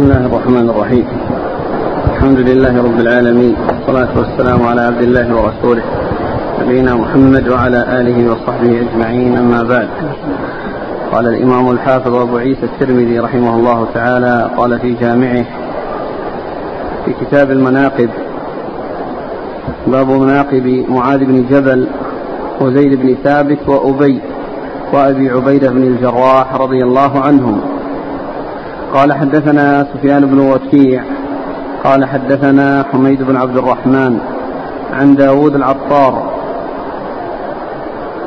بسم 0.00 0.12
الله 0.12 0.26
الرحمن 0.26 0.70
الرحيم. 0.70 1.06
الحمد 2.14 2.38
لله 2.38 2.82
رب 2.82 3.00
العالمين 3.00 3.54
والصلاة 3.68 4.08
والسلام 4.18 4.62
على 4.62 4.80
عبد 4.80 5.02
الله 5.02 5.26
ورسوله 5.36 5.82
نبينا 6.60 6.94
محمد 6.94 7.48
وعلى 7.48 8.00
آله 8.00 8.32
وصحبه 8.32 8.80
أجمعين 8.80 9.36
أما 9.36 9.62
بعد. 9.62 9.88
قال 11.12 11.26
الإمام 11.26 11.70
الحافظ 11.70 12.14
أبو 12.14 12.36
عيسى 12.36 12.62
الترمذي 12.62 13.18
رحمه 13.18 13.56
الله 13.56 13.86
تعالى 13.94 14.50
قال 14.56 14.78
في 14.80 14.92
جامعه 14.92 15.44
في 17.04 17.12
كتاب 17.20 17.50
المناقب 17.50 18.10
باب 19.86 20.08
مناقب 20.08 20.84
معاذ 20.88 21.24
بن 21.24 21.44
جبل 21.50 21.86
وزيد 22.60 23.00
بن 23.00 23.16
ثابت 23.24 23.68
وأبي 23.68 24.20
وأبي 24.92 25.30
عبيدة 25.30 25.70
بن 25.70 25.82
الجراح 25.82 26.54
رضي 26.54 26.84
الله 26.84 27.20
عنهم. 27.20 27.60
قال 28.94 29.12
حدثنا 29.12 29.86
سفيان 29.94 30.26
بن 30.26 30.38
وكيع 30.38 31.02
قال 31.84 32.04
حدثنا 32.04 32.84
حميد 32.92 33.22
بن 33.22 33.36
عبد 33.36 33.56
الرحمن 33.56 34.18
عن 34.92 35.14
داود 35.14 35.54
العطار 35.54 36.30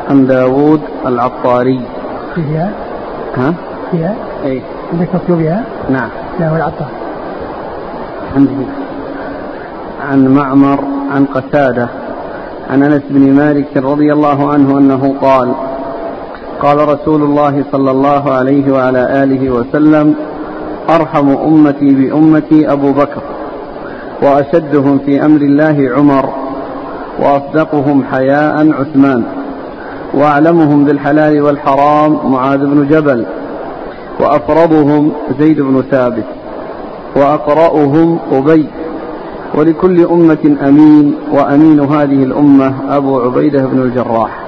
عن 0.09 0.25
داود 0.25 0.81
العطاري. 1.05 1.81
فيها؟ 2.35 2.71
ها؟ 3.37 3.53
فيها؟ 3.91 4.15
اي 4.45 4.61
عندك 4.93 5.15
مكتوب 5.15 5.37
فيها؟ 5.37 5.63
نعم. 5.89 6.09
هو 6.41 6.55
العطار. 6.55 6.87
عندي. 8.35 8.65
عن 10.09 10.27
معمر 10.27 10.79
عن 11.11 11.25
قتادة 11.25 11.87
عن 12.69 12.83
أنس 12.83 13.01
بن 13.09 13.33
مالك 13.33 13.77
رضي 13.77 14.13
الله 14.13 14.51
عنه 14.51 14.77
أنه 14.77 15.15
قال 15.21 15.53
قال 16.61 16.89
رسول 16.89 17.21
الله 17.23 17.63
صلى 17.71 17.91
الله 17.91 18.31
عليه 18.31 18.73
وعلى 18.73 19.23
آله 19.23 19.49
وسلم 19.49 20.15
أرحم 20.89 21.29
أمتي 21.29 21.93
بأمتي 21.93 22.71
أبو 22.71 22.91
بكر 22.91 23.21
وأشدهم 24.21 24.99
في 25.05 25.25
أمر 25.25 25.41
الله 25.41 25.91
عمر 25.95 26.29
وأصدقهم 27.19 28.03
حياء 28.03 28.71
عثمان 28.71 29.23
وأعلمهم 30.13 30.85
بالحلال 30.85 31.41
والحرام 31.41 32.31
معاذ 32.31 32.59
بن 32.59 32.87
جبل 32.87 33.25
وأفرضهم 34.19 35.11
زيد 35.39 35.61
بن 35.61 35.83
ثابت 35.91 36.25
وأقرأهم 37.15 38.19
أبي 38.31 38.65
ولكل 39.55 40.05
أمة 40.05 40.57
أمين 40.67 41.15
وأمين 41.31 41.79
هذه 41.79 42.23
الأمة 42.23 42.73
أبو 42.89 43.21
عبيدة 43.21 43.65
بن 43.65 43.81
الجراح. 43.81 44.43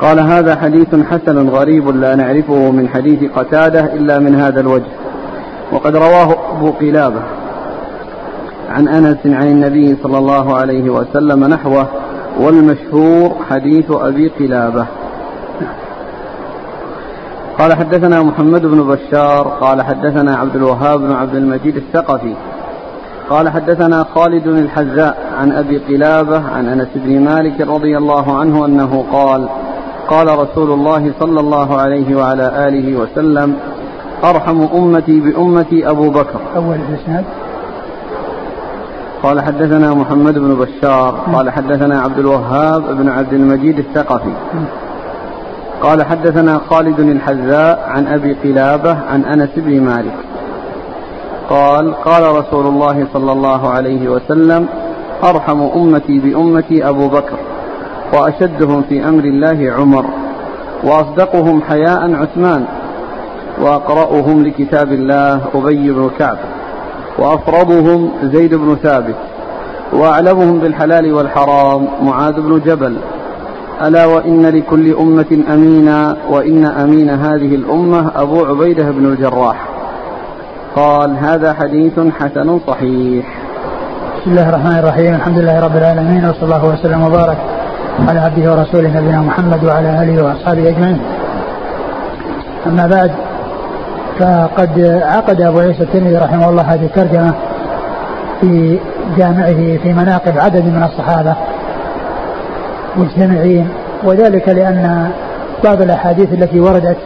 قال 0.00 0.20
هذا 0.20 0.56
حديث 0.56 0.94
حسن 1.10 1.48
غريب 1.48 1.88
لا 1.88 2.14
نعرفه 2.14 2.70
من 2.70 2.88
حديث 2.88 3.30
قتادة 3.36 3.80
إلا 3.80 4.18
من 4.18 4.34
هذا 4.34 4.60
الوجه. 4.60 5.05
وقد 5.76 5.96
رواه 5.96 6.36
أبو 6.56 6.70
قلابة 6.70 7.22
عن 8.70 8.88
أنس 8.88 9.18
عن 9.26 9.46
النبي 9.46 9.96
صلى 10.02 10.18
الله 10.18 10.56
عليه 10.56 10.90
وسلم 10.90 11.44
نحوه 11.44 11.86
والمشهور 12.40 13.36
حديث 13.50 13.90
أبي 13.90 14.28
قلابة. 14.28 14.86
قال 17.58 17.74
حدثنا 17.74 18.22
محمد 18.22 18.62
بن 18.62 18.82
بشار 18.82 19.48
قال 19.60 19.82
حدثنا 19.82 20.36
عبد 20.36 20.56
الوهاب 20.56 21.00
بن 21.00 21.12
عبد 21.12 21.34
المجيد 21.34 21.76
الثقفي 21.76 22.34
قال 23.30 23.48
حدثنا 23.48 24.06
خالد 24.14 24.46
الحذاء 24.46 25.16
عن 25.38 25.52
أبي 25.52 25.78
قلابة 25.78 26.42
عن 26.48 26.68
أنس 26.68 26.88
بن 26.94 27.20
مالك 27.20 27.60
رضي 27.60 27.98
الله 27.98 28.38
عنه 28.38 28.66
أنه 28.66 29.04
قال 29.12 29.48
قال 30.08 30.38
رسول 30.38 30.70
الله 30.70 31.12
صلى 31.20 31.40
الله 31.40 31.76
عليه 31.76 32.16
وعلى 32.16 32.68
آله 32.68 32.96
وسلم 32.96 33.56
أرحم 34.24 34.66
أمتي 34.74 35.20
بأمتي 35.20 35.90
أبو 35.90 36.10
بكر. 36.10 36.40
أول 36.56 36.76
الإسناد. 36.88 37.24
قال 39.22 39.40
حدثنا 39.40 39.94
محمد 39.94 40.38
بن 40.38 40.54
بشار 40.54 41.14
قال 41.34 41.50
حدثنا 41.50 42.00
عبد 42.00 42.18
الوهاب 42.18 42.96
بن 42.96 43.08
عبد 43.08 43.32
المجيد 43.32 43.78
الثقفي. 43.78 44.32
قال 45.82 46.06
حدثنا 46.06 46.60
خالد 46.70 47.00
الحذاء 47.00 47.84
عن 47.88 48.06
أبي 48.06 48.32
قلابة 48.44 48.96
عن 49.10 49.24
أنس 49.24 49.50
بن 49.56 49.80
مالك. 49.80 50.16
قال 51.50 51.94
قال 51.94 52.36
رسول 52.36 52.66
الله 52.66 53.06
صلى 53.12 53.32
الله 53.32 53.68
عليه 53.68 54.08
وسلم 54.08 54.66
أرحم 55.24 55.60
أمتي 55.60 56.18
بأمتي 56.18 56.88
أبو 56.88 57.08
بكر 57.08 57.36
وأشدهم 58.12 58.82
في 58.82 59.08
أمر 59.08 59.24
الله 59.24 59.72
عمر 59.78 60.04
وأصدقهم 60.84 61.62
حياء 61.62 62.14
عثمان 62.14 62.64
وأقرأهم 63.62 64.42
لكتاب 64.42 64.92
الله 64.92 65.40
أبي 65.54 65.90
بن 65.90 66.10
كعب 66.18 66.38
وأفرضهم 67.18 68.10
زيد 68.22 68.54
بن 68.54 68.76
ثابت 68.82 69.14
وأعلمهم 69.92 70.58
بالحلال 70.58 71.12
والحرام 71.12 71.88
معاذ 72.02 72.40
بن 72.40 72.60
جبل. 72.66 72.96
ألا 73.82 74.06
وإن 74.06 74.46
لكل 74.46 74.94
أمة 74.94 75.42
أمينا 75.52 76.16
وإن 76.30 76.64
أمين 76.64 77.10
هذه 77.10 77.54
الأمة 77.54 78.10
أبو 78.16 78.44
عبيدة 78.44 78.90
بن 78.90 79.06
الجراح. 79.06 79.68
قال 80.76 81.16
هذا 81.16 81.52
حديث 81.52 82.00
حسن 82.20 82.58
صحيح. 82.66 83.26
بسم 84.20 84.30
الله 84.30 84.48
الرحمن 84.48 84.78
الرحيم 84.78 85.14
الحمد 85.14 85.38
لله 85.38 85.60
رب 85.60 85.76
العالمين 85.76 86.24
وصلى 86.28 86.42
الله 86.42 86.64
وسلم 86.64 87.02
وبارك 87.02 87.36
على 88.08 88.20
عبده 88.20 88.52
ورسوله 88.52 89.00
نبينا 89.00 89.20
محمد 89.20 89.64
وعلى 89.64 90.02
آله 90.02 90.24
وأصحابه 90.24 90.68
أجمعين. 90.68 91.00
أما 92.66 92.86
بعد 92.86 93.10
فقد 94.18 95.00
عقد 95.02 95.40
أبو 95.40 95.58
عيسى 95.58 95.82
الترمذي 95.82 96.16
رحمه 96.16 96.48
الله 96.48 96.62
هذه 96.62 96.84
الترجمة 96.84 97.34
في 98.40 98.78
جامعه 99.18 99.78
في 99.82 99.92
مناقب 99.92 100.38
عدد 100.38 100.64
من 100.64 100.82
الصحابة 100.82 101.34
مجتمعين 102.96 103.68
وذلك 104.04 104.48
لأن 104.48 105.10
بعض 105.64 105.82
الأحاديث 105.82 106.32
التي 106.32 106.60
وردت 106.60 106.96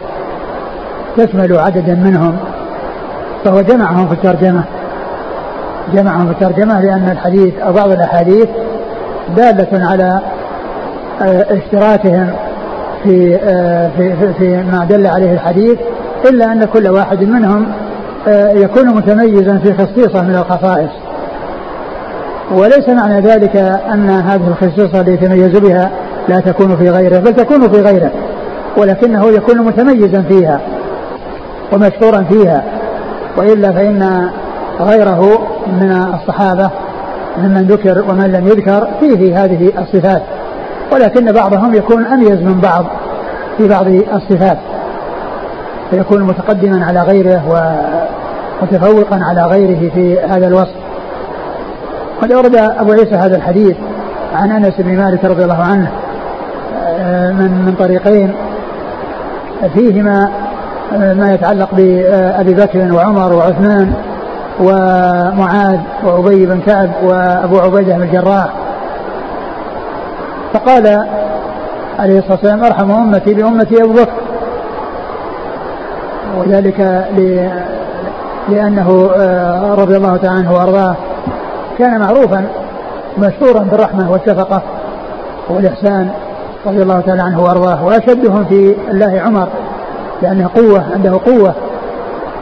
تشمل 1.17 1.57
عددا 1.57 1.95
منهم 1.95 2.37
فهو 3.45 3.61
جمعهم 3.61 4.07
في 4.07 4.13
الترجمة. 4.13 4.63
جمعهم 5.93 6.25
في 6.25 6.31
الترجمة 6.31 6.81
لأن 6.81 7.09
الحديث 7.11 7.59
أو 7.59 7.73
بعض 7.73 7.91
الأحاديث 7.91 8.47
دالة 9.37 9.85
على 9.85 10.19
اشتراكهم 11.51 12.27
في 13.03 13.37
في 13.97 14.15
في, 14.15 14.33
في 14.33 14.63
ما 14.71 14.85
دل 14.89 15.07
عليه 15.07 15.33
الحديث 15.33 15.77
إلا 16.29 16.51
أن 16.51 16.65
كل 16.65 16.87
واحد 16.87 17.23
منهم 17.23 17.65
يكون 18.55 18.87
متميزا 18.87 19.57
في 19.57 19.73
خصيصه 19.73 20.21
من 20.21 20.35
الخصائص. 20.35 20.91
وليس 22.51 22.89
معنى 22.89 23.19
ذلك 23.19 23.55
أن 23.93 24.09
هذه 24.09 24.47
الخصيصة 24.47 24.99
التي 24.99 25.11
يتميز 25.11 25.57
بها 25.57 25.91
لا 26.29 26.39
تكون 26.39 26.75
في 26.75 26.89
غيره 26.89 27.19
بل 27.19 27.33
تكون 27.33 27.69
في 27.69 27.81
غيره 27.81 28.11
ولكنه 28.77 29.27
يكون 29.27 29.57
متميزا 29.57 30.21
فيها 30.21 30.61
ومشهورا 31.73 32.23
فيها. 32.29 32.63
وإلا 33.37 33.71
فإن 33.71 34.29
غيره 34.79 35.47
من 35.67 35.91
الصحابة 35.91 36.69
ممن 37.37 37.61
ذكر 37.61 38.03
ومن 38.09 38.31
لم 38.31 38.47
يذكر 38.47 38.87
فيه 38.99 39.43
هذه 39.43 39.71
الصفات. 39.81 40.21
ولكن 40.93 41.31
بعضهم 41.31 41.73
يكون 41.73 42.05
أميز 42.05 42.41
من 42.41 42.59
بعض 42.63 42.85
في 43.57 43.67
بعض 43.67 43.87
الصفات. 43.87 44.57
فيكون 45.91 46.23
متقدما 46.23 46.85
على 46.85 47.01
غيره 47.01 47.41
ومتفوقا 48.61 49.19
على 49.23 49.45
غيره 49.45 49.89
في 49.89 50.19
هذا 50.19 50.47
الوصف. 50.47 50.75
قد 52.21 52.31
أورد 52.31 52.55
أبو 52.55 52.91
عيسى 52.91 53.15
هذا 53.15 53.35
الحديث 53.35 53.77
عن 54.35 54.51
أنس 54.51 54.73
بن 54.77 54.97
مالك 54.97 55.25
رضي 55.25 55.43
الله 55.43 55.63
عنه 55.63 55.91
من 57.31 57.63
من 57.65 57.75
طريقين 57.79 58.33
فيهما 59.73 60.31
ما 60.91 61.31
يتعلق 61.33 61.69
بأبي 61.71 62.53
بكر 62.53 62.93
وعمر 62.93 63.33
وعثمان 63.33 63.93
ومعاذ 64.59 65.79
وأبي 66.03 66.45
بن 66.45 66.61
كعب 66.61 66.89
وأبو 67.03 67.59
عبيدة 67.59 67.95
بن 67.95 68.01
الجراح. 68.01 68.49
فقال 70.53 71.05
عليه 71.99 72.19
الصلاة 72.19 72.33
والسلام 72.33 72.63
أرحم 72.63 72.91
أمتي 72.91 73.33
بأمتي 73.33 73.83
أبو 73.83 73.93
بكر. 73.93 74.20
وذلك 76.37 76.79
لأنه 78.49 79.11
رضي 79.77 79.97
الله 79.97 80.17
تعالى 80.17 80.39
عنه 80.39 80.53
وأرضاه 80.53 80.95
كان 81.77 81.99
معروفا 81.99 82.45
مشهورا 83.17 83.59
بالرحمة 83.59 84.11
والشفقة 84.11 84.61
والإحسان 85.49 86.09
رضي 86.65 86.81
الله 86.81 86.99
تعالى 86.99 87.21
عنه 87.21 87.43
وأرضاه 87.43 87.85
وأشدهم 87.85 88.45
في 88.45 88.75
الله 88.91 89.21
عمر 89.25 89.47
لأنه 90.21 90.49
قوة 90.55 90.83
عنده 90.93 91.19
قوة 91.25 91.53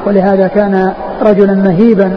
ولهذا 0.05 0.47
كان 0.47 0.93
رجلا 1.21 1.53
مهيبا. 1.53 2.15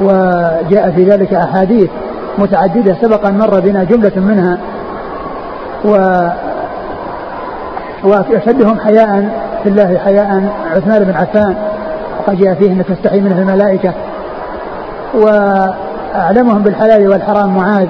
وجاء 0.00 0.92
في 0.96 1.04
ذلك 1.04 1.34
أحاديث 1.34 1.90
متعددة 2.38 2.96
سبق 3.02 3.26
أن 3.26 3.38
مر 3.38 3.60
بنا 3.60 3.84
جملة 3.84 4.12
منها 4.16 4.58
و 5.84 5.96
وأشدهم 8.06 8.78
حياء 8.78 9.28
في 9.62 9.68
الله 9.68 9.98
حياء 10.04 10.42
عثمان 10.76 11.04
بن 11.04 11.14
عفان. 11.14 11.54
وقد 12.18 12.36
جاء 12.36 12.54
فيه 12.54 12.70
أن 12.70 12.84
تستحي 12.88 13.20
منه 13.20 13.38
الملائكة. 13.38 13.92
وأعلمهم 15.14 16.62
بالحلال 16.62 17.08
والحرام 17.08 17.56
معاذ 17.56 17.86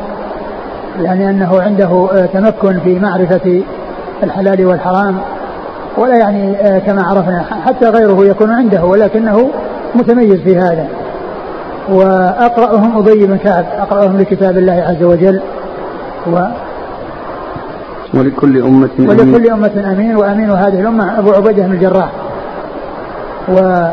يعني 1.01 1.31
أنه 1.31 1.63
عنده 1.63 2.09
تمكن 2.33 2.81
في 2.81 2.99
معرفة 2.99 3.63
الحلال 4.23 4.67
والحرام. 4.67 5.19
ولا 5.97 6.17
يعني 6.17 6.57
كما 6.87 7.03
عرفنا 7.03 7.45
حتى 7.67 7.89
غيره 7.89 8.25
يكون 8.25 8.51
عنده 8.51 8.85
ولكنه 8.85 9.51
متميز 9.95 10.41
في 10.41 10.59
هذا. 10.59 10.87
وأقرأهم 11.89 12.99
أبي 12.99 13.27
بن 13.27 13.37
كعب 13.37 13.65
أقرأهم 13.79 14.19
لكتاب 14.19 14.59
الله 14.59 14.85
عز 14.89 15.03
وجل. 15.03 15.41
و 16.27 16.39
ولكل 18.19 18.63
أمة 18.63 18.89
أمين. 18.99 19.11
ولكل 19.11 19.51
أمة 19.51 19.93
أمين 19.93 20.17
وأمين 20.17 20.51
هذه 20.51 20.81
الأمة 20.81 21.19
أبو 21.19 21.33
عبيدة 21.33 21.63
بن 21.63 21.73
الجراح. 21.73 22.11
و 23.49 23.89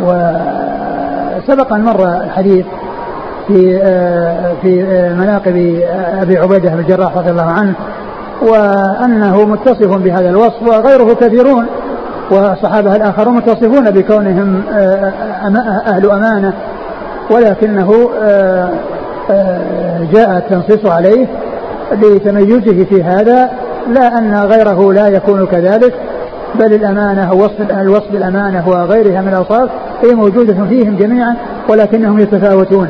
وسبق 0.00 1.72
أن 1.72 1.84
مر 1.84 2.04
الحديث 2.24 2.66
في 3.48 3.78
في 4.62 4.82
مناقب 5.18 5.82
أبي 6.22 6.38
عبيدة 6.38 6.70
بن 6.70 6.78
الجراح 6.78 7.16
رضي 7.16 7.30
الله 7.30 7.50
عنه 7.50 7.74
وأنه 8.42 9.44
متصف 9.44 9.96
بهذا 9.96 10.30
الوصف 10.30 10.62
وغيره 10.62 11.14
كثيرون 11.14 11.66
والصحابة 12.30 12.96
الآخرون 12.96 13.36
متصفون 13.36 13.90
بكونهم 13.90 14.62
أهل 15.86 16.10
أمانة 16.10 16.52
ولكنه 17.30 18.10
جاء 20.12 20.36
التنصيص 20.36 20.86
عليه 20.86 21.26
لتميزه 21.92 22.84
في 22.84 23.02
هذا 23.02 23.50
لا 23.88 24.18
أن 24.18 24.34
غيره 24.34 24.92
لا 24.92 25.08
يكون 25.08 25.46
كذلك 25.46 25.94
بل 26.54 26.72
الأمانة 26.74 27.32
وصف 27.32 27.70
الوصف 27.70 28.12
بالأمانة 28.12 28.68
وغيرها 28.68 29.20
من 29.20 29.28
الأوصاف 29.28 29.70
هي 30.02 30.14
موجودة 30.14 30.64
فيهم 30.68 30.96
جميعا 30.96 31.36
ولكنهم 31.68 32.18
يتفاوتون. 32.18 32.88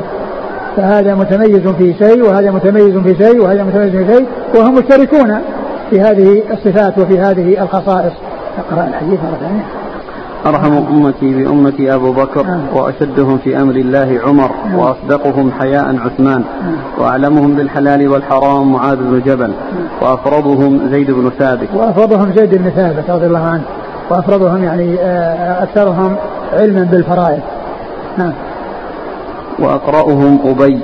فهذا 0.77 1.15
متميز 1.15 1.67
في 1.67 1.93
شيء 1.93 2.23
وهذا 2.23 2.51
متميز 2.51 2.97
في 2.97 3.15
شيء 3.23 3.41
وهذا 3.41 3.63
متميز 3.63 3.91
في 3.91 4.13
شيء 4.13 4.27
وهم 4.55 4.75
مشتركون 4.75 5.39
في 5.89 6.01
هذه 6.01 6.43
الصفات 6.51 6.97
وفي 6.97 7.19
هذه 7.19 7.63
الخصائص. 7.63 8.13
أقرأ 8.57 8.87
الحديث 8.87 9.19
مرة 9.19 9.37
ثانية. 9.41 9.86
أرحم 10.45 10.73
أمتي 10.73 11.33
بأمتي 11.33 11.93
أبو 11.93 12.11
بكر 12.11 12.43
نعم. 12.43 12.61
وأشدهم 12.73 13.37
في 13.37 13.61
أمر 13.61 13.75
الله 13.75 14.19
عمر 14.25 14.51
نعم. 14.65 14.79
وأصدقهم 14.79 15.51
حياء 15.51 15.95
عثمان 16.05 16.43
نعم. 16.61 16.75
وأعلمهم 16.97 17.53
بالحلال 17.53 18.07
والحرام 18.07 18.73
معاذ 18.73 18.97
بن 18.97 19.21
جبل 19.25 19.51
وأفرضهم 20.01 20.79
زيد 20.91 21.11
بن 21.11 21.31
ثابت. 21.39 21.67
وأفرضهم 21.73 22.33
زيد 22.35 22.55
بن 22.55 22.69
ثابت 22.69 23.09
رضي 23.09 23.25
الله 23.25 23.45
عنه. 23.45 23.63
وأفرضهم 24.09 24.63
يعني 24.63 24.95
آه، 24.99 25.63
أكثرهم 25.63 26.15
علما 26.53 26.83
بالفرائض. 26.91 27.41
نعم. 28.17 28.33
وأقرأهم 29.59 30.39
أبي 30.45 30.79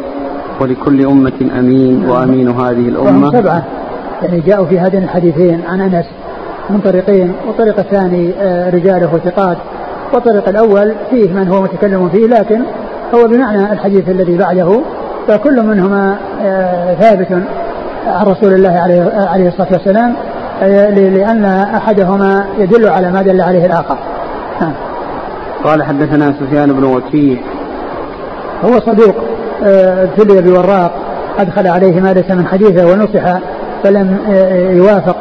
ولكل 0.62 1.06
أمة 1.06 1.50
أمين 1.60 2.10
وأمين 2.10 2.50
هذه 2.50 2.88
الأمة. 2.88 3.32
سبعة. 3.32 3.64
يعني 4.24 4.40
جاءوا 4.40 4.66
في 4.66 4.80
هذين 4.80 5.04
الحديثين. 5.04 5.62
عن 5.70 5.82
أنس 5.82 6.06
من 6.70 6.80
طريقين 6.80 7.34
والطريق 7.48 7.80
الثاني 7.80 8.34
آه، 8.42 8.70
رجاله 8.70 9.20
ثقات 9.26 9.58
والطريق 10.14 10.50
الأول 10.50 10.94
فيه 11.10 11.34
من 11.34 11.48
هو 11.48 11.62
متكلم 11.62 12.10
فيه 12.10 12.28
لكن 12.28 12.62
هو 13.16 13.28
بمعنى 13.28 13.74
الحديث 13.74 14.10
الذي 14.10 14.38
بعده 14.38 14.82
فكل 15.28 15.62
منهما 15.62 16.18
آه، 16.44 16.94
ثابت 16.94 17.28
عن 18.08 18.26
رسول 18.26 18.54
الله 18.54 18.70
عليه 19.30 19.48
الصلاة 19.48 19.68
والسلام 19.72 20.14
آه، 20.62 20.90
لأن 20.90 21.46
أحدهما 21.76 22.46
يدل 22.58 22.90
على 22.90 23.12
ما 23.12 23.22
دل 23.22 23.42
عليه 23.42 23.66
الآخر. 23.66 23.98
نعم. 24.62 24.74
قال 25.64 25.84
حدثنا 25.84 26.34
سفيان 26.40 26.74
بن 26.74 26.84
وكيع. 26.84 27.38
هو 28.66 28.80
صدوق 28.80 29.16
ابتلي 29.64 30.42
بوراق 30.42 30.92
أدخل 31.40 31.68
عليه 31.68 32.02
ما 32.02 32.14
ليس 32.14 32.32
من 32.32 32.48
حديثه 32.48 32.86
ونصح 32.86 33.40
فلم 33.84 34.18
يوافق. 34.76 35.16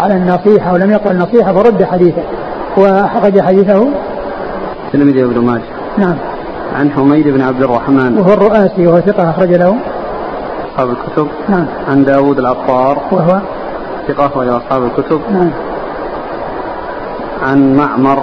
على 0.00 0.14
النصيحة 0.14 0.72
ولم 0.72 0.90
يقل 0.90 1.10
النصيحة 1.10 1.52
فرد 1.52 1.84
حديثه. 1.84 2.22
وأخرج 2.76 3.40
حديثه. 3.40 3.88
تلميذ 4.92 5.24
ابن 5.24 5.38
ماجه. 5.38 5.62
نعم. 5.98 6.14
عن 6.78 6.90
حميد 6.90 7.28
بن 7.28 7.40
عبد 7.40 7.62
الرحمن. 7.62 8.18
وهو 8.18 8.32
الرؤاسي 8.32 8.86
وهو 8.86 9.00
ثقة 9.00 9.30
أخرج 9.30 9.54
له. 9.54 9.76
أصحاب 10.70 10.90
الكتب. 10.90 11.28
نعم. 11.48 11.66
عن 11.88 12.04
داود 12.04 12.38
العطار 12.38 12.98
وهو؟ 13.10 13.40
ثقة 14.08 14.26
أخرج 14.26 14.48
أصحاب 14.48 14.84
الكتب. 14.84 15.20
نعم. 15.32 15.50
عن 17.42 17.76
معمر. 17.76 18.22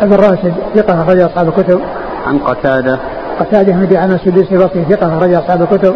ابن 0.00 0.14
راشد 0.14 0.54
ثقة 0.74 1.02
أخرج 1.02 1.20
أصحاب 1.20 1.48
الكتب. 1.48 1.80
عن 2.26 2.38
قتادة. 2.38 2.98
قتادة 3.40 3.72
بن 3.72 3.88
دعامة 3.88 4.14
السدوسي 4.14 4.54
البصري 4.54 4.84
ثقة 4.90 5.18
أخرج 5.18 5.34
أصحاب 5.34 5.62
الكتب. 5.62 5.94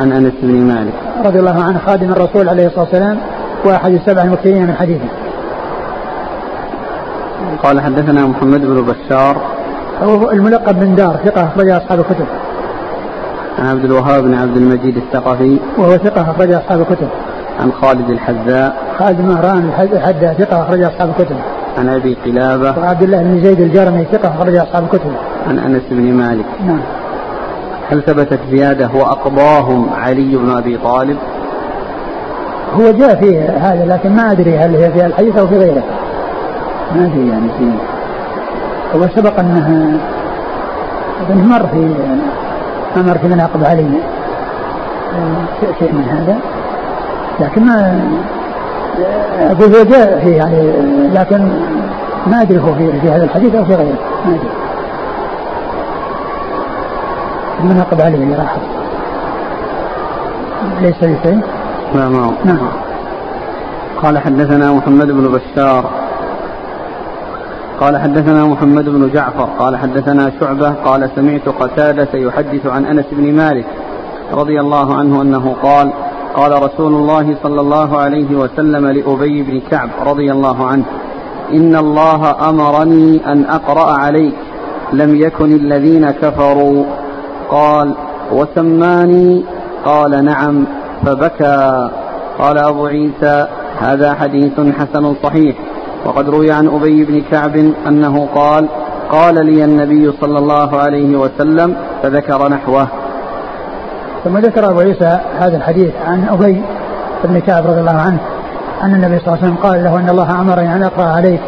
عن 0.00 0.12
أنس 0.12 0.32
بن 0.42 0.54
مالك. 0.54 0.92
رضي 1.24 1.38
الله 1.38 1.62
عنه 1.62 1.78
خادم 1.86 2.10
الرسول 2.10 2.48
عليه 2.48 2.66
الصلاة 2.66 2.84
والسلام. 2.84 3.18
وأحد 3.64 3.92
السبع 3.92 4.22
المكثرين 4.22 4.66
من 4.66 4.74
حديثه. 4.74 5.08
قال 7.62 7.80
حدثنا 7.80 8.26
محمد 8.26 8.60
بن 8.60 8.82
بشار. 8.82 9.36
هو 10.02 10.30
الملقب 10.30 10.80
بن 10.80 10.94
دار 10.94 11.16
ثقة 11.24 11.44
أخرج 11.44 11.70
أصحاب 11.70 12.00
الكتب. 12.00 12.26
عن 13.58 13.66
عبد 13.66 13.84
الوهاب 13.84 14.22
بن 14.22 14.34
عبد 14.34 14.56
المجيد 14.56 14.96
الثقفي. 14.96 15.58
وهو 15.78 15.90
ثقة 15.90 16.30
أخرج 16.30 16.52
أصحاب 16.52 16.80
الكتب. 16.80 17.08
عن 17.60 17.72
خالد 17.72 18.10
الحذاء. 18.10 18.76
خالد 18.98 19.20
مهران 19.20 19.72
الحذاء 19.92 20.34
ثقة 20.34 20.62
أخرج 20.62 20.82
أصحاب 20.82 21.08
الكتب. 21.08 21.36
عن 21.78 21.88
أبي 21.88 22.16
قلابة. 22.24 22.78
وعبد 22.78 23.02
الله 23.02 23.22
بن 23.22 23.40
زيد 23.44 23.60
الجرمي 23.60 24.04
ثقة 24.12 24.28
أخرج 24.28 24.56
أصحاب 24.56 24.84
الكتب. 24.84 25.12
عن 25.48 25.58
أنس 25.58 25.82
بن 25.90 26.12
مالك. 26.12 26.46
نعم. 26.66 26.80
هل 27.90 28.02
ثبتت 28.02 28.40
زيادة؟ 28.50 28.90
وأقضاهم 28.94 29.90
علي 29.92 30.36
بن 30.36 30.50
أبي 30.50 30.78
طالب. 30.78 31.16
هو 32.74 32.90
جاء 32.90 33.14
فيه 33.14 33.40
هذا 33.40 33.86
لكن 33.86 34.16
ما 34.16 34.32
أدري 34.32 34.58
هل 34.58 34.76
هي 34.76 34.90
في 34.90 35.06
الحديث 35.06 35.36
أو 35.36 35.46
في 35.46 35.58
غيره. 35.58 35.82
ما 36.96 37.06
أدري 37.06 37.28
يعني 37.28 37.48
فيه 37.58 37.72
هو 38.98 39.08
سبق 39.16 39.40
أنه 39.40 39.98
أظن 41.20 41.48
مر 41.48 41.66
في 41.66 41.94
أمر 43.00 43.18
في 43.18 43.28
مناقب 43.28 43.64
علي. 43.64 43.86
شيء 45.78 45.92
من 45.92 46.04
هذا. 46.08 46.38
لكن 47.40 47.66
ما 47.66 48.00
أقول 49.40 49.74
هو 49.74 49.84
جاء 49.84 50.20
فيه 50.24 50.36
يعني 50.36 50.72
لكن 51.14 51.48
ما 52.26 52.42
أدري 52.42 52.58
هو 52.58 52.74
في, 52.74 53.00
في 53.00 53.08
هذا 53.08 53.24
الحديث 53.24 53.54
أو 53.54 53.64
في 53.64 53.74
غيره. 53.74 53.98
ما 54.26 54.34
أدري. 54.34 54.50
مناقب 57.64 58.00
علي 58.00 58.14
اللي 58.14 58.34
راح. 58.34 58.56
ليس 60.80 60.96
في 60.96 61.16
شيء 61.22 61.40
نعم. 61.94 62.34
نعم. 62.44 62.68
قال 64.02 64.18
حدثنا 64.18 64.72
محمد 64.72 65.06
بن 65.06 65.28
بشار. 65.28 65.90
قال 67.80 67.96
حدثنا 67.96 68.44
محمد 68.44 68.84
بن 68.84 69.10
جعفر. 69.14 69.48
قال 69.58 69.76
حدثنا 69.76 70.32
شعبة. 70.40 70.70
قال 70.70 71.10
سمعت 71.16 71.48
قتادة 71.48 72.08
يحدث 72.14 72.66
عن 72.66 72.84
أنس 72.84 73.04
بن 73.12 73.32
مالك 73.32 73.66
رضي 74.32 74.60
الله 74.60 74.94
عنه 74.94 75.22
أنه 75.22 75.56
قال 75.62 75.90
قال 76.34 76.62
رسول 76.62 76.94
الله 76.94 77.36
صلى 77.42 77.60
الله 77.60 77.98
عليه 77.98 78.36
وسلم 78.36 78.86
لأبي 78.86 79.42
بن 79.42 79.60
كعب 79.70 79.88
رضي 80.06 80.32
الله 80.32 80.66
عنه 80.66 80.84
إن 81.52 81.76
الله 81.76 82.48
أمرني 82.48 83.32
أن 83.32 83.44
أقرأ 83.44 83.92
عليك 83.92 84.34
لم 84.92 85.16
يكن 85.16 85.52
الذين 85.52 86.10
كفروا. 86.10 86.84
قال 87.50 87.94
وسماني؟ 88.32 89.44
قال 89.84 90.24
نعم. 90.24 90.64
فبكى. 91.06 91.90
قال 92.38 92.58
أبو 92.58 92.86
عيسى 92.86 93.46
هذا 93.80 94.14
حديث 94.14 94.60
حسن 94.78 95.14
صحيح. 95.22 95.56
وقد 96.06 96.28
روي 96.28 96.52
عن 96.52 96.66
أبي 96.66 97.04
بن 97.04 97.22
كعب 97.30 97.56
أنه 97.86 98.28
قال 98.34 98.68
قال 99.10 99.46
لي 99.46 99.64
النبي 99.64 100.12
صلى 100.20 100.38
الله 100.38 100.76
عليه 100.80 101.16
وسلم 101.16 101.76
فذكر 102.02 102.48
نحوه. 102.48 102.86
ثم 104.24 104.38
ذكر 104.38 104.70
أبو 104.70 104.80
عيسى 104.80 105.18
هذا 105.38 105.56
الحديث 105.56 105.92
عن 106.06 106.28
أبي 106.28 106.62
بن 107.24 107.40
كعب 107.40 107.66
رضي 107.66 107.80
الله 107.80 108.00
عنه 108.00 108.18
أن 108.82 108.94
النبي 108.94 109.18
صلى 109.18 109.26
الله 109.26 109.38
عليه 109.38 109.42
وسلم 109.42 109.56
قال 109.62 109.84
له 109.84 109.98
أن 109.98 110.08
الله 110.08 110.40
أمرني 110.40 110.76
أن 110.76 110.82
أقرأ 110.82 111.04
عليك. 111.04 111.40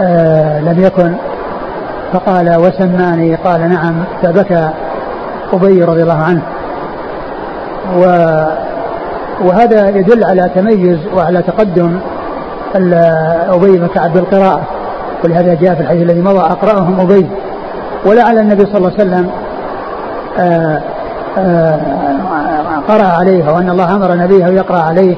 آه 0.00 0.60
لم 0.60 0.84
يكن. 0.84 1.14
فقال 2.12 2.56
وسماني؟ 2.56 3.34
قال 3.34 3.60
نعم. 3.70 3.94
فبكى 4.22 4.70
أبي 5.52 5.84
رضي 5.84 6.02
الله 6.02 6.22
عنه. 6.22 6.42
و 7.96 8.02
وهذا 9.44 9.88
يدل 9.88 10.24
على 10.24 10.50
تميز 10.54 10.98
وعلى 11.16 11.42
تقدم 11.42 11.98
أبي 13.48 13.78
بن 13.78 13.86
كعب 13.86 14.12
بالقراءة 14.12 14.62
ولهذا 15.24 15.54
جاء 15.54 15.74
في 15.74 15.80
الحديث 15.80 16.02
الذي 16.02 16.20
مضى 16.20 16.38
أقرأهم 16.38 17.00
أبي. 17.00 17.26
ولعل 18.06 18.38
النبي 18.38 18.64
صلى 18.64 18.76
الله 18.76 18.92
عليه 18.98 19.02
وسلم 19.02 19.30
آآ 20.38 20.80
آه، 21.38 21.40
آآ 21.40 21.74
آه، 21.74 22.92
قرأ 22.92 23.06
عليه 23.06 23.52
وأن 23.52 23.70
الله 23.70 23.96
أمر 23.96 24.14
نبيه 24.14 24.46
يقرأ 24.46 24.78
عليه 24.78 25.16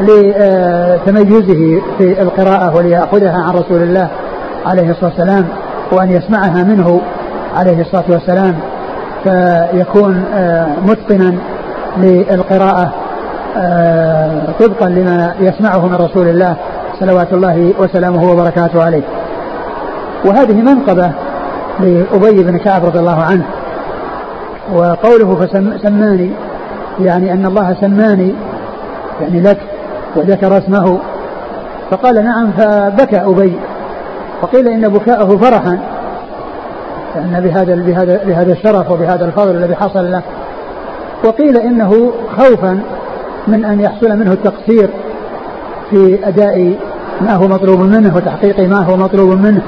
لتميزه 0.00 1.82
في 1.98 2.22
القراءة 2.22 2.76
وليأخذها 2.76 3.42
عن 3.42 3.54
رسول 3.54 3.82
الله 3.82 4.08
عليه 4.66 4.90
الصلاة 4.90 5.10
والسلام 5.10 5.48
وأن 5.92 6.10
يسمعها 6.10 6.62
منه 6.64 7.00
عليه 7.56 7.80
الصلاة 7.80 8.04
والسلام 8.08 8.54
فيكون 9.24 10.24
آه، 10.34 10.66
متقنا 10.86 11.34
للقراءة 11.96 12.92
آه، 13.56 14.52
طبقا 14.60 14.88
لما 14.88 15.34
يسمعه 15.40 15.86
من 15.86 15.94
رسول 15.94 16.28
الله 16.28 16.56
صلوات 17.00 17.32
الله 17.32 17.72
وسلامه 17.78 18.32
وبركاته 18.32 18.84
عليه. 18.84 19.02
وهذه 20.24 20.54
منقبة 20.54 21.10
لأبي 21.80 22.42
بن 22.42 22.58
كعب 22.58 22.84
رضي 22.84 22.98
الله 22.98 23.22
عنه. 23.22 23.44
وقوله 24.74 25.46
فسماني 25.46 26.30
يعني 27.00 27.32
أن 27.32 27.46
الله 27.46 27.76
سماني 27.80 28.34
يعني 29.20 29.40
لك 29.40 29.58
وذكر 30.16 30.58
اسمه. 30.58 30.98
فقال 31.90 32.24
نعم 32.24 32.50
فبكى 32.50 33.16
أبي. 33.16 33.56
وقيل 34.42 34.68
إن 34.68 34.88
بكاءه 34.88 35.36
فرحا. 35.36 35.78
لأن 37.16 37.40
بهذا 37.40 37.74
بهذا 37.74 38.20
بهذا 38.24 38.52
الشرف 38.52 38.90
وبهذا 38.90 39.24
الفضل 39.24 39.50
الذي 39.50 39.74
حصل 39.74 40.10
له 40.10 40.22
وقيل 41.24 41.56
إنه 41.56 42.12
خوفا 42.36 42.80
من 43.48 43.64
أن 43.64 43.80
يحصل 43.80 44.18
منه 44.18 44.32
التقصير 44.32 44.90
في 45.90 46.18
أداء 46.24 46.76
ما 47.20 47.34
هو 47.34 47.48
مطلوب 47.48 47.80
منه 47.80 48.16
وتحقيق 48.16 48.60
ما 48.60 48.84
هو 48.84 48.96
مطلوب 48.96 49.30
منه 49.30 49.62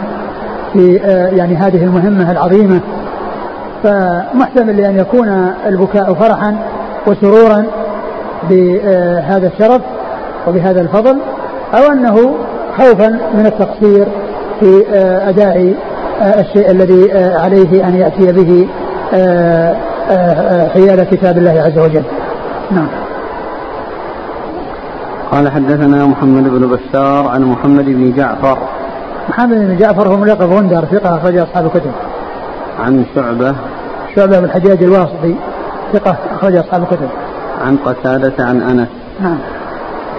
في 0.72 1.00
آه، 1.04 1.28
يعني 1.28 1.56
هذه 1.56 1.84
المهمة 1.84 2.30
العظيمة. 2.30 2.80
فمحتمل 3.82 4.76
لأن 4.76 4.98
يكون 4.98 5.28
البكاء 5.66 6.14
فرحا 6.14 6.56
وسرورا 7.06 7.64
بهذا 8.50 9.50
الشرف 9.54 9.82
وبهذا 10.48 10.80
الفضل 10.80 11.18
أو 11.74 11.92
أنه 11.92 12.34
خوفا 12.78 13.18
من 13.34 13.46
التقصير 13.46 14.06
في 14.60 14.84
آه، 14.94 15.28
أداء 15.28 15.74
آه، 16.22 16.40
الشيء 16.40 16.70
الذي 16.70 17.12
عليه 17.12 17.88
أن 17.88 17.94
يأتي 17.96 18.32
به 18.32 18.68
حيال 20.74 21.04
كتاب 21.10 21.38
الله 21.38 21.62
عز 21.66 21.78
وجل 21.78 22.02
نعم 22.70 22.88
قال 25.32 25.52
حدثنا 25.52 26.06
محمد 26.06 26.42
بن 26.42 26.66
بشار 26.66 27.28
عن 27.28 27.42
محمد 27.44 27.84
بن 27.84 28.12
جعفر 28.16 28.58
محمد 29.28 29.56
بن 29.56 29.76
جعفر 29.76 30.08
هو 30.08 30.16
ملقب 30.16 30.52
غندر 30.52 30.84
ثقة 30.84 31.16
أخرج 31.16 31.36
أصحاب 31.36 31.66
الكتب. 31.66 31.92
عن 32.80 33.04
شعبة 33.14 33.54
شعبة 34.16 34.38
بن 34.38 34.44
الحجاج 34.44 34.82
الواسطي 34.82 35.34
ثقة 35.92 36.16
أخرج 36.34 36.56
أصحاب 36.56 36.82
الكتب. 36.82 37.08
عن 37.66 37.76
قتادة 37.76 38.44
عن 38.44 38.62
أنس. 38.62 38.88
نعم. 39.20 39.38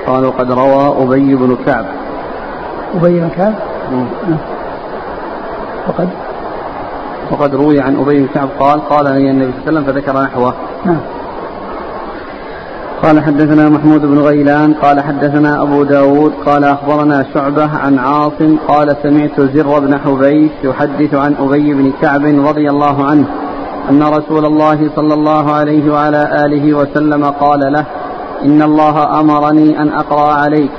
قالوا 0.07 0.31
قد 0.31 0.51
روى 0.51 1.03
أبي 1.03 1.35
بن 1.35 1.57
كعب. 1.65 1.85
أبي 2.95 3.19
بن 3.19 3.29
كعب؟ 3.37 3.53
نعم. 3.91 4.37
وقد 5.87 6.09
وقد 7.33 7.55
روي 7.55 7.81
عن 7.81 7.95
أبي 7.95 8.19
بن 8.19 8.27
كعب 8.27 8.49
قال 8.59 8.89
قال 8.89 9.05
لي 9.05 9.31
النبي 9.31 9.51
صلى 9.51 9.69
الله 9.69 9.81
عليه 9.81 9.91
وسلم 9.91 10.01
فذكر 10.01 10.21
نحوه. 10.21 10.53
نعم. 10.85 10.99
قال 13.03 13.23
حدثنا 13.23 13.69
محمود 13.69 14.01
بن 14.01 14.19
غيلان 14.19 14.73
قال 14.73 15.01
حدثنا 15.01 15.61
أبو 15.61 15.83
داود 15.83 16.33
قال 16.45 16.63
أخبرنا 16.63 17.25
شعبة 17.33 17.69
عن 17.77 17.99
عاصم 17.99 18.57
قال 18.67 18.95
سمعت 19.03 19.41
زر 19.41 19.79
بن 19.79 19.99
حبيش 19.99 20.51
يحدث 20.63 21.13
عن 21.13 21.35
أبي 21.39 21.73
بن 21.73 21.91
كعب 22.01 22.25
رضي 22.25 22.69
الله 22.69 23.05
عنه 23.05 23.25
أن 23.89 24.03
رسول 24.03 24.45
الله 24.45 24.89
صلى 24.95 25.13
الله 25.13 25.51
عليه 25.51 25.91
وعلى 25.93 26.45
آله 26.45 26.73
وسلم 26.73 27.25
قال 27.25 27.59
له 27.73 27.85
إن 28.45 28.61
الله 28.61 29.19
أمرني 29.19 29.81
أن 29.81 29.89
أقرأ 29.89 30.33
عليك 30.33 30.71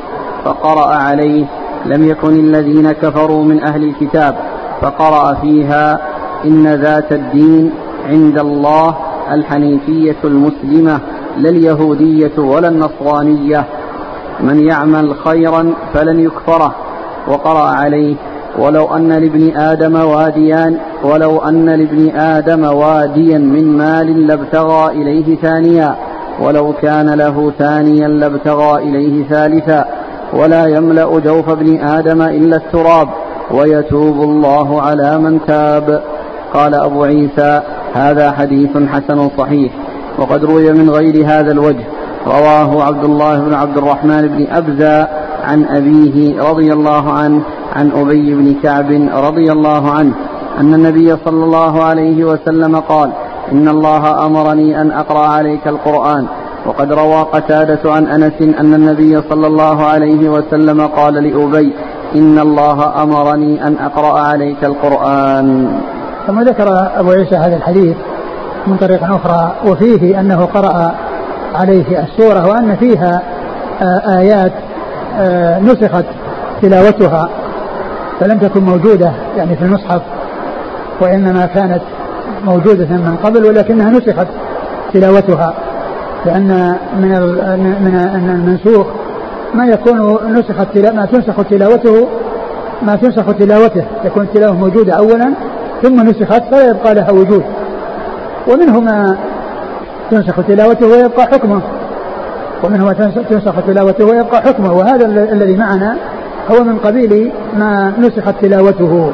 فقرأ 0.44 0.94
عليه 0.94 1.46
لم 1.86 2.08
يكن 2.08 2.34
الذين 2.40 2.92
كفروا 2.92 3.44
من 3.44 3.64
أهل 3.64 3.84
الكتاب 3.84 4.36
فقرأ 4.80 5.34
فيها 5.34 6.13
إن 6.44 6.74
ذات 6.74 7.12
الدين 7.12 7.70
عند 8.08 8.38
الله 8.38 8.96
الحنيفية 9.32 10.16
المسلمة 10.24 11.00
لا 11.38 11.50
اليهودية 11.50 12.38
ولا 12.38 12.68
النصرانية. 12.68 13.64
من 14.40 14.60
يعمل 14.60 15.14
خيرا 15.14 15.74
فلن 15.94 16.20
يكفره. 16.20 16.74
وقرأ 17.28 17.68
عليه 17.68 18.16
ولو 18.58 18.96
أن 18.96 19.12
لابن 19.12 19.56
آدم 19.56 19.94
واديان 19.94 20.76
ولو 21.04 21.38
أن 21.38 21.70
لابن 21.70 22.10
آدم 22.16 22.64
واديا 22.64 23.38
من 23.38 23.76
مال 23.76 24.26
لابتغى 24.26 24.92
إليه 24.92 25.36
ثانيا 25.36 25.96
ولو 26.40 26.72
كان 26.72 27.14
له 27.14 27.52
ثانيا 27.58 28.08
لابتغى 28.08 28.82
إليه 28.82 29.24
ثالثا 29.28 29.84
ولا 30.32 30.66
يملأ 30.66 31.18
جوف 31.18 31.48
ابن 31.48 31.80
آدم 31.80 32.22
إلا 32.22 32.56
التراب 32.56 33.08
ويتوب 33.50 34.22
الله 34.22 34.82
على 34.82 35.18
من 35.18 35.40
تاب. 35.46 36.02
قال 36.54 36.74
أبو 36.74 37.04
عيسى 37.04 37.60
هذا 37.94 38.32
حديث 38.32 38.70
حسن 38.92 39.30
صحيح 39.38 39.72
وقد 40.18 40.44
روي 40.44 40.72
من 40.72 40.90
غير 40.90 41.26
هذا 41.26 41.52
الوجه. 41.52 41.84
رواه 42.26 42.84
عبد 42.84 43.04
الله 43.04 43.40
بن 43.40 43.54
عبد 43.54 43.76
الرحمن 43.76 44.28
بن 44.28 44.46
أبزة 44.50 45.08
عن 45.44 45.64
أبيه 45.64 46.42
رضي 46.50 46.72
الله 46.72 47.12
عنه 47.12 47.40
عن 47.76 47.90
أبي 47.90 48.34
بن 48.34 48.54
كعب 48.62 48.90
رضي 49.26 49.52
الله 49.52 49.90
عنه 49.90 50.12
أن 50.60 50.74
النبي 50.74 51.16
صلى 51.24 51.44
الله 51.44 51.82
عليه 51.82 52.24
وسلم 52.24 52.76
قال 52.76 53.10
إن 53.52 53.68
الله 53.68 54.26
أمرني 54.26 54.80
أن 54.80 54.92
أقرأ 54.92 55.26
عليك 55.26 55.68
القرآن. 55.68 56.26
وقد 56.66 56.92
روى 56.92 57.20
قتادة 57.32 57.92
عن 57.92 58.06
أنس 58.06 58.42
أن 58.60 58.74
النبي 58.74 59.22
صلى 59.30 59.46
الله 59.46 59.84
عليه 59.84 60.28
وسلم 60.28 60.80
قال 60.80 61.14
لأبي 61.14 61.72
إن 62.14 62.38
الله 62.38 63.02
أمرني 63.02 63.66
أن 63.66 63.76
أقرأ 63.76 64.20
عليك 64.20 64.64
القرآن. 64.64 65.78
ثم 66.26 66.40
ذكر 66.40 66.90
أبو 66.96 67.10
عيسى 67.10 67.36
هذا 67.36 67.56
الحديث 67.56 67.96
من 68.66 68.76
طريق 68.76 69.04
أخرى 69.04 69.54
وفيه 69.66 70.20
أنه 70.20 70.44
قرأ 70.44 70.94
عليه 71.54 72.02
السورة 72.02 72.48
وأن 72.48 72.76
فيها 72.76 73.22
آه، 73.82 74.18
آيات 74.18 74.52
آه، 75.18 75.58
نسخت 75.58 76.04
تلاوتها 76.62 77.28
فلم 78.20 78.38
تكن 78.38 78.64
موجودة 78.64 79.12
يعني 79.36 79.56
في 79.56 79.62
المصحف 79.62 80.02
وإنما 81.00 81.46
كانت 81.46 81.82
موجودة 82.44 82.86
من 82.86 83.16
قبل 83.24 83.44
ولكنها 83.44 83.90
نسخت 83.90 84.26
تلاوتها 84.92 85.54
لأن 86.26 86.76
من 86.96 87.08
من 87.84 88.30
المنسوخ 88.30 88.86
ما 89.54 89.66
يكون 89.66 90.18
نسخت 90.32 90.78
ما 90.78 91.06
تنسخ 91.06 91.34
تلاوته 91.50 92.08
ما 92.82 92.96
تنسخ 92.96 93.32
تلاوته 93.38 93.84
تكون 94.04 94.22
التلاوة 94.22 94.54
موجودة 94.54 94.92
أولا 94.92 95.34
ثم 95.82 96.00
نسخت 96.00 96.42
فلا 96.50 96.70
يبقى 96.70 96.94
لها 96.94 97.10
وجود. 97.10 97.44
ومنه 98.48 98.80
ما 98.80 99.16
تنسخ 100.10 100.46
تلاوته 100.48 100.86
ويبقى 100.86 101.26
حكمه. 101.26 101.60
ومنه 102.64 102.84
ما 102.84 102.92
تنسخ 103.30 103.54
تلاوته 103.66 104.04
ويبقى 104.04 104.42
حكمه. 104.42 104.72
وهذا 104.72 105.06
الذي 105.06 105.56
معنا 105.56 105.96
هو 106.50 106.64
من 106.64 106.78
قبيل 106.78 107.32
ما 107.58 107.92
نسخت 107.98 108.34
تلاوته. 108.42 109.12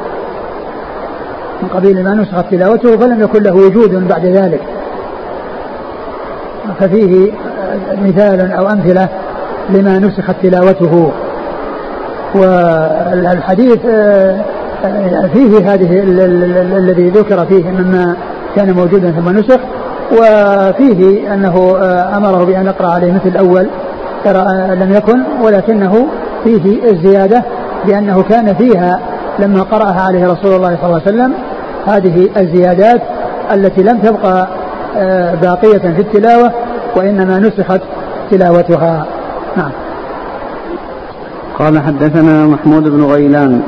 من 1.63 1.69
قبيل 1.69 2.05
ما 2.05 2.15
نسخت 2.15 2.45
تلاوته 2.51 2.97
فلم 2.97 3.21
يكن 3.21 3.43
له 3.43 3.55
وجود 3.55 4.09
بعد 4.09 4.27
ذلك. 4.27 4.61
ففيه 6.81 7.33
مثال 8.03 8.53
أو 8.53 8.69
أمثلة 8.69 9.09
لما 9.71 9.99
نسخت 9.99 10.35
تلاوته. 10.43 11.13
والحديث 12.35 13.79
آه، 13.87 14.41
فيه 15.33 15.75
هذه 15.75 16.03
الذي 16.77 17.11
ذكر 17.11 17.47
فيه 17.47 17.71
مما 17.71 18.17
كان 18.57 18.73
موجودا 18.73 19.11
ثم 19.11 19.29
نسخ 19.29 19.61
وفيه 20.13 21.35
أنه 21.35 21.77
آه، 21.81 22.17
أمره 22.17 22.45
بأن 22.45 22.67
يقرأ 22.67 22.89
عليه 22.89 23.13
مثل 23.13 23.29
الأول 23.29 23.67
ترى 24.25 24.45
لم 24.77 24.93
يكن 24.93 25.23
ولكنه 25.43 26.07
فيه 26.45 26.91
الزيادة 26.91 27.45
بأنه 27.87 28.23
كان 28.23 28.55
فيها 28.55 29.01
لما 29.39 29.63
قرأها 29.63 30.01
عليه 30.01 30.27
رسول 30.27 30.57
الله 30.57 30.77
صلى 30.77 30.87
الله 30.87 31.03
عليه 31.07 31.17
وسلم 31.17 31.33
هذه 31.87 32.29
الزيادات 32.37 33.03
التي 33.53 33.83
لم 33.83 33.99
تبقى 33.99 34.49
آه، 34.97 35.35
باقية 35.35 35.79
في 35.79 36.01
التلاوة 36.01 36.53
وإنما 36.97 37.39
نسخت 37.39 37.81
تلاوتها. 38.31 39.07
نعم. 39.57 39.71
قال 41.59 41.79
حدثنا 41.79 42.47
محمود 42.47 42.89
بن 42.89 43.05
غيلان 43.05 43.63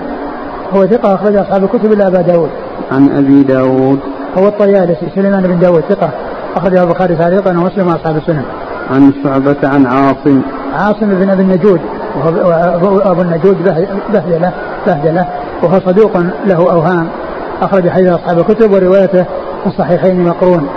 هو 0.74 0.86
ثقة 0.86 1.14
أخرج 1.14 1.36
أصحاب 1.36 1.64
الكتب 1.64 1.92
إلا 1.92 2.06
أبا 2.06 2.20
داود 2.20 2.50
عن 2.92 3.08
أبي 3.08 3.42
داود 3.42 3.98
هو 4.38 4.48
الطيالسي 4.48 5.06
سليمان 5.14 5.42
بن 5.42 5.58
داود 5.58 5.82
ثقة 5.88 6.10
أخرجه 6.56 6.82
البخاري 6.82 7.16
تعليقا 7.16 7.50
ومسلم 7.50 7.86
وأصحاب 7.86 8.16
السنن. 8.16 8.42
عن 8.90 9.12
شعبة 9.24 9.56
عن 9.62 9.86
عاصم. 9.86 10.42
عاصم 10.74 11.06
بن 11.06 11.30
أبي 11.30 11.42
النجود 11.42 11.80
وهو 12.16 12.98
أبو 12.98 13.22
النجود 13.22 13.56
بهدلة 14.12 14.52
بهدلة 14.86 15.26
وهو 15.62 15.80
صدوق 15.86 16.16
له 16.46 16.72
أوهام 16.72 17.08
أخرج 17.62 17.88
حديث 17.88 18.08
أصحاب 18.08 18.38
الكتب 18.38 18.72
وروايته 18.72 19.22
في 19.62 19.66
الصحيحين 19.66 20.24
مقرون. 20.24 20.68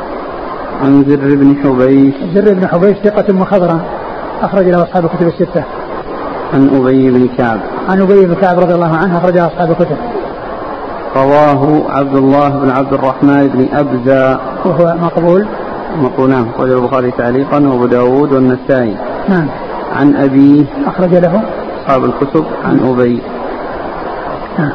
عن 0.84 1.04
زر 1.08 1.36
بن 1.36 1.56
حبيش. 1.64 2.14
زر 2.36 2.54
بن 2.54 2.68
حبيش 2.68 2.98
ثقة 2.98 3.34
مخضرا 3.34 3.80
أخرج 4.42 4.66
له 4.66 4.84
أصحاب 4.84 5.06
الكتب 5.06 5.28
الستة. 5.28 5.64
عن 6.54 6.70
أبي 6.82 7.12
بن 7.12 7.28
كعب. 7.38 7.60
عن 7.90 8.02
أبي 8.02 8.26
بن 8.26 8.36
كعب 8.36 8.60
رضي 8.60 8.74
الله 8.74 8.96
عنه 8.96 9.18
أخرجه 9.18 9.48
أصحاب 9.48 9.72
الكتب. 9.72 9.98
رواه 11.16 11.84
عبد 11.90 12.16
الله 12.16 12.50
بن 12.50 12.70
عبد 12.70 12.94
الرحمن 12.94 13.48
بن 13.48 13.78
أبزة. 13.78 14.40
وهو 14.66 14.96
مقبول. 15.02 15.48
مقبول 16.02 16.30
نعم 16.30 16.46
أخرج 16.56 16.72
البخاري 16.72 17.12
تعليقا 17.12 17.60
وأبو 17.60 17.86
داود 17.86 18.34
والنسائي. 18.34 18.98
نعم. 19.30 19.48
عن 19.96 20.16
أبيه. 20.16 20.66
أخرج 20.88 21.16
له. 21.16 21.42
أصحاب 21.82 22.06
الكتب 22.06 22.46
عن 22.66 22.80
أبي. 22.80 23.22
نعم. 24.60 24.72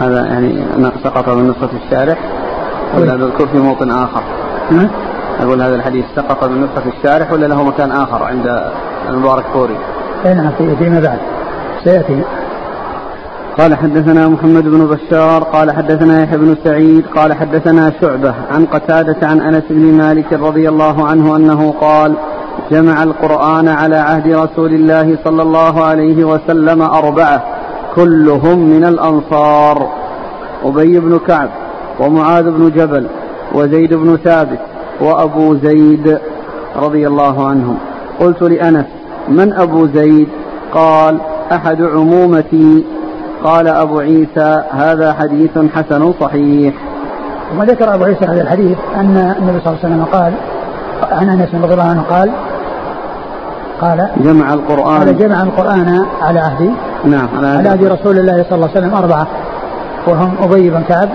هذا 0.00 0.26
يعني 0.26 0.64
سقط 1.04 1.28
من 1.28 1.50
نسخة 1.50 1.68
الشارح. 1.84 2.18
ولا 2.96 3.12
طيب. 3.12 3.20
نذكر 3.20 3.46
في 3.46 3.58
موطن 3.58 3.90
آخر. 3.90 4.22
نعم. 4.70 4.88
أقول 5.40 5.62
هذا 5.62 5.74
الحديث 5.74 6.04
سقط 6.16 6.44
من 6.44 6.62
نسخة 6.62 6.88
الشارح 6.98 7.32
ولا 7.32 7.46
له 7.46 7.62
مكان 7.62 7.92
آخر 7.92 8.22
عند 8.22 8.62
المبارك 9.08 9.44
فوري؟ 9.52 9.78
نعم 10.24 10.50
في 10.58 10.76
فيما 10.76 11.00
بعد. 11.00 11.18
سيأتي. 11.84 12.22
قال 13.58 13.74
حدثنا 13.74 14.28
محمد 14.28 14.64
بن 14.64 14.86
بشار 14.86 15.42
قال 15.42 15.70
حدثنا 15.70 16.22
يحيى 16.22 16.38
بن 16.38 16.56
سعيد 16.64 17.04
قال 17.16 17.32
حدثنا 17.32 17.92
شعبة 18.00 18.34
عن 18.50 18.66
قتادة 18.66 19.26
عن 19.26 19.40
أنس 19.40 19.62
بن 19.70 19.92
مالك 19.92 20.32
رضي 20.32 20.68
الله 20.68 21.06
عنه 21.06 21.36
أنه 21.36 21.74
قال 21.80 22.14
جمع 22.70 23.02
القرآن 23.02 23.68
على 23.68 23.96
عهد 23.96 24.28
رسول 24.28 24.74
الله 24.74 25.18
صلى 25.24 25.42
الله 25.42 25.84
عليه 25.84 26.24
وسلم 26.24 26.82
أربعة 26.82 27.42
كلهم 27.94 28.58
من 28.58 28.84
الأنصار 28.84 29.88
أبي 30.64 31.00
بن 31.00 31.18
كعب 31.18 31.48
ومعاذ 32.00 32.50
بن 32.50 32.70
جبل 32.70 33.06
وزيد 33.54 33.94
بن 33.94 34.16
ثابت 34.16 34.60
وأبو 35.00 35.54
زيد 35.54 36.18
رضي 36.76 37.06
الله 37.06 37.46
عنهم. 37.46 37.76
قلت 38.20 38.42
لأنس 38.42 38.86
من 39.28 39.52
أبو 39.52 39.86
زيد؟ 39.86 40.28
قال 40.72 41.20
أحد 41.52 41.82
عمومتي. 41.82 42.84
قال 43.44 43.68
أبو 43.68 43.98
عيسى 43.98 44.62
هذا 44.70 45.12
حديث 45.12 45.58
حسن 45.74 46.12
صحيح. 46.20 46.74
ثم 47.50 47.62
ذكر 47.62 47.94
أبو 47.94 48.04
عيسى 48.04 48.24
هذا 48.24 48.42
الحديث 48.42 48.78
أن 48.96 49.34
النبي 49.38 49.60
صلى 49.64 49.72
الله 49.72 49.78
عليه 49.84 49.94
وسلم 49.94 50.04
قال 50.04 50.32
عن 51.12 51.28
أنس 51.28 51.54
رضي 51.54 51.72
الله 51.72 51.84
عنه 51.84 52.02
قال 52.10 52.30
قال 53.80 54.08
جمع 54.24 54.54
القرآن. 54.54 54.98
قال 54.98 55.18
جمع 55.18 55.42
القرآن 55.42 56.06
على 56.22 56.40
عهد 56.40 56.70
نعم 57.04 57.28
على 57.38 57.46
على 57.46 57.68
عهد 57.68 57.84
رسول 57.84 58.18
الله 58.18 58.42
صلى 58.42 58.54
الله 58.54 58.68
عليه 58.68 58.78
وسلم 58.78 58.94
أربعة 58.94 59.26
وهم 60.06 60.34
أبي 60.42 60.70
بن 60.70 60.82
كعب 60.88 61.08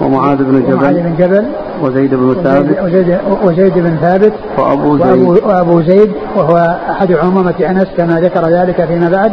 ومعاذ 0.00 0.36
بن 0.36 0.72
ومعاذ 0.72 0.94
جبل. 0.94 1.02
بن 1.02 1.16
جبل 1.18 1.44
وزيد 1.82 2.14
بن 2.14 2.36
ثابت. 2.44 2.78
وزيد, 2.82 3.18
وزيد 3.44 3.74
بن 3.78 3.96
ثابت 3.96 4.32
وأبو 4.58 4.92
وأبو, 4.92 5.34
زيد. 5.34 5.44
وأبو 5.44 5.80
زيد 5.82 6.12
وهو 6.36 6.76
أحد 6.90 7.12
عمومة 7.12 7.54
أنس 7.70 7.86
كما 7.96 8.20
ذكر 8.20 8.48
ذلك 8.48 8.84
فيما 8.84 9.08
بعد. 9.08 9.32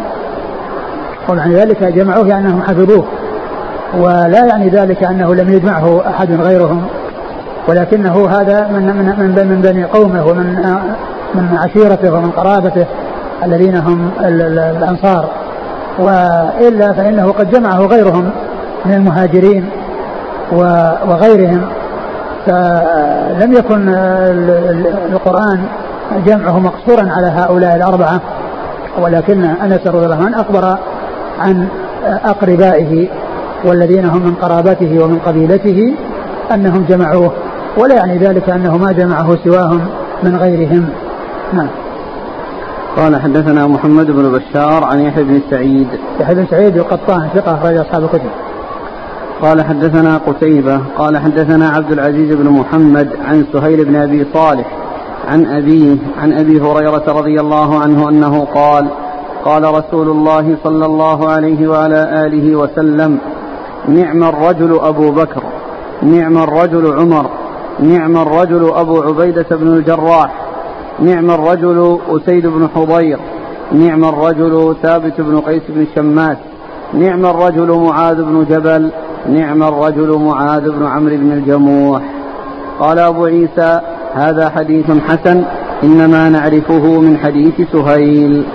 ومعنى 1.29 1.55
ذلك 1.55 1.83
جمعوه 1.83 2.27
يعني 2.27 2.47
أنهم 2.47 2.61
حفظوه. 2.61 3.03
ولا 3.99 4.45
يعني 4.45 4.69
ذلك 4.69 5.03
أنه 5.03 5.35
لم 5.35 5.49
يجمعه 5.49 6.01
أحد 6.09 6.31
غيرهم. 6.41 6.81
ولكنه 7.67 8.27
هذا 8.29 8.67
من 8.67 8.81
من 8.85 9.05
من, 9.19 9.47
من 9.49 9.61
بني 9.61 9.83
قومه 9.83 10.25
ومن 10.25 10.45
من 11.35 11.57
عشيرته 11.57 12.13
ومن 12.13 12.31
قرابته 12.31 12.85
الذين 13.43 13.75
هم 13.75 14.09
ال- 14.19 14.41
ال- 14.41 14.59
الأنصار. 14.77 15.29
وإلا 15.99 16.93
فإنه 16.93 17.31
قد 17.31 17.51
جمعه 17.51 17.79
غيرهم 17.85 18.29
من 18.85 18.93
المهاجرين 18.93 19.69
و- 20.51 20.91
وغيرهم. 21.09 21.61
فلم 22.45 23.53
يكن 23.53 23.89
ال- 23.89 24.49
ال- 24.49 25.13
القرآن 25.13 25.59
جمعه 26.25 26.59
مقصورا 26.59 27.11
على 27.11 27.27
هؤلاء 27.27 27.75
الأربعة 27.75 28.21
ولكن 29.01 29.43
أنس 29.43 29.87
رضي 29.87 30.05
الله 30.05 30.25
عنه 30.25 30.41
أخبر 30.41 30.77
عن 31.39 31.67
أقربائه 32.25 33.07
والذين 33.65 34.05
هم 34.05 34.21
من 34.21 34.35
قرابته 34.41 35.03
ومن 35.03 35.19
قبيلته 35.25 35.95
أنهم 36.53 36.85
جمعوه 36.89 37.31
ولا 37.77 37.95
يعني 37.95 38.17
ذلك 38.17 38.49
أنه 38.49 38.77
ما 38.77 38.91
جمعه 38.91 39.37
سواهم 39.43 39.81
من 40.23 40.35
غيرهم. 40.35 40.89
نعم. 41.53 41.67
قال 42.97 43.21
حدثنا 43.21 43.67
محمد 43.67 44.05
بن 44.11 44.31
بشار 44.31 44.83
عن 44.83 44.99
يحيى 44.99 45.23
بن 45.23 45.41
سعيد. 45.49 45.87
يحيى 46.19 46.35
بن 46.35 46.45
سعيد 46.51 46.77
القطان 46.77 47.27
ثقة 47.35 47.53
أخرج 47.55 47.77
أصحاب 47.77 48.03
الكتب. 48.03 48.29
قال 49.41 49.65
حدثنا 49.65 50.17
قتيبة 50.17 50.81
قال 50.97 51.17
حدثنا 51.17 51.69
عبد 51.69 51.91
العزيز 51.91 52.35
بن 52.35 52.49
محمد 52.49 53.09
عن 53.25 53.45
سهيل 53.53 53.85
بن 53.85 53.95
أبي 53.95 54.25
صالح 54.33 54.65
عن 55.27 55.45
أبيه 55.45 55.97
عن 56.17 56.33
أبي 56.33 56.61
هريرة 56.61 57.03
رضي 57.07 57.39
الله 57.39 57.79
عنه 57.79 58.09
أنه 58.09 58.47
قال 58.55 58.87
قال 59.45 59.63
رسول 59.63 60.09
الله 60.09 60.57
صلى 60.63 60.85
الله 60.85 61.29
عليه 61.29 61.67
وعلى 61.67 62.25
آله 62.25 62.55
وسلم 62.55 63.17
نعم 63.87 64.23
الرجل 64.23 64.79
أبو 64.81 65.11
بكر 65.11 65.43
نعم 66.03 66.37
الرجل 66.37 66.99
عمر 66.99 67.29
نعم 67.79 68.17
الرجل 68.17 68.71
أبو 68.73 69.01
عبيدة 69.01 69.45
بن 69.51 69.67
الجراح 69.67 70.45
نعم 70.99 71.31
الرجل 71.31 71.99
أسيد 72.09 72.47
بن 72.47 72.67
حضير 72.75 73.19
نعم 73.71 74.05
الرجل 74.05 74.75
ثابت 74.83 75.21
بن 75.21 75.39
قيس 75.39 75.63
بن 75.69 75.87
شماس 75.95 76.37
نعم 76.93 77.25
الرجل 77.25 77.71
معاذ 77.71 78.23
بن 78.23 78.45
جبل 78.49 78.91
نعم 79.29 79.63
الرجل 79.63 80.19
معاذ 80.19 80.71
بن 80.71 80.85
عمرو 80.85 81.17
بن 81.17 81.31
الجموح. 81.31 82.01
قال 82.79 82.99
أبو 82.99 83.25
عيسى 83.25 83.79
هذا 84.13 84.49
حديث 84.49 84.85
حسن 85.07 85.43
إنما 85.83 86.29
نعرفه 86.29 86.99
من 86.99 87.17
حديث 87.17 87.53
سهيل. 87.71 88.45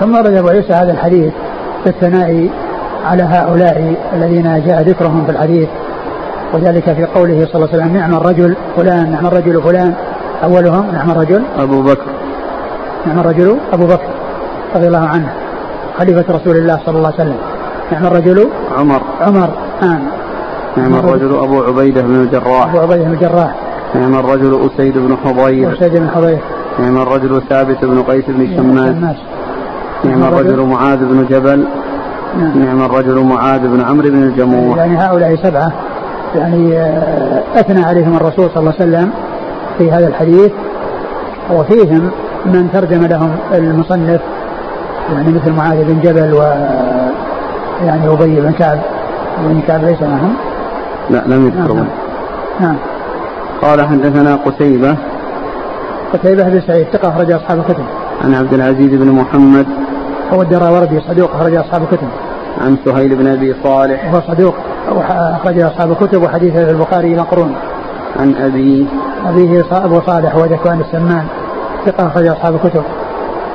ثم 0.00 0.16
رد 0.16 0.34
أبو 0.34 0.48
عيسى 0.48 0.72
هذا 0.72 0.92
الحديث 0.92 1.32
في 1.84 1.90
الثناء 1.90 2.48
على 3.04 3.22
هؤلاء 3.22 3.94
الذين 4.12 4.62
جاء 4.66 4.82
ذكرهم 4.82 5.24
في 5.24 5.30
الحديث. 5.30 5.68
وذلك 6.54 6.92
في 6.92 7.04
قوله 7.04 7.46
صلى 7.52 7.54
الله 7.54 7.68
عليه 7.72 7.82
وسلم 7.82 7.96
نعم 7.96 8.14
الرجل 8.14 8.56
فلان 8.76 9.10
نعم 9.10 9.26
الرجل 9.26 9.62
فلان. 9.62 9.94
أولهم 10.44 10.86
نعم 10.92 11.10
الرجل 11.10 11.42
أبو 11.58 11.82
بكر. 11.82 12.06
نعم 13.06 13.18
الرجل 13.18 13.56
أبو 13.72 13.86
بكر 13.86 14.08
رضي 14.76 14.86
الله 14.86 15.08
عنه 15.08 15.32
خليفة 15.98 16.34
رسول 16.34 16.56
الله 16.56 16.80
صلى 16.86 16.96
الله 16.96 17.12
عليه 17.12 17.22
وسلم. 17.22 17.38
نعم 17.92 18.06
الرجل 18.06 18.48
عمر. 18.78 19.00
عمر. 19.20 19.50
آن 19.82 20.00
نعم 20.76 20.94
الرجل 20.94 21.38
أبو 21.38 21.62
عبيدة 21.62 22.02
بن 22.02 22.14
الجراح. 22.14 22.68
أبو 22.68 22.78
عبيدة 22.78 23.04
بن 23.04 23.12
الجراح. 23.12 23.54
نعم 23.94 24.14
الرجل 24.14 24.68
أسيد 24.74 24.98
بن 24.98 25.16
حضير. 25.24 25.72
وسيد 25.72 25.96
بن 25.96 26.08
حضير. 26.14 26.38
نعم 26.78 27.02
الرجل 27.02 27.42
ثابت 27.48 27.84
بن 27.84 28.02
قيس 28.02 28.24
بن 28.28 28.56
شماس 28.56 28.96
شماس. 28.96 29.16
نعم 30.04 30.24
الرجل 30.24 30.60
معاذ 30.60 30.98
بن 30.98 31.26
جبل. 31.30 31.66
نعم. 32.38 32.58
نعم 32.58 32.82
الرجل 32.82 33.20
معاذ 33.20 33.60
بن 33.60 33.80
عمرو 33.80 34.08
بن 34.08 34.22
الجموح 34.22 34.78
يعني 34.78 34.98
هؤلاء 34.98 35.36
سبعة 35.36 35.72
يعني 36.36 36.78
آه، 36.78 37.42
أثنى 37.56 37.84
عليهم 37.84 38.16
الرسول 38.16 38.50
صلى 38.54 38.60
الله 38.60 38.74
عليه 38.80 38.90
وسلم 38.90 39.10
في 39.78 39.92
هذا 39.92 40.08
الحديث 40.08 40.52
وفيهم 41.52 42.10
من 42.46 42.68
ترجم 42.72 43.04
لهم 43.06 43.30
المصنف 43.54 44.20
يعني 45.12 45.32
مثل 45.32 45.52
معاذ 45.52 45.84
بن 45.84 46.00
جبل 46.00 46.34
و 46.34 46.42
يعني 47.86 48.08
أبي 48.08 48.40
بن 48.40 48.52
كعب. 48.52 48.78
بن 49.38 49.60
كعب 49.68 49.84
ليس 49.84 50.02
معهم؟ 50.02 50.34
لا 51.10 51.22
لم 51.26 51.46
يذكرون. 51.46 51.76
نعم. 51.76 51.86
نعم. 52.60 52.76
قال 53.62 53.86
حدثنا 53.86 54.36
قتيبة. 54.36 54.96
قتيبة 56.12 56.42
بن 56.42 56.60
سعيد 56.66 56.86
ثقة 56.92 57.08
أخرج 57.08 57.32
أصحاب 57.32 57.58
الكتب. 57.58 57.84
عن 58.24 58.34
عبد 58.34 58.52
العزيز 58.54 58.94
بن 58.94 59.12
محمد. 59.12 59.66
هو 60.32 60.42
الدراوردي 60.42 61.00
صدوق 61.00 61.34
أخرج 61.34 61.54
أصحاب 61.54 61.82
الكتب. 61.82 62.08
عن 62.60 62.76
سهيل 62.84 63.16
بن 63.16 63.26
أبي 63.26 63.54
صالح. 63.62 64.12
وهو 64.12 64.22
صدوق 64.28 64.54
أخرج 65.18 65.60
أصحاب 65.60 65.90
الكتب 65.90 66.22
وحديثه 66.22 66.64
في 66.64 66.70
البخاري 66.70 67.14
مقرون. 67.14 67.54
عن 68.20 68.34
أبي. 68.34 68.86
أبيه 69.26 69.62
ص- 69.62 69.72
أبو 69.72 70.00
صالح 70.06 70.36
وذكوان 70.36 70.80
السمان 70.80 71.24
ثقة 71.86 72.06
أخرج 72.06 72.26
أصحاب 72.26 72.54
الكتب. 72.54 72.82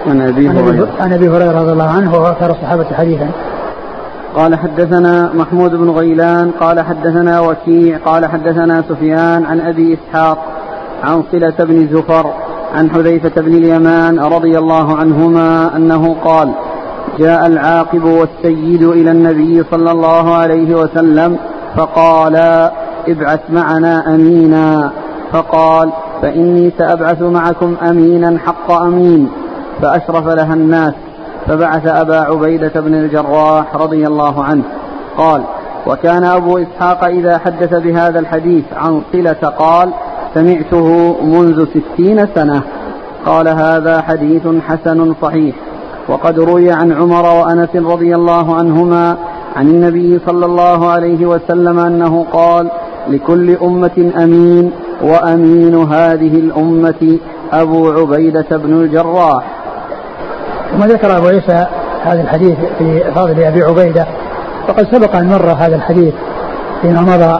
عن 0.07 0.33
أبي- 0.33 0.57
هريرة. 0.57 0.87
عن 0.99 1.13
أبي 1.13 1.29
هريرة 1.29 1.59
رضي 1.61 1.71
الله 1.71 1.89
عنه 1.89 2.13
وهو 2.13 2.27
أكثر 2.27 2.51
الصحابة 2.51 2.85
حديثا. 2.97 3.27
قال 4.35 4.55
حدثنا 4.55 5.31
محمود 5.33 5.71
بن 5.71 5.89
غيلان 5.89 6.51
قال 6.51 6.79
حدثنا 6.79 7.39
وكيع 7.39 7.97
قال 7.97 8.25
حدثنا 8.25 8.83
سفيان 8.89 9.45
عن 9.45 9.59
أبي 9.59 9.93
إسحاق 9.93 10.37
عن 11.03 11.23
صلة 11.31 11.53
بن 11.59 11.87
زفر 11.87 12.33
عن 12.73 12.89
حذيفة 12.89 13.41
بن 13.41 13.53
اليمان 13.53 14.19
رضي 14.19 14.57
الله 14.57 14.97
عنهما 14.97 15.75
أنه 15.75 16.15
قال 16.25 16.51
جاء 17.19 17.47
العاقب 17.47 18.03
والسيد 18.03 18.83
إلى 18.83 19.11
النبي 19.11 19.63
صلى 19.71 19.91
الله 19.91 20.33
عليه 20.33 20.75
وسلم 20.75 21.37
فقال 21.75 22.35
ابعث 23.07 23.39
معنا 23.49 24.15
أمينا. 24.15 24.91
فقال 25.31 25.91
فإني 26.21 26.71
سأبعث 26.77 27.21
معكم 27.21 27.75
أمينا 27.89 28.39
حق 28.45 28.71
أمين. 28.71 29.29
فأشرف 29.81 30.27
لها 30.27 30.53
الناس. 30.53 30.93
فبعث 31.49 31.87
أبا 31.87 32.15
عبيدة 32.15 32.81
بن 32.81 32.95
الجراح 32.95 33.75
رضي 33.75 34.07
الله 34.07 34.43
عنه. 34.43 34.63
قال 35.17 35.41
وكان 35.87 36.23
أبو 36.23 36.57
إسحاق 36.57 37.03
إذا 37.03 37.37
حدث 37.37 37.73
بهذا 37.73 38.19
الحديث 38.19 38.63
عن 38.73 39.01
صلة 39.13 39.49
قال 39.59 39.89
سمعته 40.33 41.17
منذ 41.23 41.65
ستين 41.65 42.27
سنة. 42.35 42.61
قال 43.25 43.47
هذا 43.47 44.01
حديث 44.01 44.47
حسن 44.67 45.13
صحيح. 45.21 45.55
وقد 46.07 46.39
روي 46.39 46.71
عن 46.71 46.91
عمر 46.91 47.25
وأنس 47.25 47.75
رضي 47.75 48.15
الله 48.15 48.55
عنهما 48.55 49.17
عن 49.55 49.67
النبي 49.67 50.19
صلى 50.27 50.45
الله 50.45 50.87
عليه 50.87 51.25
وسلم 51.25 51.79
أنه 51.79 52.25
قال 52.33 52.71
لكل 53.07 53.55
أمة 53.55 54.11
أمين 54.23 54.71
وأمين 55.01 55.75
هذه 55.75 56.39
الأمة 56.39 57.17
أبو 57.53 57.91
عبيدة 57.91 58.57
بن 58.57 58.73
الجراح. 58.73 59.58
ثم 60.71 60.83
ذكر 60.83 61.17
أبو 61.17 61.27
عيسى 61.27 61.65
هذا 62.05 62.21
الحديث 62.21 62.57
في 62.77 63.03
فضل 63.15 63.43
أبي 63.43 63.63
عبيدة 63.63 64.05
وقد 64.69 64.87
سبق 64.91 65.15
أن 65.15 65.29
مر 65.29 65.51
هذا 65.51 65.75
الحديث 65.75 66.13
فيما 66.81 67.01
مضى 67.01 67.39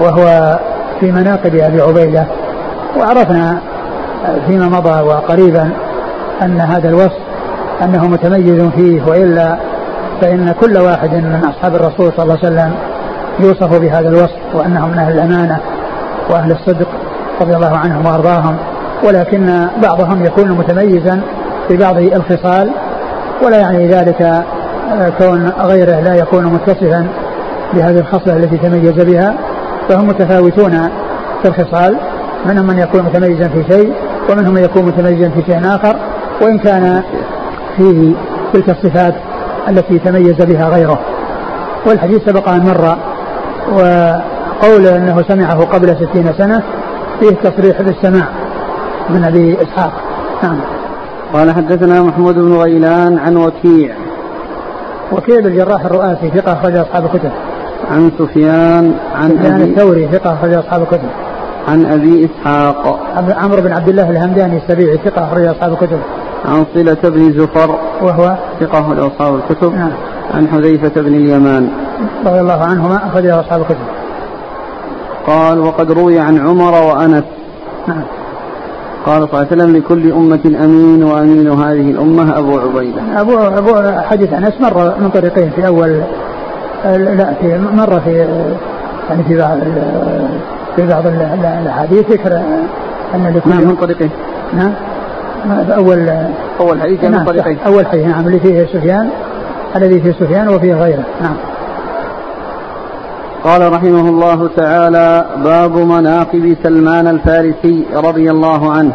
وهو 0.00 0.58
في 1.00 1.12
مناقب 1.12 1.54
أبي 1.54 1.80
عبيدة 1.80 2.26
وعرفنا 2.98 3.60
فيما 4.46 4.68
مضى 4.68 5.00
وقريبا 5.00 5.70
أن 6.42 6.60
هذا 6.60 6.88
الوصف 6.88 7.18
أنه 7.82 8.08
متميز 8.08 8.62
فيه 8.62 9.02
وإلا 9.06 9.58
فإن 10.20 10.54
كل 10.60 10.78
واحد 10.78 11.14
من 11.14 11.44
أصحاب 11.44 11.74
الرسول 11.74 12.12
صلى 12.16 12.22
الله 12.22 12.38
عليه 12.42 12.48
وسلم 12.48 12.74
يوصف 13.40 13.80
بهذا 13.80 14.08
الوصف 14.08 14.38
وأنهم 14.54 14.90
من 14.90 14.98
أهل 14.98 15.12
الأمانة 15.12 15.60
وأهل 16.30 16.52
الصدق 16.52 16.88
رضي 17.40 17.56
الله 17.56 17.76
عنهم 17.76 18.06
وأرضاهم 18.06 18.56
ولكن 19.04 19.66
بعضهم 19.82 20.24
يكون 20.24 20.52
متميزا 20.52 21.20
في 21.68 21.76
بعض 21.76 21.96
الخصال 21.96 22.70
ولا 23.42 23.56
يعني 23.56 23.88
ذلك 23.88 24.44
كون 25.18 25.52
غيره 25.60 26.00
لا 26.00 26.14
يكون 26.14 26.44
متصفا 26.44 27.06
بهذه 27.74 27.98
الخصلة 27.98 28.36
التي 28.36 28.56
تميز 28.56 29.02
بها 29.02 29.34
فهم 29.88 30.08
متفاوتون 30.08 30.88
في 31.42 31.48
الخصال 31.48 31.96
منهم 32.46 32.66
من 32.66 32.78
يكون 32.78 33.02
متميزا 33.02 33.48
في 33.48 33.64
شيء 33.70 33.92
ومنهم 34.30 34.54
من 34.54 34.64
يكون 34.64 34.84
متميزا 34.84 35.28
في 35.28 35.42
شيء 35.46 35.60
آخر 35.64 35.96
وإن 36.42 36.58
كان 36.58 37.02
فيه 37.76 38.12
تلك 38.52 38.70
الصفات 38.70 39.14
التي 39.68 39.98
تميز 39.98 40.44
بها 40.44 40.68
غيره. 40.68 40.98
والحديث 41.86 42.24
سبق 42.26 42.48
أن 42.48 42.66
مر 42.66 42.96
وقول 43.72 44.86
أنه 44.86 45.22
سمعه 45.28 45.64
قبل 45.64 45.96
ستين 45.96 46.32
سنة 46.38 46.62
فيه 47.20 47.50
تصريح 47.50 47.82
بالسماع 47.82 48.26
من 49.10 49.24
أبي 49.24 49.56
إسحاق. 49.62 49.92
نعم. 50.42 50.60
قال 51.32 51.54
حدثنا 51.54 52.02
محمود 52.02 52.34
بن 52.34 52.52
غيلان 52.52 53.18
عن 53.18 53.36
وكيع. 53.36 53.94
وكيع 55.12 55.38
الجراح 55.38 55.84
الرؤاسي 55.84 56.30
ثقة 56.30 56.52
أخرج 56.52 56.76
أصحاب 56.76 57.04
الكتب. 57.04 57.30
عن 57.90 58.10
سفيان 58.18 58.94
عن 59.14 59.30
سفيان 59.30 59.62
الثوري 59.62 60.08
ثقة 60.12 60.34
أخرج 60.34 60.54
أصحاب 60.54 60.82
الكتب. 60.82 61.08
عن 61.68 61.86
أبي 61.86 62.24
إسحاق. 62.24 63.00
عمرو 63.16 63.62
بن 63.62 63.72
عبد 63.72 63.88
الله 63.88 64.10
الهمداني 64.10 64.56
السبيعي 64.56 64.98
ثقة 65.04 65.24
أخرج 65.24 65.44
أصحاب 65.44 65.72
الكتب. 65.72 65.98
عن 66.44 66.64
صلة 66.74 66.96
بن 67.04 67.32
زفر 67.32 67.78
وهو؟ 68.02 68.36
ثقة 68.60 68.94
لأصحاب 68.94 69.34
الكتب. 69.34 69.74
نعم. 69.74 69.90
عن 70.34 70.48
حذيفة 70.48 71.00
بن 71.00 71.14
اليمان. 71.14 71.68
رضي 72.26 72.40
الله 72.40 72.62
عنهما 72.62 72.96
أخرجه 73.06 73.40
أصحاب 73.40 73.60
الكتب. 73.60 73.86
قال 75.26 75.60
وقد 75.60 75.92
روي 75.92 76.18
عن 76.18 76.38
عمر 76.38 76.72
وأنس. 76.72 77.24
نعم. 77.88 78.02
قال 79.08 79.28
صلى 79.28 79.40
الله 79.42 79.46
عليه 79.52 79.62
وسلم 79.62 79.76
لكل 79.76 80.12
أمة 80.12 80.64
أمين 80.64 81.04
وأمين 81.04 81.48
هذه 81.50 81.90
الأمة 81.90 82.38
أبو 82.38 82.58
عبيدة. 82.58 83.02
أبو 83.16 83.38
أبو 83.38 84.00
حديث 84.00 84.32
أنس 84.32 84.60
مر 84.60 84.94
من 85.00 85.08
طريقين 85.08 85.50
في 85.50 85.66
أول 85.66 86.00
لا 86.84 87.34
في 87.40 87.58
مر 87.72 88.00
في 88.00 88.26
يعني 89.10 89.24
في 89.28 89.38
بعض 89.38 89.58
في 90.76 90.86
بعض 90.86 91.06
الأحاديث 91.62 92.10
ذكر 92.10 92.40
أن 93.14 93.32
لكل 93.36 93.50
نعم 93.50 93.64
من 93.64 93.76
طريقين. 93.76 94.10
نعم 94.56 94.72
أول 95.70 96.08
أول 96.60 96.80
حديث 96.80 97.04
من 97.04 97.10
نعم 97.10 97.26
طريقين. 97.26 97.58
أول 97.66 97.86
حديث 97.86 98.06
نعم 98.06 98.26
اللي 98.26 98.40
فيه 98.40 98.66
سفيان 98.72 99.08
الذي 99.76 100.00
فيه 100.00 100.12
سفيان 100.12 100.48
وفيه 100.48 100.74
غيره. 100.74 101.04
نعم. 101.22 101.34
قال 103.48 103.72
رحمه 103.72 104.08
الله 104.08 104.50
تعالى 104.56 105.24
باب 105.44 105.76
مناقب 105.76 106.56
سلمان 106.62 107.06
الفارسي 107.06 107.84
رضي 107.94 108.30
الله 108.30 108.72
عنه. 108.72 108.92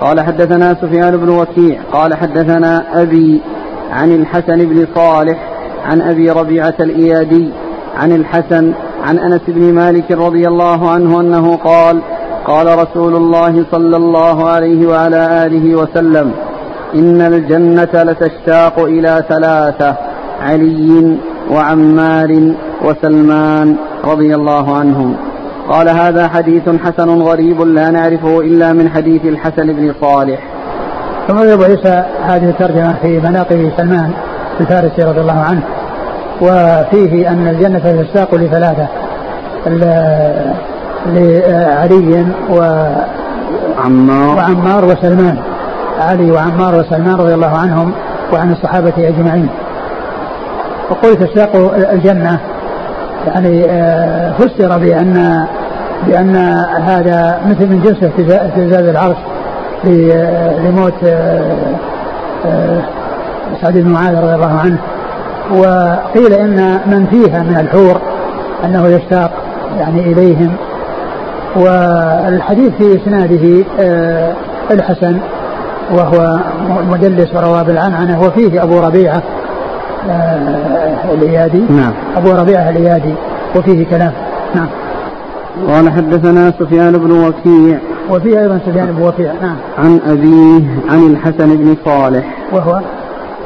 قال 0.00 0.20
حدثنا 0.20 0.76
سفيان 0.82 1.16
بن 1.16 1.28
وكيع 1.28 1.80
قال 1.92 2.14
حدثنا 2.14 3.02
أبي 3.02 3.40
عن 3.92 4.14
الحسن 4.14 4.58
بن 4.58 4.86
صالح 4.94 5.38
عن 5.84 6.00
أبي 6.00 6.30
ربيعة 6.30 6.74
الإيادي 6.80 7.50
عن 7.96 8.12
الحسن 8.12 8.72
عن 9.02 9.18
أنس 9.18 9.40
بن 9.48 9.72
مالك 9.72 10.10
رضي 10.10 10.48
الله 10.48 10.90
عنه 10.90 11.20
أنه 11.20 11.56
قال 11.56 12.00
قال 12.46 12.78
رسول 12.78 13.16
الله 13.16 13.64
صلى 13.72 13.96
الله 13.96 14.48
عليه 14.48 14.86
وعلى 14.86 15.46
آله 15.46 15.74
وسلم 15.74 16.32
إن 16.94 17.20
الجنة 17.20 18.02
لتشتاق 18.02 18.78
إلى 18.78 19.24
ثلاثة 19.28 19.96
علي 20.42 21.16
وعمار 21.50 22.54
وسلمان 22.84 23.76
رضي 24.04 24.34
الله 24.34 24.76
عنهم. 24.76 25.16
قال 25.68 25.88
هذا 25.88 26.28
حديث 26.28 26.68
حسن 26.84 27.22
غريب 27.22 27.60
لا 27.60 27.90
نعرفه 27.90 28.40
إلا 28.40 28.72
من 28.72 28.88
حديث 28.88 29.24
الحسن 29.24 29.72
بن 29.72 29.92
صالح. 30.00 30.38
ثم 31.28 31.38
عيسى 31.38 32.02
هذه 32.22 32.48
الترجمة 32.50 32.94
في 33.02 33.18
مناقب 33.18 33.72
سلمان 33.76 34.10
الفارسي 34.60 35.02
رضي 35.02 35.20
الله 35.20 35.40
عنه 35.40 35.62
وفيه 36.40 37.30
أن 37.30 37.48
الجنة 37.48 38.02
تشتاق 38.02 38.34
لثلاثة 38.34 38.86
لعلي 41.06 42.26
وعمار 42.50 44.36
وعمار 44.36 44.84
وسلمان 44.84 45.38
علي 46.00 46.30
وعمار 46.30 46.74
وسلمان 46.78 47.14
رضي 47.14 47.34
الله 47.34 47.56
عنهم 47.56 47.92
وعن 48.32 48.52
الصحابة 48.52 48.92
أجمعين. 48.98 49.48
وقلت 50.90 51.22
تشتاق 51.22 51.56
الجنة 51.92 52.40
يعني 53.26 53.64
آه، 53.70 54.32
فسر 54.32 54.78
بأن 54.78 55.46
بأن 56.06 56.36
هذا 56.86 57.40
مثل 57.48 57.66
من 57.66 57.80
جنس 57.84 58.02
اهتزاز 58.02 58.88
العرش 58.88 59.16
لموت 60.64 61.04
آه، 62.46 62.82
سعد 63.62 63.72
بن 63.72 63.88
معاذ 63.88 64.16
رضي 64.16 64.34
الله 64.34 64.58
عنه. 64.58 64.78
وقيل 65.50 66.32
إن 66.32 66.80
من 66.86 67.06
فيها 67.06 67.42
من 67.42 67.56
الحور 67.60 68.00
أنه 68.64 68.88
يشتاق 68.88 69.30
يعني 69.78 70.00
إليهم. 70.00 70.56
والحديث 71.56 72.72
في 72.78 72.96
إسناده 73.02 73.64
آه، 73.80 74.32
الحسن 74.70 75.18
وهو 75.94 76.38
مدلس 76.90 77.34
وروى 77.34 77.64
بالعنعنة 77.64 78.22
وفيه 78.22 78.62
أبو 78.62 78.78
ربيعة 78.80 79.16
آه، 79.16 79.35
الايادي 81.12 81.62
نعم. 81.70 81.92
أبو 82.16 82.32
ربيعة 82.32 82.70
الايادي 82.70 83.14
وفيه 83.56 83.86
كلام. 83.86 84.12
نعم. 84.54 84.68
قال 85.68 85.90
حدثنا 85.90 86.52
سفيان 86.60 86.92
بن 86.92 87.10
وكيع. 87.10 87.78
وفيه 88.10 88.40
أيضا 88.40 88.60
سفيان 88.66 88.86
بن 88.86 89.02
وكيع. 89.02 89.32
نعم. 89.42 89.56
عن 89.78 90.00
أبيه 90.06 90.64
عن 90.90 91.06
الحسن 91.06 91.56
بن 91.56 91.76
صالح. 91.84 92.36
وهو؟ 92.52 92.80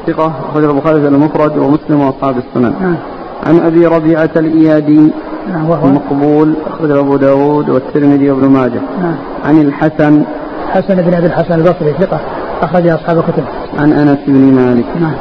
ثقة 0.06 0.32
أخرج 0.50 0.64
البخاري 0.64 1.08
المفرد 1.08 1.58
ومسلم 1.58 2.00
وأصحاب 2.00 2.34
السنن. 2.38 2.72
نعم. 2.80 2.96
عن 3.46 3.66
أبي 3.66 3.86
ربيعة 3.86 4.30
الإيادي 4.36 5.10
نعم 5.52 5.70
وهو؟ 5.70 5.86
مقبول 5.86 6.54
أخرج 6.66 6.90
أبو 6.90 7.16
داود 7.16 7.70
والترمذي 7.70 8.30
وابن 8.30 8.48
ماجه. 8.48 8.80
نعم. 9.02 9.14
عن 9.44 9.60
الحسن. 9.60 10.22
حسن 10.68 10.94
بن 10.94 11.14
أبي 11.14 11.26
الحسن 11.26 11.54
البصري 11.54 11.92
ثقة 12.00 12.20
أخرج 12.62 12.88
أصحاب 12.88 13.18
الكتب. 13.18 13.44
عن 13.78 13.92
أنس 13.92 14.18
بن 14.26 14.54
مالك. 14.54 14.84
نعم. 15.00 15.12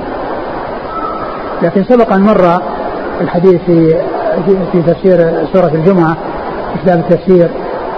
لكن 1.64 1.84
سبق 1.84 2.14
أن 2.14 2.22
مر 2.22 2.62
الحديث 3.22 3.62
في 3.66 3.96
في 4.72 4.82
تفسير 4.82 5.48
سورة 5.54 5.72
الجمعة 5.74 6.18
كتاب 6.84 7.00
التفسير 7.00 7.50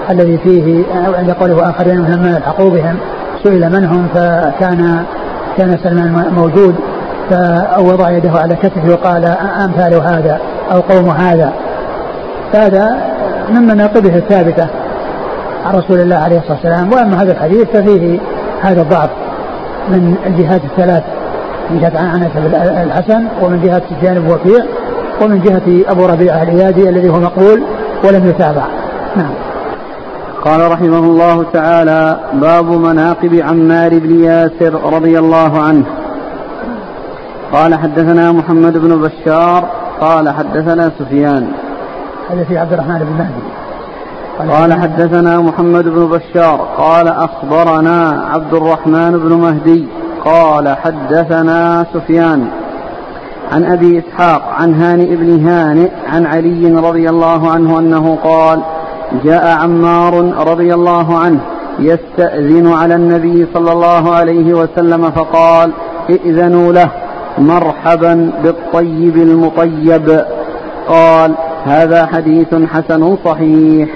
الذي 0.10 0.38
فيه 0.38 0.84
عند 1.18 1.32
قوله 1.32 1.70
آخرين 1.70 2.02
منهم 2.02 2.20
من 2.20 2.36
يلحقوا 2.36 2.70
بهم 2.70 2.98
سئل 3.44 3.70
من 3.70 3.86
هم؟ 3.86 4.08
فكان 4.14 5.04
كان 5.58 5.78
سلمان 5.84 6.34
موجود 6.36 6.76
فوضع 7.30 8.10
يده 8.10 8.32
على 8.32 8.56
كتفه 8.56 8.92
وقال 8.92 9.26
أمثال 9.66 9.94
هذا 9.94 10.40
أو 10.72 10.80
قوم 10.80 11.10
هذا. 11.10 11.54
هذا 12.54 12.98
من 13.50 13.62
مناقبه 13.62 14.16
الثابتة 14.16 14.68
عن 15.66 15.76
رسول 15.76 16.00
الله 16.00 16.16
عليه 16.16 16.38
الصلاة 16.38 16.54
والسلام. 16.54 16.94
وأما 16.94 17.24
هذا 17.24 17.32
الحديث 17.32 17.68
ففيه 17.74 18.20
هذا 18.62 18.82
الضعف 18.82 19.10
من 19.90 20.16
الجهات 20.26 20.62
الثلاث. 20.64 21.04
من 21.72 21.80
جهة 21.80 22.00
عنعنة 22.00 22.32
الحسن 22.84 23.28
ومن 23.42 23.62
جهة 23.64 23.82
سفيان 23.90 24.20
بن 24.20 24.34
وكيع 24.34 24.66
ومن 25.22 25.42
جهة 25.42 25.92
أبو 25.92 26.06
ربيعة 26.06 26.44
الإيادي 26.44 26.90
الذي 26.90 27.10
هو 27.10 27.20
مقبول 27.20 27.64
ولم 28.04 28.30
يتابع. 28.30 28.66
نعم. 29.16 29.34
قال 30.46 30.72
رحمه 30.72 31.00
الله 31.00 31.46
تعالى 31.54 32.20
باب 32.34 32.66
مناقب 32.66 33.36
عمار 33.36 34.00
بن 34.00 34.24
ياسر 34.24 34.94
رضي 34.94 35.20
الله 35.20 35.62
عنه. 35.62 35.84
قال 37.54 37.76
حدثنا 37.76 38.32
محمد 38.32 38.78
بن 38.78 39.02
بشار 39.02 39.70
قال 40.02 40.30
حدثنا 40.30 40.92
سفيان. 41.00 41.48
هذا 42.32 42.44
في 42.44 42.58
عبد 42.58 42.74
الرحمن 42.74 43.00
بن 43.00 43.18
مهدي. 43.18 43.44
قال, 44.40 44.52
قال 44.52 44.82
حدثنا 44.82 45.42
محمد 45.42 45.84
بن 45.84 46.06
بشار 46.06 46.68
قال 46.78 47.08
أخبرنا 47.08 48.26
عبد 48.34 48.54
الرحمن 48.54 49.12
بن 49.12 49.34
مهدي. 49.34 49.88
قال 50.26 50.78
حدثنا 50.78 51.86
سفيان 51.94 52.48
عن 53.52 53.66
أبي 53.66 54.00
إسحاق 54.00 54.44
عن 54.60 54.74
هانئ 54.74 55.16
بن 55.16 55.48
هانئ 55.48 55.90
عن 56.08 56.26
علي 56.26 56.76
رضي 56.76 57.10
الله 57.10 57.52
عنه 57.52 57.80
أنه 57.80 58.18
قال 58.24 58.62
جاء 59.24 59.58
عمار 59.58 60.34
رضي 60.48 60.74
الله 60.74 61.18
عنه 61.18 61.40
يستأذن 61.80 62.74
على 62.74 62.96
النبي 62.96 63.48
صلى 63.54 63.72
الله 63.72 64.16
عليه 64.16 64.54
وسلم 64.54 65.12
فقال 65.12 65.72
ائذنوا 66.10 66.74
له 66.74 66.90
مرحبا 67.38 68.32
بالطيب 68.44 69.18
المطيب. 69.18 70.26
قال 70.88 71.36
هذا 71.66 72.06
حديث 72.06 72.56
حسن 72.74 73.18
صحيح. 73.26 73.90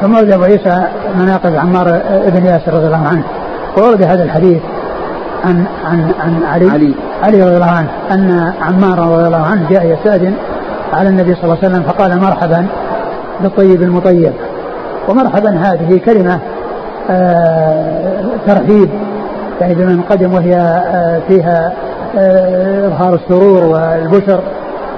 ثم 0.00 0.14
ورد 0.14 0.32
ابو 0.32 0.44
عيسى 0.44 0.86
مناقب 1.18 1.56
عمار 1.56 1.84
بن 2.26 2.46
ياسر 2.46 2.74
رضي 2.74 2.86
الله 2.86 3.06
عنه. 3.08 3.24
وورد 3.78 4.02
هذا 4.02 4.22
الحديث 4.22 4.60
عن 5.44 5.64
عن 5.84 6.12
عن 6.20 6.42
علي 6.44 6.70
علي, 6.70 6.94
علي 7.22 7.42
رضي 7.42 7.54
الله 7.54 7.70
عنه 7.70 7.88
أن 8.10 8.52
عمار 8.60 8.98
رضي 8.98 9.26
الله 9.26 9.46
عنه 9.46 9.68
جاء 9.70 9.86
يستاذن 9.86 10.34
على 10.92 11.08
النبي 11.08 11.34
صلى 11.34 11.44
الله 11.44 11.56
عليه 11.62 11.68
وسلم 11.68 11.82
فقال 11.82 12.20
مرحبا 12.20 12.66
بالطيب 13.40 13.82
المطيب. 13.82 14.32
ومرحبا 15.08 15.50
هذه 15.50 16.00
كلمة 16.04 16.40
آه 17.10 18.22
ترحيب 18.46 18.88
يعني 19.60 19.74
بمن 19.74 20.02
قدم 20.02 20.34
وهي 20.34 20.54
آه 20.54 21.20
فيها 21.28 21.72
آه 22.18 22.86
إظهار 22.86 23.14
السرور 23.14 23.64
والبشر 23.64 24.40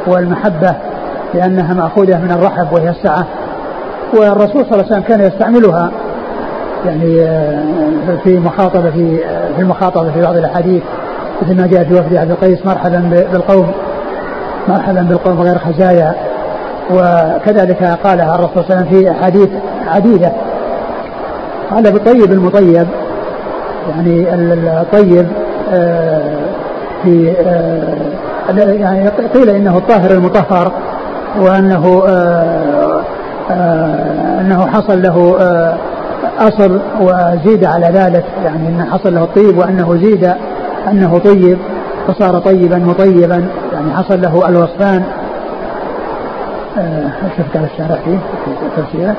والمحبة 0.06 0.74
لأنها 1.34 1.74
مأخوذة 1.74 2.18
من 2.18 2.30
الرحب 2.30 2.72
وهي 2.72 2.90
السعة. 2.90 3.24
والرسول 4.14 4.64
صلى 4.64 4.72
الله 4.72 4.84
عليه 4.84 4.86
وسلم 4.86 5.02
كان 5.02 5.20
يستعملها 5.20 5.90
يعني 6.86 7.22
آه، 7.22 7.62
في 8.24 8.38
مخاطبة 8.38 8.90
في 8.90 9.18
آه، 9.24 9.52
في 9.56 9.62
المخاطبة 9.62 10.12
في 10.12 10.22
بعض 10.22 10.36
الأحاديث 10.36 10.82
مثل 11.42 11.56
ما 11.56 11.66
جاء 11.66 11.84
في 11.84 11.94
وفد 11.94 12.16
عبد 12.16 12.30
القيس 12.30 12.66
مرحبا 12.66 13.26
بالقوم 13.32 13.72
مرحبا 14.68 15.02
بالقوم 15.02 15.40
غير 15.40 15.58
خزايا. 15.58 16.14
وكذلك 16.90 17.98
قالها 18.04 18.34
الرسول 18.34 18.64
صلى 18.64 18.76
الله 18.76 18.76
عليه 18.76 18.86
وسلم 18.86 19.00
في 19.00 19.10
أحاديث 19.10 19.48
عديدة. 19.86 20.32
قال 21.70 21.92
بالطيب 21.92 22.32
المطيب 22.32 22.86
يعني 23.88 24.34
الطيب 24.34 25.26
آه، 25.72 26.22
في 27.02 27.34
يعني 28.58 29.08
قيل 29.08 29.50
إنه 29.50 29.78
الطاهر 29.78 30.10
المطهر 30.10 30.72
وأنه 31.40 32.02
أنه 34.40 34.66
حصل 34.66 35.02
له 35.02 35.36
أصل 36.40 36.80
وزيد 37.00 37.64
على 37.64 37.86
ذلك 37.86 38.24
يعني 38.44 38.68
أنه 38.68 38.84
حصل 38.84 39.14
له 39.14 39.24
الطيب 39.24 39.58
وأنه 39.58 39.96
زيد 39.96 40.32
أنه 40.88 41.18
طيب 41.18 41.58
فصار 42.06 42.38
طيبا 42.38 42.78
مطيبا 42.78 43.48
يعني 43.72 43.94
حصل 43.94 44.22
له 44.22 44.48
الوصفان. 44.48 45.02
آه 46.78 47.10
شفت 47.38 47.56
على 47.56 47.66
الشارع 47.66 47.98
فيه؟ 48.04 48.18
في 48.44 48.82
تفسيره. 48.82 49.16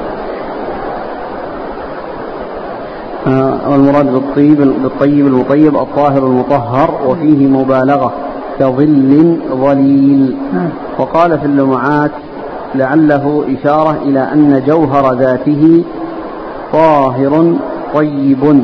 آه 3.27 3.69
والمراد 3.69 4.05
بالطيب 4.05 4.57
بالطيب 4.57 5.27
المطيب 5.27 5.75
الطاهر 5.75 6.23
المطهر 6.23 6.89
وفيه 7.07 7.47
مبالغة 7.47 8.13
كظل 8.59 9.37
ظليل. 9.51 10.37
نعم. 10.53 10.69
وقال 10.97 11.39
في 11.39 11.45
اللمعات 11.45 12.11
لعله 12.75 13.45
إشارة 13.59 13.97
إلى 14.03 14.19
أن 14.19 14.63
جوهر 14.67 15.13
ذاته 15.13 15.83
طاهر 16.73 17.55
طيب 17.93 18.63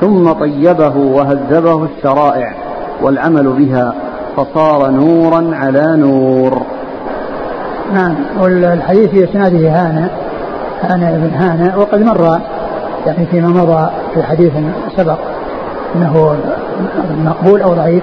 ثم 0.00 0.32
طيبه 0.32 0.96
وهذبه 0.96 1.84
الشرائع 1.84 2.54
والعمل 3.02 3.48
بها 3.48 3.94
فصار 4.36 4.90
نورا 4.90 5.50
على 5.52 5.96
نور. 5.96 6.62
نعم 7.94 8.14
والحديث 8.40 9.10
في 9.10 9.24
إسناده 9.24 9.70
هانئ 9.70 10.08
هانئ 10.82 11.16
بن 11.18 11.34
هانئ 11.34 11.78
وقد 11.78 12.02
مر 12.02 12.38
يعني 13.06 13.26
فيما 13.26 13.48
مضى 13.48 13.90
في 14.14 14.22
حديث 14.22 14.52
سبق 14.96 15.18
إنه 15.94 16.36
مقبول 17.24 17.62
أو 17.62 17.74
ضعيف. 17.74 18.02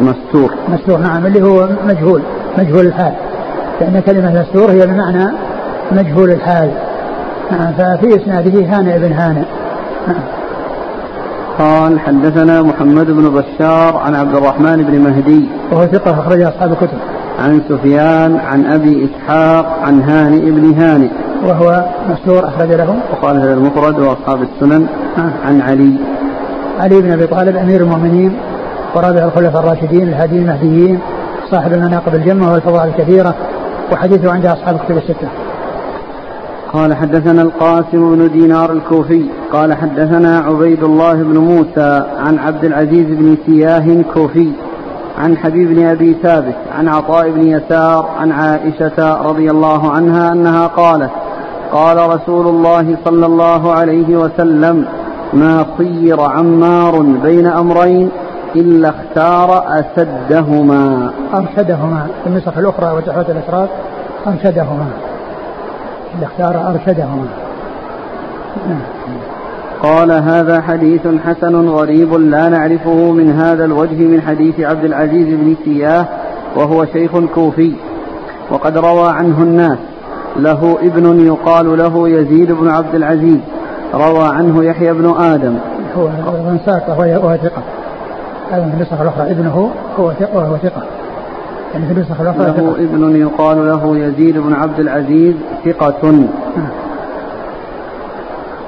مستور. 0.00 0.54
مستور 0.68 0.98
نعم 0.98 1.26
اللي 1.26 1.42
هو 1.42 1.68
مجهول 1.86 2.22
مجهول 2.58 2.86
الحال. 2.86 3.12
لأن 3.80 4.02
كلمة 4.06 4.40
مستور 4.40 4.70
هي 4.70 4.86
بمعنى 4.86 5.32
مجهول 5.92 6.30
الحال. 6.30 6.70
ففي 7.50 8.22
إسناده 8.22 8.76
هانئ 8.76 8.98
بن 8.98 9.12
هانئ. 9.12 9.44
قال 11.58 12.00
حدثنا 12.00 12.62
محمد 12.62 13.06
بن 13.06 13.28
بشار 13.28 13.96
عن 13.96 14.14
عبد 14.14 14.34
الرحمن 14.34 14.76
بن 14.76 14.98
مهدي. 15.00 15.48
وهو 15.72 15.86
ثقة 15.86 16.10
أخرج 16.10 16.42
أصحاب 16.42 16.72
الكتب. 16.72 16.98
عن 17.38 17.60
سفيان 17.68 18.36
عن 18.36 18.66
أبي 18.66 19.08
إسحاق 19.10 19.78
عن 19.82 20.02
هانئ 20.02 20.50
بن 20.50 20.74
هانئ. 20.74 21.08
وهو 21.44 21.84
مستور 22.10 22.48
أخرج 22.48 22.72
له. 22.72 22.96
وقال 23.12 23.36
هذا 23.36 23.54
المفرد 23.54 23.98
وأصحاب 23.98 24.42
السنن 24.42 24.86
نعم. 25.16 25.30
عن 25.46 25.60
علي. 25.60 25.92
علي 26.80 27.00
بن 27.00 27.12
أبي 27.12 27.26
طالب 27.26 27.56
أمير 27.56 27.80
المؤمنين 27.80 28.36
ورابع 28.94 29.24
الخلفاء 29.24 29.62
الراشدين 29.62 30.08
الهادي 30.08 30.38
المهديين 30.38 31.00
صاحب 31.50 31.72
المناقب 31.72 32.14
الجمة 32.14 32.52
والفضائل 32.52 32.88
الكثيرة 32.88 33.34
وحديثه 33.92 34.32
عند 34.32 34.46
أصحاب 34.46 34.74
الكتب 34.74 34.96
الستة. 34.96 35.28
قال 36.72 36.94
حدثنا 36.94 37.42
القاسم 37.42 38.16
بن 38.16 38.30
دينار 38.30 38.72
الكوفي 38.72 39.24
قال 39.52 39.74
حدثنا 39.74 40.38
عبيد 40.38 40.84
الله 40.84 41.14
بن 41.14 41.38
موسى 41.38 42.06
عن 42.18 42.38
عبد 42.38 42.64
العزيز 42.64 43.06
بن 43.06 43.36
سياه 43.46 44.02
كوفي 44.14 44.52
عن 45.18 45.36
حبيب 45.36 45.68
بن 45.68 45.86
أبي 45.86 46.16
ثابت 46.22 46.54
عن 46.78 46.88
عطاء 46.88 47.30
بن 47.30 47.46
يسار 47.46 48.08
عن 48.20 48.32
عائشة 48.32 49.22
رضي 49.22 49.50
الله 49.50 49.90
عنها 49.90 50.32
أنها 50.32 50.66
قالت 50.66 51.10
قال 51.72 52.10
رسول 52.10 52.46
الله 52.46 52.96
صلى 53.04 53.26
الله 53.26 53.72
عليه 53.72 54.16
وسلم 54.16 54.84
ما 55.32 55.66
خير 55.78 56.20
عمار 56.20 57.02
بين 57.02 57.46
أمرين 57.46 58.10
إلا 58.56 58.88
اختار 58.88 59.64
أسدهما. 59.66 61.10
أرشدهما 61.34 62.06
في 62.24 62.30
النسخ 62.30 62.58
الأخرى 62.58 62.96
وتحوة 62.96 63.26
الأشراف 63.28 63.68
أرشدهما. 64.26 65.07
اللي 66.14 66.26
اختار 66.26 66.70
أرشدهما 66.70 67.26
قال 69.82 70.12
هذا 70.12 70.60
حديث 70.60 71.06
حسن 71.26 71.68
غريب 71.68 72.14
لا 72.14 72.48
نعرفه 72.48 73.12
من 73.12 73.30
هذا 73.30 73.64
الوجه 73.64 74.02
من 74.02 74.22
حديث 74.26 74.60
عبد 74.60 74.84
العزيز 74.84 75.26
بن 75.28 75.56
سياه 75.64 76.06
وهو 76.56 76.84
شيخ 76.84 77.10
كوفي. 77.34 77.72
وقد 78.50 78.78
روى 78.78 79.08
عنه 79.08 79.42
الناس. 79.42 79.78
له 80.36 80.78
ابن 80.82 81.26
يقال 81.26 81.78
له 81.78 82.08
يزيد 82.08 82.52
بن 82.52 82.68
عبد 82.68 82.94
العزيز. 82.94 83.38
روى 83.94 84.24
عنه 84.24 84.64
يحيى 84.64 84.92
بن 84.92 85.14
آدم. 85.18 85.54
هو 85.96 86.06
من 86.30 86.58
ساق 86.66 86.98
وهو 86.98 87.36
ثقة. 87.36 87.62
هذا 88.50 88.64
من 88.64 88.86
الأخرى. 89.00 89.30
ابنه 89.30 89.70
هو 89.98 90.12
ثقة 90.12 90.36
وهو 90.36 90.56
ثقة. 90.56 90.82
يعني 91.74 91.86
في 91.86 91.92
النسخ 91.92 92.20
الأخرى 92.20 92.46
له 92.46 92.74
ابن 92.78 93.16
يقال 93.16 93.66
له 93.66 93.98
يزيد 93.98 94.38
بن 94.38 94.54
عبد 94.54 94.80
العزيز 94.80 95.34
ثقة. 95.64 96.10
نعم. 96.56 96.68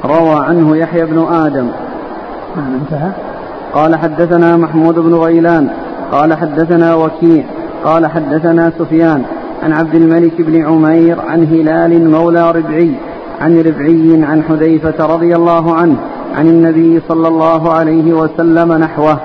روى 0.04 0.44
عنه 0.44 0.76
يحيى 0.76 1.04
بن 1.04 1.26
آدم. 1.32 1.66
نعم 2.56 2.74
انتهى. 2.80 3.10
قال 3.74 3.96
حدثنا 3.96 4.56
محمود 4.56 4.94
بن 4.94 5.14
غيلان. 5.14 5.68
قال 6.12 6.34
حدثنا 6.34 6.94
وكيع. 6.94 7.44
قال 7.84 8.06
حدثنا 8.06 8.72
سفيان. 8.78 9.22
عن 9.62 9.72
عبد 9.72 9.94
الملك 9.94 10.42
بن 10.42 10.66
عمير 10.66 11.20
عن 11.20 11.44
هلال 11.44 12.10
مولى 12.10 12.50
ربعي. 12.50 12.94
عن 13.40 13.60
ربعي 13.60 14.24
عن 14.24 14.42
حذيفة 14.42 15.06
رضي 15.14 15.36
الله 15.36 15.74
عنه. 15.74 15.96
عن 16.36 16.48
النبي 16.48 17.00
صلى 17.08 17.28
الله 17.28 17.72
عليه 17.72 18.12
وسلم 18.12 18.72
نحوه. 18.72 19.18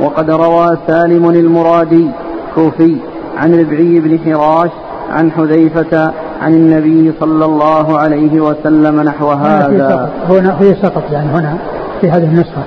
وقد 0.00 0.30
روى 0.30 0.76
سالم 0.86 1.30
المرادي. 1.30 2.10
الكوفي 2.56 2.96
عن 3.38 3.60
ربعي 3.60 4.00
بن 4.00 4.18
حراش 4.24 4.70
عن 5.10 5.32
حذيفة 5.32 6.12
عن 6.42 6.54
النبي 6.54 7.12
صلى 7.20 7.44
الله 7.44 7.98
عليه 7.98 8.40
وسلم 8.40 9.00
نحو 9.00 9.30
هذا. 9.30 10.10
هنا 10.28 10.56
في 10.56 10.74
سقط 10.82 11.02
يعني 11.12 11.28
هنا 11.30 11.56
في 12.00 12.10
هذه 12.10 12.24
النسخة. 12.24 12.62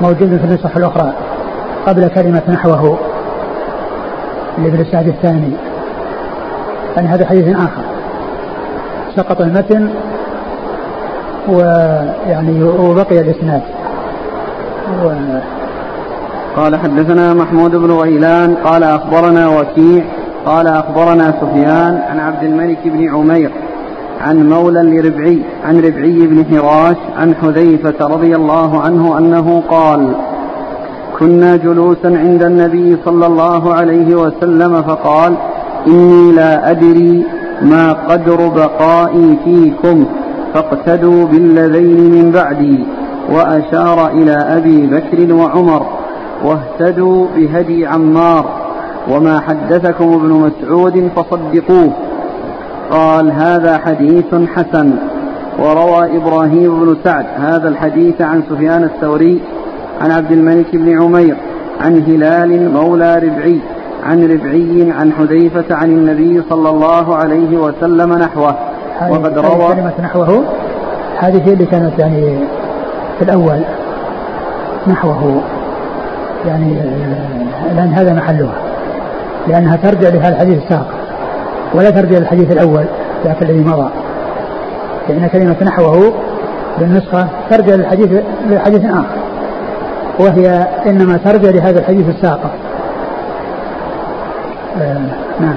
موجود 0.00 0.38
في 0.38 0.44
النسخ 0.44 0.76
الأخرى 0.76 1.12
قبل 1.86 2.08
كلمة 2.08 2.42
نحوه 2.48 2.98
اللي 4.58 4.70
في 4.70 4.76
الإسناد 4.82 5.08
الثاني. 5.08 5.52
يعني 6.96 7.08
هذا 7.08 7.26
حديث 7.26 7.56
آخر. 7.56 7.82
سقط 9.16 9.40
المتن 9.40 9.88
ويعني 11.48 12.62
وبقي 12.62 13.20
الإسناد. 13.20 13.62
و 15.04 15.10
قال 16.58 16.76
حدثنا 16.76 17.34
محمود 17.34 17.70
بن 17.70 17.90
غيلان 17.90 18.54
قال 18.54 18.82
أخبرنا 18.82 19.48
وكيع 19.48 20.04
قال 20.46 20.66
أخبرنا 20.66 21.34
سفيان 21.40 22.02
عن 22.10 22.20
عبد 22.20 22.42
الملك 22.44 22.78
بن 22.84 23.08
عمير 23.08 23.50
عن 24.20 24.48
مولى 24.48 24.82
لربعي 24.82 25.42
عن 25.64 25.76
ربعي 25.80 26.26
بن 26.26 26.44
حراش 26.44 26.96
عن 27.18 27.34
حذيفة 27.34 28.06
رضي 28.06 28.36
الله 28.36 28.80
عنه 28.80 29.18
أنه 29.18 29.62
قال 29.70 30.12
كنا 31.18 31.56
جلوسا 31.56 32.06
عند 32.06 32.42
النبي 32.42 32.96
صلى 33.04 33.26
الله 33.26 33.74
عليه 33.74 34.14
وسلم 34.14 34.82
فقال 34.82 35.34
إني 35.86 36.32
لا 36.32 36.70
أدري 36.70 37.24
ما 37.62 37.92
قدر 37.92 38.48
بقائي 38.48 39.38
فيكم 39.44 40.04
فاقتدوا 40.54 41.24
بالذين 41.24 42.10
من 42.10 42.30
بعدي. 42.30 42.84
وأشار 43.30 44.08
إلى 44.08 44.32
أبي 44.32 44.86
بكر 44.86 45.34
وعمر. 45.34 45.97
واهتدوا 46.44 47.26
بهدي 47.36 47.86
عمار 47.86 48.44
وما 49.10 49.40
حدثكم 49.40 50.04
ابن 50.04 50.32
مسعود 50.32 51.10
فصدقوه. 51.16 51.92
قال 52.90 53.32
هذا 53.32 53.78
حديث 53.78 54.34
حسن. 54.56 54.90
وروى 55.58 56.16
إبراهيم 56.16 56.84
بن 56.84 56.96
سعد 57.04 57.26
هذا 57.36 57.68
الحديث 57.68 58.22
عن 58.22 58.42
سفيان 58.50 58.84
الثوري 58.84 59.40
عن 60.00 60.10
عبد 60.10 60.32
الملك 60.32 60.76
بن 60.76 61.02
عمير 61.02 61.36
عن 61.80 62.02
هلال 62.02 62.72
مولى 62.72 63.18
ربعي 63.18 63.60
عن 64.06 64.24
ربعي 64.24 64.92
عن 64.98 65.12
حذيفة 65.12 65.74
عن 65.74 65.90
النبي 65.90 66.42
صلى 66.50 66.70
الله 66.70 67.14
عليه 67.14 67.58
وسلم 67.58 68.12
نحوه. 68.12 68.54
وقد 69.10 69.38
روى 69.38 69.74
كلمة 69.74 69.92
نحوه. 70.02 70.44
هذه 71.18 71.48
هي 71.48 71.52
اللي 71.52 71.66
كانت 71.66 71.98
يعني 71.98 72.38
في 73.18 73.24
الأول. 73.24 73.60
نحوه. 74.86 75.42
يعني 76.46 76.74
لأن 77.76 77.92
هذا 77.94 78.14
محلها 78.14 78.54
لأنها 79.48 79.76
ترجع 79.76 80.08
لهذا 80.08 80.28
الحديث 80.28 80.62
السابق 80.62 80.86
ولا 81.74 81.90
ترجع 81.90 82.18
للحديث 82.18 82.52
الأول 82.52 82.84
ذاك 83.24 83.42
الذي 83.42 83.58
مضى. 83.58 83.90
لأن 85.08 85.26
كلمة 85.26 85.56
نحوه 85.62 86.12
بالنسخة 86.78 87.28
ترجع 87.50 87.74
للحديث 87.74 88.22
لحديث 88.50 88.84
آخر 88.84 89.18
وهي 90.18 90.66
إنما 90.86 91.16
ترجع 91.16 91.50
لهذا 91.50 91.80
الحديث 91.80 92.08
الساقط 92.08 92.50
آه 94.80 95.00
نعم. 95.40 95.56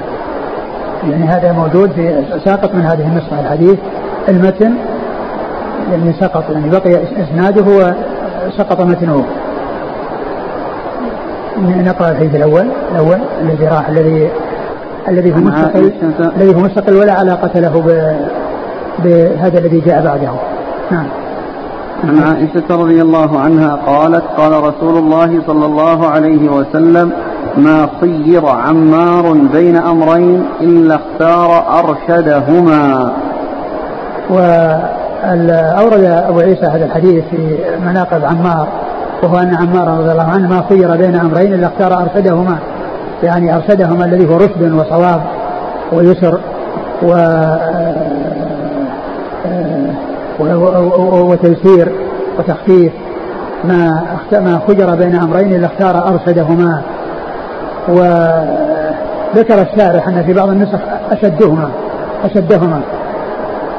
يعني 1.10 1.26
هذا 1.26 1.52
موجود 1.52 1.92
في 1.92 2.24
ساقط 2.46 2.76
من 2.76 2.82
هذه 2.82 3.08
النسخة 3.08 3.40
الحديث 3.40 3.80
المتن 4.30 4.74
يعني 5.92 6.14
سقط 6.20 6.44
يعني 6.50 6.70
بقي 6.70 7.00
إسناده 7.24 7.94
وسقط 8.48 8.82
متنه. 8.82 9.26
نقرأ 11.58 12.12
الحديث 12.12 12.36
الأول 12.36 12.68
الأول 12.92 13.18
الذي 13.42 13.66
راح 13.66 13.90
الذي 13.90 14.30
الذي 15.08 15.34
هو 15.34 15.38
مستقل 15.38 15.92
الذي 16.38 16.56
هو 16.56 16.60
مستقل 16.60 16.96
ولا 16.96 17.14
علاقة 17.14 17.60
له 17.60 17.84
بهذا 19.00 19.60
الذي 19.60 19.80
جاء 19.80 20.04
بعده. 20.04 20.32
نعم. 20.92 21.06
عن 22.04 22.20
عائشة 22.20 22.64
رضي 22.70 23.02
الله 23.02 23.40
عنها 23.40 23.76
قالت 23.76 24.24
قال 24.38 24.64
رسول 24.64 24.98
الله 24.98 25.42
صلى 25.48 25.66
الله 25.66 26.08
عليه 26.08 26.52
وسلم 26.52 27.12
ما 27.58 27.90
خير 28.02 28.46
عمار 28.46 29.34
بين 29.54 29.76
أمرين 29.76 30.46
إلا 30.62 30.96
اختار 30.96 31.80
أرشدهما. 31.80 33.12
وأورد 34.30 36.04
أبو 36.04 36.40
عيسى 36.40 36.66
هذا 36.66 36.86
الحديث 36.86 37.24
في 37.32 37.58
مناقب 37.86 38.26
عمار. 38.26 38.68
وهو 39.24 39.38
أن 39.38 39.56
عمار 39.56 39.88
رضي 39.88 40.12
الله 40.12 40.30
عنه 40.30 40.50
ما 40.50 40.64
خير 40.70 40.96
بين 40.98 41.16
أمرين 41.16 41.54
إلا 41.54 41.68
اختار 41.68 42.02
أرشدهما. 42.02 42.58
يعني 43.24 43.56
أرشدهما 43.56 44.06
الذي 44.06 44.30
هو 44.30 44.38
رشد 44.38 44.72
وصواب 44.72 45.22
ويسر 45.92 46.40
و 47.04 47.14
وتيسير 51.32 51.92
وتخفيف. 52.40 52.94
ما 53.64 54.02
ما 54.32 54.60
خجر 54.68 54.96
بين 54.96 55.16
أمرين 55.16 55.56
إلا 55.56 55.66
اختار 55.66 56.08
أرشدهما. 56.08 56.82
وذكر 57.88 59.62
الشارح 59.62 60.08
أن 60.08 60.24
في 60.24 60.34
بعض 60.34 60.50
النسخ 60.50 60.80
أشدهما 61.12 61.70
أشدهما. 62.26 62.82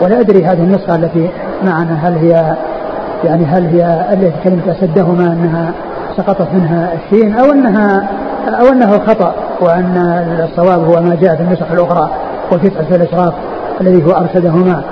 ولا 0.01 0.21
أدري 0.21 0.45
هذه 0.45 0.63
النسخة 0.63 0.95
التي 0.95 1.31
معنا 1.65 1.95
هل 1.95 2.13
هي 2.19 2.55
يعني 3.25 3.45
هل 3.45 3.67
هي 3.67 4.07
التي 4.13 4.33
كلمه 4.45 4.73
أشدهما 4.73 5.33
أنها 5.33 5.73
سقطت 6.17 6.49
منها 6.55 6.93
الشين 6.95 7.35
أو 7.35 7.53
أنها 7.53 8.09
أو 8.49 8.69
أنه 8.69 8.99
خطأ 8.99 9.35
وأن 9.61 9.97
الصواب 10.51 10.85
هو 10.85 11.03
ما 11.03 11.17
جاء 11.21 11.37
في 11.37 11.43
النسخ 11.43 11.73
الأخرى 11.73 12.11
وفتحه 12.53 12.95
الأشراف 12.95 13.35
الذي 13.81 14.07
هو 14.07 14.11
أرشدهما؟ 14.11 14.83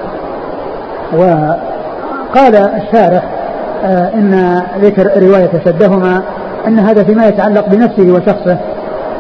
وقال 1.12 2.56
الشارح 2.56 3.24
آه 3.84 4.14
إن 4.14 4.62
ذكر 4.80 5.22
رواية 5.22 5.50
شدهما 5.64 6.22
أن 6.66 6.78
هذا 6.78 7.04
فيما 7.04 7.28
يتعلق 7.28 7.68
بنفسه 7.68 8.12
وشخصه 8.12 8.58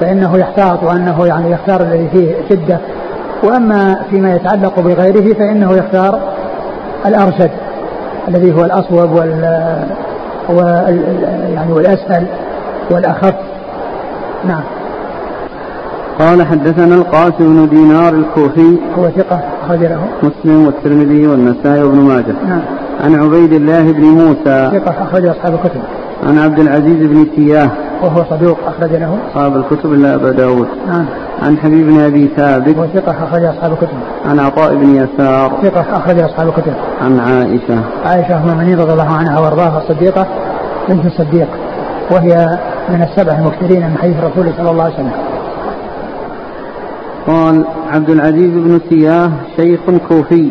فإنه 0.00 0.38
يحتاط 0.38 0.82
وأنه 0.82 1.26
يعني 1.26 1.50
يختار 1.50 1.80
الذي 1.80 2.08
فيه 2.08 2.34
شدة. 2.50 2.78
وأما 3.42 3.96
فيما 4.10 4.34
يتعلق 4.34 4.80
بغيره 4.80 5.34
فإنه 5.34 5.72
يختار 5.72 6.20
الأرشد. 7.06 7.50
الذي 8.30 8.52
هو 8.52 8.64
الأصوب 8.64 9.10
وال, 9.12 9.84
وال 10.48 11.04
يعني 11.54 11.72
والاسهل 11.72 12.26
والأخف. 12.90 13.34
نعم. 14.44 14.62
قال 16.18 16.46
حدثنا 16.46 16.94
القاسم 16.94 17.66
بن 17.66 17.68
دينار 17.68 18.14
الكوفي. 18.14 18.76
هو 18.98 19.08
ثقة 19.08 19.40
أخرج 19.64 19.78
له 19.78 20.00
مسلم 20.22 20.66
والترمذي 20.66 21.26
والنسائي 21.26 21.82
وابن 21.82 21.98
ماجه. 21.98 22.34
نعم. 22.48 22.60
عن 23.04 23.14
عبيد 23.14 23.52
الله 23.52 23.92
بن 23.92 24.02
موسى. 24.02 24.70
ثقة 24.72 25.02
أخرج 25.02 25.26
أصحاب 25.26 25.54
الكتب. 25.54 25.80
عن 26.26 26.38
عبد 26.38 26.58
العزيز 26.58 27.06
بن 27.06 27.26
تياه. 27.36 27.70
وهو 28.02 28.24
صدوق 28.30 28.58
أخرج 28.66 28.90
له 28.90 29.18
أصحاب 29.28 29.56
الكتب 29.56 29.92
إلا 29.92 30.14
أبا 30.14 30.30
داود. 30.30 30.68
نعم. 30.88 31.06
عن 31.42 31.58
حبيب 31.58 31.86
بن 31.86 32.00
أبي 32.00 32.30
ثابت. 32.36 32.76
وهو 32.76 32.86
ثقة 32.86 33.24
أخرج 33.24 33.44
أصحاب 33.44 33.72
الكتب. 33.72 33.98
عن 34.26 34.38
عطاء 34.38 34.74
بن 34.74 34.94
يسار. 34.94 35.52
ثقة 35.62 35.96
أخرج 35.96 36.18
أصحاب 36.18 36.48
الكتب. 36.48 36.72
عن 37.02 37.20
عائشة. 37.20 37.80
عائشة 38.04 38.36
أم 38.36 38.48
المؤمنين 38.48 38.80
رضي 38.80 38.92
الله 38.92 39.08
عنها 39.08 39.40
وأرضاها 39.40 39.78
الصديقة 39.78 40.26
بنت 40.88 41.06
الصديق. 41.06 41.48
وهي 42.10 42.58
من 42.88 43.02
السبع 43.02 43.38
المكثرين 43.38 43.90
من 43.90 43.98
حديث 43.98 44.16
الرسول 44.16 44.52
صلى 44.56 44.70
الله 44.70 44.84
عليه 44.84 44.94
وسلم. 44.94 45.12
قال 47.26 47.64
عبد 47.92 48.10
العزيز 48.10 48.50
بن 48.50 48.80
سياه 48.90 49.30
شيخ 49.56 49.80
كوفي 50.08 50.50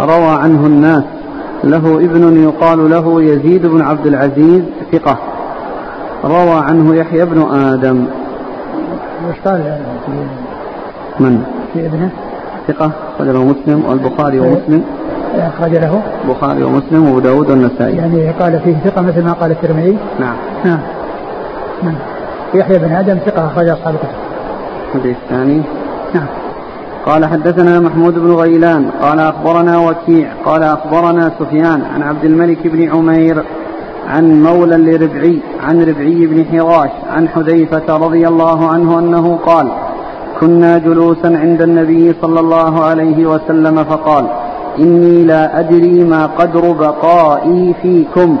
روى 0.00 0.38
عنه 0.42 0.66
الناس 0.66 1.04
له 1.70 1.96
ابن 1.96 2.42
يقال 2.42 2.90
له 2.90 3.22
يزيد 3.22 3.66
بن 3.66 3.82
عبد 3.82 4.06
العزيز 4.06 4.62
ثقة. 4.92 5.18
روى 6.24 6.50
عنه 6.50 6.94
يحيى 6.94 7.24
بن 7.24 7.42
آدم. 7.52 8.04
وش 9.28 9.36
قال 9.44 9.78
من؟ 11.20 11.44
في 11.74 11.86
ابنه. 11.86 12.10
ثقة. 12.68 12.90
أخرجه 13.14 13.44
مسلم 13.44 13.82
والبخاري 13.88 14.40
ومسلم. 14.40 14.84
أخرج 15.34 15.74
له. 15.74 16.02
البخاري 16.24 16.62
ومسلم 16.62 17.06
وأبو 17.06 17.18
داود 17.18 17.50
والنسائي. 17.50 17.96
يعني 17.96 18.30
قال 18.30 18.60
فيه 18.64 18.76
ثقة 18.84 19.02
مثل 19.02 19.24
ما 19.24 19.32
قال 19.32 19.50
الترمذي. 19.50 19.98
نعم. 20.20 20.36
نعم. 20.64 20.78
نعم. 21.82 21.96
يحيى 22.54 22.78
بن 22.78 22.92
آدم 22.92 23.18
ثقة 23.26 23.46
أخرج 23.46 23.68
أصحاب 23.68 23.94
الكتب. 23.94 24.08
الحديث 24.94 25.16
الثاني. 25.16 25.62
نعم. 26.14 26.26
قال 27.06 27.24
حدثنا 27.24 27.80
محمود 27.80 28.14
بن 28.14 28.32
غيلان 28.32 28.90
قال 29.02 29.20
أخبرنا 29.20 29.78
وكيع 29.78 30.32
قال 30.44 30.62
أخبرنا 30.62 31.32
سفيان 31.38 31.82
عن 31.94 32.02
عبد 32.02 32.24
الملك 32.24 32.66
بن 32.66 32.90
عمير 32.96 33.44
عن 34.08 34.42
مولى 34.42 34.76
لربعي 34.76 35.40
عن 35.62 35.82
ربعي 35.82 36.26
بن 36.26 36.44
حراش 36.44 36.90
عن 37.10 37.28
حذيفة 37.28 37.96
رضي 37.96 38.28
الله 38.28 38.68
عنه 38.68 38.98
أنه 38.98 39.38
قال 39.46 39.68
كنا 40.40 40.78
جلوسا 40.78 41.26
عند 41.26 41.62
النبي 41.62 42.14
صلى 42.22 42.40
الله 42.40 42.84
عليه 42.84 43.26
وسلم 43.26 43.84
فقال 43.84 44.26
إني 44.78 45.24
لا 45.24 45.60
أدري 45.60 46.04
ما 46.04 46.26
قدر 46.26 46.72
بقائي 46.72 47.74
فيكم 47.82 48.36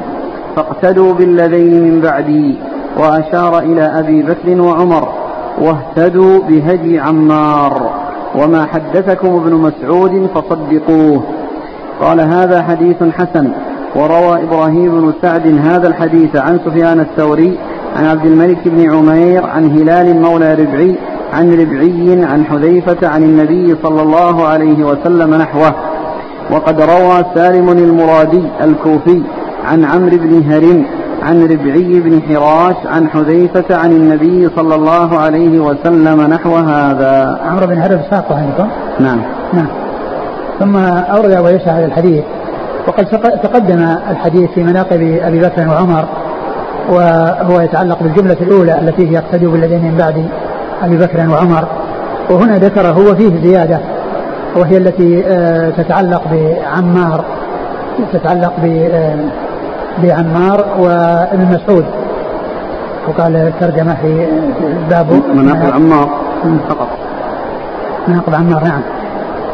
فاقتدوا 0.56 1.14
بالذين 1.14 1.84
من 1.84 2.00
بعدي. 2.00 2.54
وأشار 2.98 3.58
إلى 3.58 3.82
أبي 3.82 4.22
بكر 4.22 4.60
وعمر 4.60 5.08
واهتدوا 5.60 6.40
بهدي 6.48 7.00
عمار. 7.00 8.03
وما 8.34 8.66
حدثكم 8.66 9.28
ابن 9.28 9.52
مسعود 9.54 10.28
فصدقوه. 10.34 11.22
قال 12.00 12.20
هذا 12.20 12.62
حديث 12.62 13.02
حسن. 13.02 13.48
وروى 13.96 14.42
إبراهيم 14.42 15.00
بن 15.00 15.12
سعد 15.22 15.46
هذا 15.46 15.88
الحديث 15.88 16.36
عن 16.36 16.60
سفيان 16.64 17.00
الثوري 17.00 17.58
عن 17.96 18.06
عبد 18.06 18.26
الملك 18.26 18.58
بن 18.68 18.94
عمير 18.94 19.46
عن 19.46 19.70
هلال 19.70 20.22
مولى 20.22 20.54
ربعي 20.54 20.94
عن 21.32 21.52
ربعي 21.52 22.24
عن 22.24 22.44
حذيفة 22.44 23.08
عن 23.08 23.22
النبي 23.22 23.76
صلى 23.82 24.02
الله 24.02 24.46
عليه 24.46 24.84
وسلم 24.84 25.34
نحوه. 25.34 25.74
وقد 26.50 26.80
روى 26.80 27.24
سالم 27.34 27.68
المرادي 27.68 28.42
الكوفي 28.60 29.22
عن 29.64 29.84
عمرو 29.84 30.16
بن 30.16 30.52
هرم 30.52 30.84
عن 31.24 31.42
ربعي 31.42 32.00
بن 32.00 32.22
حراش 32.22 32.76
عن 32.86 33.08
حذيفة 33.08 33.76
عن 33.76 33.92
النبي 33.92 34.48
صلى 34.56 34.74
الله 34.74 35.18
عليه 35.18 35.58
وسلم 35.58 36.20
نحو 36.20 36.56
هذا. 36.56 37.40
عمرو 37.50 37.66
بن 37.66 37.78
هرم 37.78 38.00
ساقه 38.10 38.36
عندكم؟ 38.36 38.68
نعم. 39.00 39.20
نعم. 39.52 39.66
ثم 40.60 40.76
أورد 40.76 41.30
أبو 41.30 41.46
هذا 41.46 41.86
الحديث. 41.86 42.24
وقد 42.88 43.06
تقدم 43.42 43.96
الحديث 44.10 44.50
في 44.50 44.62
مناقب 44.64 45.18
أبي 45.22 45.40
بكر 45.40 45.68
وعمر 45.68 46.04
وهو 46.90 47.60
يتعلق 47.60 48.02
بالجملة 48.02 48.36
الأولى 48.40 48.78
التي 48.78 49.08
هي 49.08 49.12
يقتدوا 49.12 49.52
بالذين 49.52 49.82
من 49.82 49.96
بعد 49.98 50.26
أبي 50.82 50.96
بكر 50.96 51.30
وعمر. 51.30 51.64
وهنا 52.30 52.58
ذكره 52.58 52.98
وفيه 52.98 53.42
زيادة 53.42 53.78
وهي 54.56 54.76
التي 54.76 55.24
آه، 55.26 55.70
تتعلق 55.70 56.22
بعمار 56.32 57.24
تتعلق 58.12 58.52
آه، 58.64 59.16
بعمار 60.02 60.64
وابن 60.78 61.46
مسعود. 61.54 61.84
وقال 63.08 63.36
الترجمة 63.36 63.94
في 63.94 64.26
باب 64.90 65.06
مناقب 65.34 65.74
عمار 65.74 66.08
فقط. 66.68 66.88
مناقب 68.08 68.34
عمار 68.34 68.64
نعم. 68.64 68.82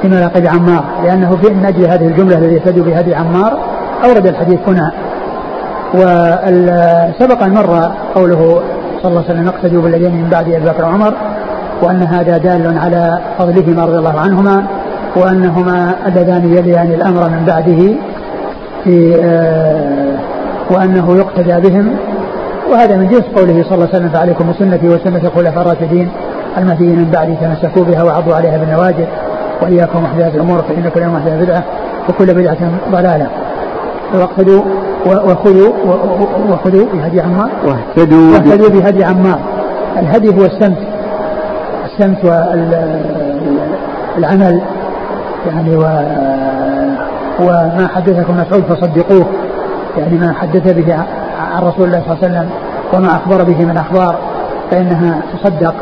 في 0.02 0.08
مناقب 0.08 0.46
عمار 0.46 0.84
لأنه 1.04 1.38
في 1.42 1.54
من 1.54 1.64
أجل 1.64 1.84
هذه 1.84 2.06
الجملة 2.06 2.38
الذي 2.38 2.54
يهتدي 2.54 2.80
بهدي 2.80 3.14
عمار 3.14 3.58
أورد 4.04 4.26
الحديث 4.26 4.58
هنا. 4.68 4.92
وسبق 5.94 7.42
أن 7.42 7.54
مر 7.54 7.92
قوله 8.14 8.62
صلى 9.02 9.10
الله 9.10 9.24
عليه 9.28 9.30
وسلم 9.30 9.48
اقتدوا 9.48 9.82
بالذين 9.82 10.14
من 10.14 10.28
بعد 10.30 10.48
أبي 10.48 10.64
بكر 10.64 10.84
وعمر 10.84 11.14
وأن 11.82 12.02
هذا 12.02 12.38
دال 12.38 12.78
على 12.78 13.18
فضلهما 13.38 13.84
رضي 13.84 13.98
الله 13.98 14.20
عنهما 14.20 14.64
وأنهما 15.16 15.94
اللذان 16.06 16.56
يليان 16.56 16.92
الأمر 16.92 17.28
من 17.28 17.44
بعده. 17.46 17.94
في 18.84 19.16
آه 19.22 20.18
وأنه 20.70 21.16
يقتدى 21.16 21.68
بهم. 21.68 21.96
وهذا 22.70 22.96
من 22.96 23.08
جنس 23.08 23.24
قوله 23.36 23.62
صلى 23.62 23.74
الله 23.74 23.88
عليه 23.88 23.96
وسلم 23.96 24.08
فعليكم 24.08 24.50
بسنتي 24.50 24.88
وسنة 24.88 25.20
الخلفاء 25.24 25.62
الراشدين 25.62 26.08
المهديين 26.58 26.98
من 26.98 27.10
بعدي 27.10 27.34
تمسكوا 27.34 27.84
بها 27.84 28.02
وعضوا 28.02 28.34
عليها 28.34 28.58
بالنواجذ 28.58 29.04
وإياكم 29.62 30.02
محدثات 30.02 30.34
الأمور 30.34 30.62
فإن 30.62 30.90
كل 30.94 31.08
محدثة 31.08 31.36
بدعة 31.36 31.64
وكل 32.08 32.34
بدعة 32.34 32.56
ضلالة. 32.92 33.26
واقتدوا 34.14 34.62
وخذوا 35.06 35.72
وخذوا 36.50 36.86
بهدي 36.92 37.20
عمار. 37.20 37.50
واهتدوا 37.66 38.32
واهتدوا 38.32 38.68
بهدي 38.68 39.04
عمار. 39.04 39.38
الهدي 39.98 40.28
هو 40.28 40.44
السمت. 40.44 40.78
السمت 41.84 42.24
والعمل 44.16 44.60
يعني 45.46 45.76
و 45.76 45.82
وما 47.40 47.88
حدثكم 47.94 48.34
مسعود 48.36 48.64
فصدقوه. 48.64 49.26
يعني 49.98 50.18
ما 50.18 50.32
حدث 50.32 50.72
به 50.72 50.94
عن 51.54 51.62
رسول 51.62 51.84
الله 51.84 52.02
صلى 52.06 52.12
الله 52.12 52.24
عليه 52.24 52.28
وسلم 52.28 52.50
وما 52.92 53.16
أخبر 53.16 53.42
به 53.42 53.64
من 53.64 53.76
أخبار 53.76 54.18
فإنها 54.70 55.22
تصدق. 55.32 55.74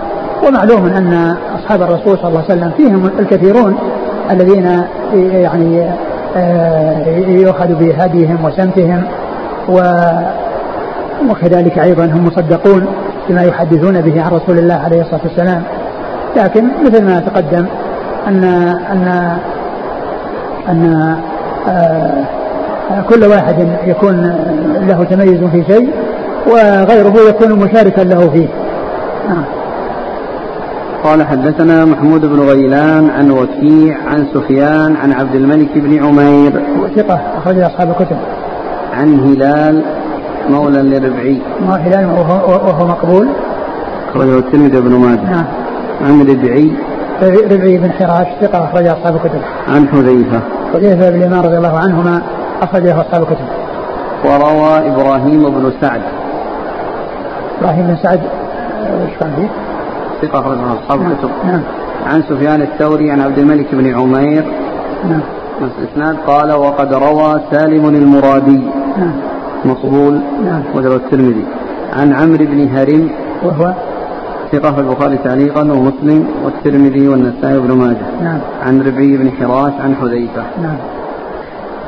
ومعلوم 0.47 0.87
أن 0.87 1.37
أصحاب 1.59 1.83
الرسول 1.83 2.19
صلى 2.19 2.29
الله 2.29 2.45
عليه 2.49 2.55
وسلم 2.55 2.71
فيهم 2.77 3.11
الكثيرون 3.19 3.79
الذين 4.31 4.83
يعني 5.15 5.91
آه، 6.37 7.07
يؤخذ 7.17 7.75
بهديهم 7.75 8.45
وسمتهم 8.45 9.03
وكذلك 11.31 11.79
أيضا 11.79 12.05
هم 12.05 12.25
مصدقون 12.27 12.87
بما 13.29 13.43
يحدثون 13.43 14.01
به 14.01 14.23
عن 14.23 14.31
رسول 14.31 14.59
الله 14.59 14.75
عليه 14.75 15.01
الصلاة 15.01 15.21
والسلام. 15.25 15.63
لكن 16.37 16.69
مثل 16.85 17.05
ما 17.05 17.21
تقدم 17.21 17.67
أن 18.29 18.45
أن 18.93 19.39
أن 20.69 21.17
كل 23.09 23.25
واحد 23.25 23.69
يكون 23.87 24.35
له 24.89 25.05
تميز 25.05 25.45
في 25.45 25.65
شيء 25.69 25.91
وغيره 26.47 27.15
يكون 27.29 27.53
مشاركا 27.53 28.01
له 28.01 28.31
فيه. 28.31 28.47
آه. 29.31 29.45
قال 31.05 31.27
حدثنا 31.27 31.85
محمود 31.85 32.21
بن 32.21 32.41
غيلان 32.41 33.11
عن 33.11 33.31
وكيع 33.31 33.97
عن 34.07 34.27
سفيان 34.35 34.97
عن 34.97 35.13
عبد 35.13 35.35
الملك 35.35 35.69
بن 35.75 36.05
عمير. 36.05 36.63
ثقة 36.97 37.21
أخرج 37.37 37.59
أصحاب 37.59 37.91
الكتب. 37.91 38.17
عن 38.95 39.21
هلال 39.21 39.83
مولى 40.51 40.83
لربعي. 40.83 41.41
ما 41.67 41.77
هلال 41.77 42.05
وهو, 42.05 42.53
وهو 42.53 42.87
مقبول. 42.87 43.29
أخرجه 44.11 44.39
الترمذي 44.39 44.81
بن 44.81 44.91
ماجه. 44.91 45.31
نعم. 45.31 45.45
عن 46.07 46.21
ربعي. 46.21 46.73
ربعي 47.23 47.79
بن 47.79 47.91
حراش 47.93 48.27
ثقة 48.41 48.65
أخرج 48.65 48.87
أصحاب 48.87 49.15
الكتب. 49.15 49.41
عن 49.69 49.89
حذيفة. 49.89 50.41
حذيفة 50.75 51.11
بن 51.11 51.17
اليمان 51.17 51.41
رضي 51.41 51.57
الله 51.57 51.79
عنهما 51.79 52.23
أخرجه 52.63 53.01
أصحاب 53.01 53.23
الكتب. 53.23 53.45
وروى 54.25 54.89
إبراهيم 54.89 55.51
بن 55.51 55.73
سعد. 55.81 56.01
إبراهيم 57.61 57.87
بن 57.87 57.97
سعد 58.03 58.21
إيش 58.21 59.11
كان 59.21 59.33
فيه؟ 59.37 59.49
ثقة 60.29 60.41
أخرجه 60.41 60.73
أصحاب 60.73 61.01
نعم. 61.01 61.13
الكتب. 61.13 61.31
نعم. 61.47 61.61
عن 62.07 62.23
سفيان 62.23 62.63
الثوري 62.63 63.11
عن 63.11 63.21
عبد 63.21 63.39
الملك 63.39 63.67
بن 63.73 63.95
عمير. 63.95 64.45
نعم. 65.09 65.21
نفس 65.63 65.73
الإسناد. 65.79 66.17
قال 66.27 66.53
وقد 66.53 66.95
روى 66.95 67.41
سالم 67.51 67.89
المرادي. 67.89 68.61
نعم. 68.99 69.13
مقبول. 69.65 70.21
نعم. 70.45 70.63
وجر 70.75 70.97
الترمذي. 70.97 71.45
عن 71.97 72.13
عمرو 72.13 72.45
بن 72.45 72.69
هرم. 72.69 73.11
وهو؟ 73.43 73.73
ثقة 74.53 74.81
البخاري 74.81 75.19
تعليقا 75.25 75.61
ومسلم 75.61 76.27
والترمذي 76.45 77.09
والنسائي 77.09 77.59
بن 77.59 77.73
ماجه. 77.73 78.23
نعم. 78.23 78.39
عن 78.63 78.83
ربعي 78.83 79.17
بن 79.17 79.31
حراش 79.31 79.73
عن 79.81 79.95
حذيفة. 79.95 80.43
نعم. 80.63 80.77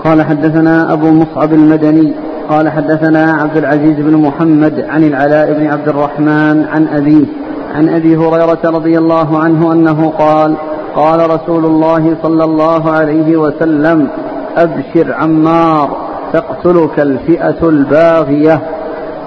قال 0.04 0.22
حدثنا 0.22 0.92
أبو 0.92 1.10
مصعب 1.10 1.52
المدني 1.52 2.12
قال 2.48 2.68
حدثنا 2.68 3.32
عبد 3.32 3.56
العزيز 3.56 3.96
بن 3.96 4.16
محمد 4.16 4.86
عن 4.88 5.04
العلاء 5.04 5.52
بن 5.52 5.66
عبد 5.66 5.88
الرحمن 5.88 6.64
عن 6.72 6.88
أبيه 6.88 7.26
عن 7.74 7.88
أبي 7.88 8.16
هريرة 8.16 8.58
رضي 8.64 8.98
الله 8.98 9.38
عنه 9.38 9.72
أنه 9.72 10.12
قال 10.18 10.54
قال 10.96 11.30
رسول 11.30 11.64
الله 11.64 12.16
صلى 12.22 12.44
الله 12.44 12.90
عليه 12.90 13.36
وسلم 13.36 14.08
أبشر 14.56 15.12
عمار 15.12 15.96
تقتلك 16.32 17.00
الفئة 17.00 17.68
الباغية. 17.68 18.60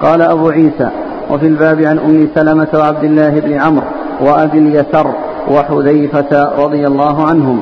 قال 0.02 0.22
أبو 0.22 0.48
عيسى 0.48 0.88
وفي 1.30 1.46
الباب 1.46 1.80
عن 1.80 1.98
أم 1.98 2.28
سلمة 2.34 2.68
وعبد 2.74 3.04
الله 3.04 3.40
بن 3.40 3.52
عمرو 3.52 3.86
وأبي 4.20 4.58
اليسر 4.58 5.06
وحذيفة 5.50 6.52
رضي 6.64 6.86
الله 6.86 7.26
عنهم. 7.26 7.60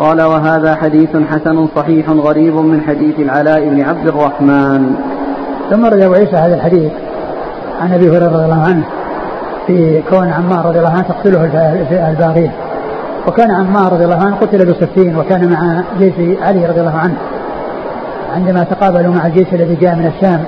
قال 0.00 0.22
وهذا 0.22 0.74
حديث 0.74 1.16
حسن 1.30 1.66
صحيح 1.76 2.10
غريب 2.10 2.54
من 2.56 2.80
حديث 2.80 3.20
العلاء 3.20 3.68
بن 3.68 3.80
عبد 3.84 4.06
الرحمن. 4.08 4.94
ثم 5.70 5.86
روى 5.86 6.06
أبو 6.06 6.14
عيسى 6.14 6.36
هذا 6.36 6.54
الحديث 6.54 6.92
عن 7.80 7.92
أبي 7.92 8.08
هريرة 8.08 8.26
رضي 8.26 8.44
الله 8.44 8.62
عنه 8.62 8.84
في 9.66 10.02
كون 10.10 10.28
عمار 10.28 10.66
رضي 10.66 10.78
الله 10.78 10.90
عنه 10.90 11.02
تقتله 11.02 11.44
الباغية. 12.10 12.52
وكان 13.28 13.50
عمار 13.50 13.92
رضي 13.92 14.04
الله 14.04 14.24
عنه 14.24 14.36
قتل 14.36 14.72
بصفين 14.72 15.16
وكان 15.16 15.50
مع 15.50 15.82
جيش 15.98 16.14
علي 16.42 16.66
رضي 16.66 16.80
الله 16.80 16.98
عنه. 16.98 17.16
عندما 18.34 18.64
تقابلوا 18.64 19.14
مع 19.14 19.26
الجيش 19.26 19.46
الذي 19.52 19.74
جاء 19.74 19.94
من 19.96 20.12
الشام 20.16 20.44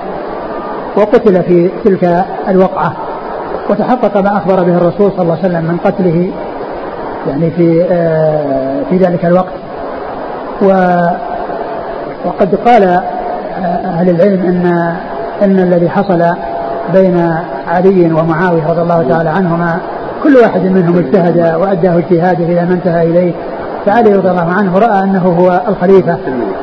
وقتل 0.97 1.43
في 1.43 1.69
تلك 1.85 2.25
الوقعة 2.49 2.93
وتحقق 3.69 4.17
ما 4.17 4.37
أخبر 4.37 4.63
به 4.63 4.77
الرسول 4.77 5.11
صلى 5.11 5.21
الله 5.21 5.37
عليه 5.37 5.47
وسلم 5.49 5.63
من 5.63 5.77
قتله 5.77 6.31
يعني 7.27 7.51
في 7.51 7.85
آه، 7.91 8.83
في 8.89 8.97
ذلك 8.97 9.25
الوقت. 9.25 9.53
و 10.61 10.67
وقد 12.25 12.55
قال 12.55 12.83
آه، 12.83 13.01
أهل 13.63 14.09
العلم 14.09 14.41
أن 14.45 14.95
أن 15.41 15.59
الذي 15.59 15.89
حصل 15.89 16.23
بين 16.93 17.33
علي 17.67 18.13
ومعاوية 18.13 18.69
رضي 18.69 18.81
الله 18.81 19.05
تعالى 19.09 19.29
عنهما 19.29 19.77
كل 20.23 20.35
واحد 20.35 20.61
منهم 20.61 20.97
اجتهد 20.97 21.55
وأداه 21.55 21.97
اجتهاده 21.97 22.45
إلى 22.45 22.65
ما 22.65 22.73
انتهى 22.73 23.03
إليه. 23.03 23.33
فعلي 23.85 24.13
رضي 24.13 24.29
الله 24.29 24.53
عنه 24.53 24.79
رأى 24.79 25.03
أنه 25.03 25.35
هو 25.39 25.61
الخليفة 25.67 26.17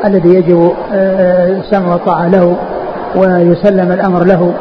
الذي 0.05 0.29
يجب 0.29 0.73
آه، 0.93 1.49
السمع 1.49 1.93
والطاعة 1.93 2.29
له. 2.29 2.57
ويسلم 3.17 3.93
الأمر 3.93 4.25
له. 4.25 4.53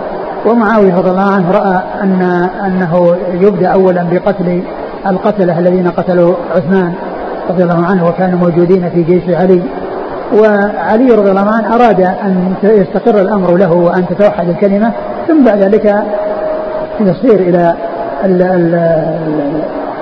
ومعاوية 0.46 0.96
رضي 0.96 1.10
الله 1.10 1.32
عنه 1.32 1.52
رأى 1.52 1.82
أن 2.04 2.22
أنه 2.66 3.16
يبدأ 3.34 3.68
أولا 3.68 4.06
بقتل 4.12 4.62
القتلة 5.08 5.60
الذين 5.60 5.88
قتلوا 5.88 6.36
عثمان 6.56 6.94
رضي 7.50 7.64
الله 7.64 7.86
عنه 7.86 8.08
وكانوا 8.08 8.40
موجودين 8.40 8.90
في 8.90 9.04
جيش 9.04 9.24
علي. 9.30 9.62
وعلي 10.34 11.12
رضي 11.12 11.30
الله 11.30 11.50
عنه 11.52 11.76
أراد 11.76 12.02
أن 12.02 12.54
يستقر 12.64 13.22
الأمر 13.22 13.58
له 13.58 13.72
وأن 13.72 14.06
تتوحد 14.08 14.50
الكلمة 14.50 14.92
ثم 15.28 15.44
بعد 15.46 15.58
ذلك 15.58 16.04
يصير 17.00 17.40
إلى 17.40 17.74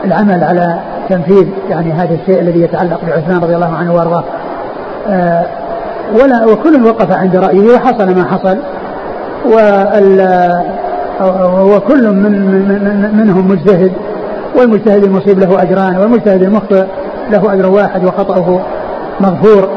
العمل 0.05 0.43
على 0.43 0.79
تنفيذ 1.09 1.47
يعني 1.69 1.91
هذا 1.91 2.13
الشيء 2.13 2.39
الذي 2.39 2.61
يتعلق 2.61 2.99
بعثمان 3.07 3.37
رضي 3.37 3.55
الله 3.55 3.75
عنه 3.75 3.93
وأرضاه. 3.93 4.23
آه، 5.09 5.45
ولا 6.13 6.45
وكل 6.45 6.85
وقف 6.85 7.11
عند 7.11 7.35
رأيه 7.35 7.75
وحصل 7.75 8.15
ما 8.15 8.25
حصل. 8.25 8.57
وكل 11.73 12.07
من, 12.11 12.31
من 12.31 13.17
منهم 13.17 13.51
مجتهد 13.51 13.91
والمجتهد 14.57 15.03
المصيب 15.03 15.39
له 15.39 15.61
أجران 15.61 15.97
والمجتهد 15.97 16.43
المخطئ 16.43 16.83
له 17.31 17.53
أجر 17.53 17.69
واحد 17.69 18.05
وخطأه 18.05 18.59
مغفور. 19.21 19.69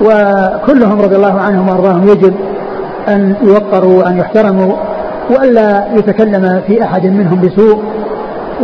وكلهم 0.00 1.00
رضي 1.00 1.16
الله 1.16 1.40
عنهم 1.40 1.68
وأرضاهم 1.68 2.08
يجب 2.08 2.34
أن 3.08 3.34
يوقروا 3.42 4.02
وأن 4.02 4.18
يحترموا 4.18 4.72
وألا 5.30 5.84
يتكلم 5.94 6.62
في 6.66 6.82
أحد 6.82 7.06
منهم 7.06 7.40
بسوء. 7.40 7.82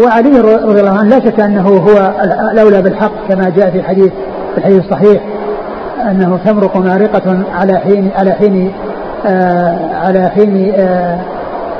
وعلي 0.04 0.40
رضي 0.40 0.80
الله 0.80 0.98
عنه 0.98 1.08
لا 1.08 1.20
شك 1.20 1.40
أنه 1.40 1.68
هو 1.68 2.12
الأولى 2.52 2.82
بالحق 2.82 3.12
كما 3.28 3.48
جاء 3.56 3.70
في 3.70 3.78
الحديث 3.78 4.12
في 4.54 4.58
الحديث 4.58 4.84
الصحيح. 4.84 5.22
أنه 6.10 6.38
تمرق 6.44 6.76
مارقة 6.76 7.38
على 7.54 7.78
حين 7.78 8.10
على 8.16 8.32
حين 8.32 8.72
آه 9.26 9.78
على 10.04 10.28
حين 10.28 10.72
آه 10.76 11.20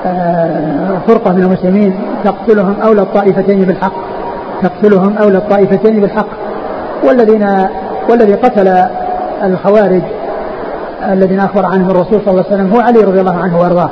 آه، 0.07 0.99
فرقة 1.07 1.33
من 1.33 1.43
المسلمين 1.43 1.95
تقتلهم 2.25 2.75
أولى 2.83 3.03
الطائفتين 3.03 3.65
بالحق. 3.65 3.93
تقتلهم 4.63 5.17
أولى 5.17 5.39
الطائفتين 5.39 6.01
بالحق. 6.01 6.29
والذين 7.05 7.47
والذي 8.11 8.35
قتل 8.35 8.87
الخوارج 9.45 10.03
الذين 11.13 11.41
أخبر 11.41 11.67
عنه 11.67 11.91
الرسول 11.91 12.21
صلى 12.21 12.31
الله 12.31 12.45
عليه 12.51 12.55
وسلم 12.55 12.75
هو 12.75 12.81
علي 12.81 13.01
رضي 13.01 13.21
الله 13.21 13.37
عنه 13.37 13.59
وأرضاه. 13.61 13.91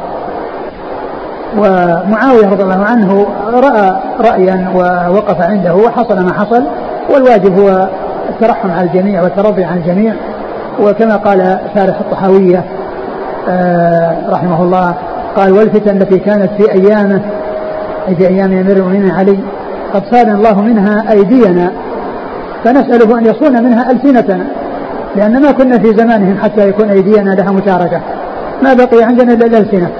ومعاوية 1.56 2.48
رضي 2.48 2.62
الله 2.62 2.84
عنه 2.84 3.26
رأى 3.46 3.96
رأيا 4.20 4.68
ووقف 4.74 5.40
عنده 5.40 5.74
وحصل 5.74 6.24
ما 6.24 6.32
حصل 6.32 6.64
والواجب 7.14 7.58
هو 7.58 7.88
الترحم 8.40 8.70
على 8.70 8.88
الجميع 8.88 9.22
والترضي 9.22 9.64
عن 9.64 9.78
الجميع. 9.78 10.14
وكما 10.80 11.16
قال 11.16 11.58
شارح 11.74 12.00
الطحاوية 12.00 12.64
آه، 13.48 14.30
رحمه 14.30 14.62
الله 14.62 14.94
قال 15.36 15.52
والفتن 15.52 15.96
التي 15.96 16.18
كانت 16.18 16.50
في 16.58 16.72
أيامه 16.72 17.20
أي 18.08 18.16
في 18.16 18.28
أيام 18.28 18.52
أمير 18.52 18.76
المؤمنين 18.76 19.10
علي 19.10 19.38
قد 19.94 20.02
صان 20.10 20.34
الله 20.34 20.60
منها 20.60 21.12
أيدينا 21.12 21.72
فنسأله 22.64 23.18
أن 23.18 23.26
يصون 23.26 23.64
منها 23.64 23.90
ألسنتنا 23.90 24.44
لأن 25.16 25.42
ما 25.42 25.52
كنا 25.52 25.78
في 25.78 25.94
زمانهم 25.96 26.38
حتى 26.42 26.68
يكون 26.68 26.90
أيدينا 26.90 27.30
لها 27.30 27.52
متاركة 27.52 28.00
ما 28.62 28.74
بقي 28.74 29.04
عندنا 29.04 29.32
إلا 29.32 29.46
الألسنة. 29.46 29.90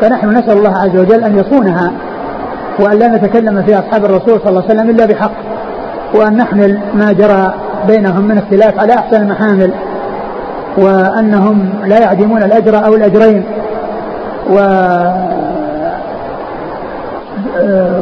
فنحن 0.00 0.28
نسأل 0.28 0.58
الله 0.58 0.76
عز 0.78 0.96
وجل 0.96 1.24
أن 1.24 1.38
يصونها 1.38 1.92
وأن 2.80 2.98
لا 2.98 3.08
نتكلم 3.08 3.62
في 3.62 3.78
أصحاب 3.78 4.04
الرسول 4.04 4.40
صلى 4.40 4.48
الله 4.48 4.62
عليه 4.62 4.74
وسلم 4.74 4.90
إلا 4.90 5.06
بحق 5.06 5.32
وأن 6.14 6.36
نحمل 6.36 6.80
ما 6.94 7.12
جرى 7.12 7.54
بينهم 7.86 8.28
من 8.28 8.38
اختلاف 8.38 8.78
على 8.78 8.94
أحسن 8.94 9.22
المحامل 9.22 9.70
وأنهم 10.76 11.68
لا 11.86 11.98
يعدمون 11.98 12.42
الأجر 12.42 12.84
أو 12.86 12.94
الأجرين 12.94 13.44
و 14.50 14.54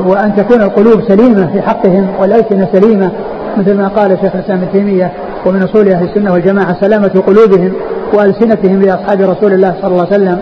وأن 0.06 0.32
تكون 0.36 0.62
القلوب 0.62 1.02
سليمة 1.08 1.46
في 1.52 1.62
حقهم 1.62 2.06
والألسنة 2.20 2.68
سليمة 2.72 3.10
مثل 3.56 3.76
ما 3.76 3.88
قال 3.88 4.18
شيخ 4.20 4.34
الإسلام 4.34 4.58
ابن 4.58 4.72
تيمية 4.72 5.12
ومن 5.46 5.62
أصول 5.62 5.88
أهل 5.88 6.08
السنة 6.08 6.32
والجماعة 6.32 6.80
سلامة 6.80 7.22
قلوبهم 7.26 7.72
وألسنتهم 8.14 8.82
لأصحاب 8.82 9.20
رسول 9.20 9.52
الله 9.52 9.74
صلى 9.82 9.90
الله 9.90 10.06
عليه 10.06 10.16
وسلم. 10.16 10.38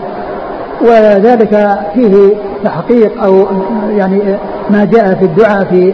وذلك 0.81 1.79
فيه 1.93 2.33
تحقيق 2.63 3.23
أو 3.23 3.45
يعني 3.89 4.21
ما 4.69 4.85
جاء 4.85 5.15
في 5.15 5.25
الدعاء 5.25 5.63
في 5.63 5.93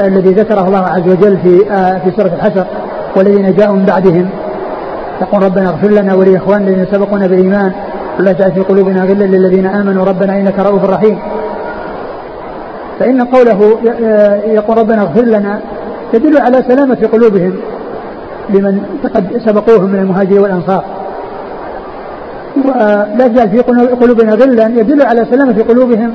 الذي 0.00 0.30
ذكره 0.34 0.68
الله 0.68 0.84
عز 0.84 1.08
وجل 1.08 1.38
في 1.38 1.70
آه 1.70 1.98
في 1.98 2.10
سورة 2.16 2.30
الحشر 2.34 2.66
والذين 3.16 3.54
جاءوا 3.54 3.76
من 3.76 3.84
بعدهم. 3.84 4.28
يقول 5.20 5.42
ربنا 5.42 5.68
اغفر 5.68 5.90
لنا 5.90 6.14
ولإخواننا 6.14 6.68
الذين 6.68 6.86
سبقونا 6.92 7.26
بالإيمان 7.26 7.72
ولا 8.20 8.32
تجعل 8.32 8.52
في 8.52 8.60
قلوبنا 8.60 9.04
غلا 9.04 9.24
للذين 9.24 9.66
آمنوا 9.66 10.04
ربنا 10.04 10.38
إنك 10.40 10.58
رؤوف 10.58 10.84
رحيم. 10.84 11.18
فإن 12.98 13.24
قوله 13.24 13.78
يقول 14.46 14.78
ربنا 14.78 15.02
اغفر 15.02 15.22
لنا 15.22 15.60
يدل 16.14 16.40
على 16.40 16.62
سلامة 16.68 17.08
قلوبهم 17.12 17.54
لمن 18.50 18.80
قد 19.14 19.40
سبقوهم 19.46 19.90
من 19.90 19.98
المهاجرين 19.98 20.38
والأنصار. 20.38 20.84
ولا 22.64 23.28
تجعل 23.28 23.48
في 23.48 23.58
قلوبنا 24.02 24.34
غلا 24.34 24.66
يدل 24.66 25.02
على 25.02 25.26
سلامة 25.30 25.62
قلوبهم 25.68 26.12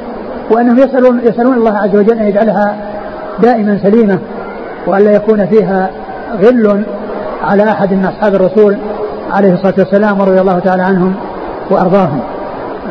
وأنهم 0.51 0.77
يسألون 0.77 1.19
يسألون 1.23 1.53
الله 1.53 1.77
عز 1.77 1.95
وجل 1.95 2.19
أن 2.19 2.27
يجعلها 2.27 2.75
دائما 3.41 3.79
سليمة 3.83 4.19
وأن 4.87 5.03
لا 5.03 5.11
يكون 5.11 5.45
فيها 5.45 5.89
غل 6.41 6.83
على 7.43 7.63
أحد 7.63 7.93
من 7.93 8.05
أصحاب 8.05 8.35
الرسول 8.35 8.77
عليه 9.31 9.53
الصلاة 9.53 9.73
والسلام 9.77 10.19
ورضي 10.19 10.41
الله 10.41 10.59
تعالى 10.59 10.83
عنهم 10.83 11.13
وأرضاهم. 11.69 12.19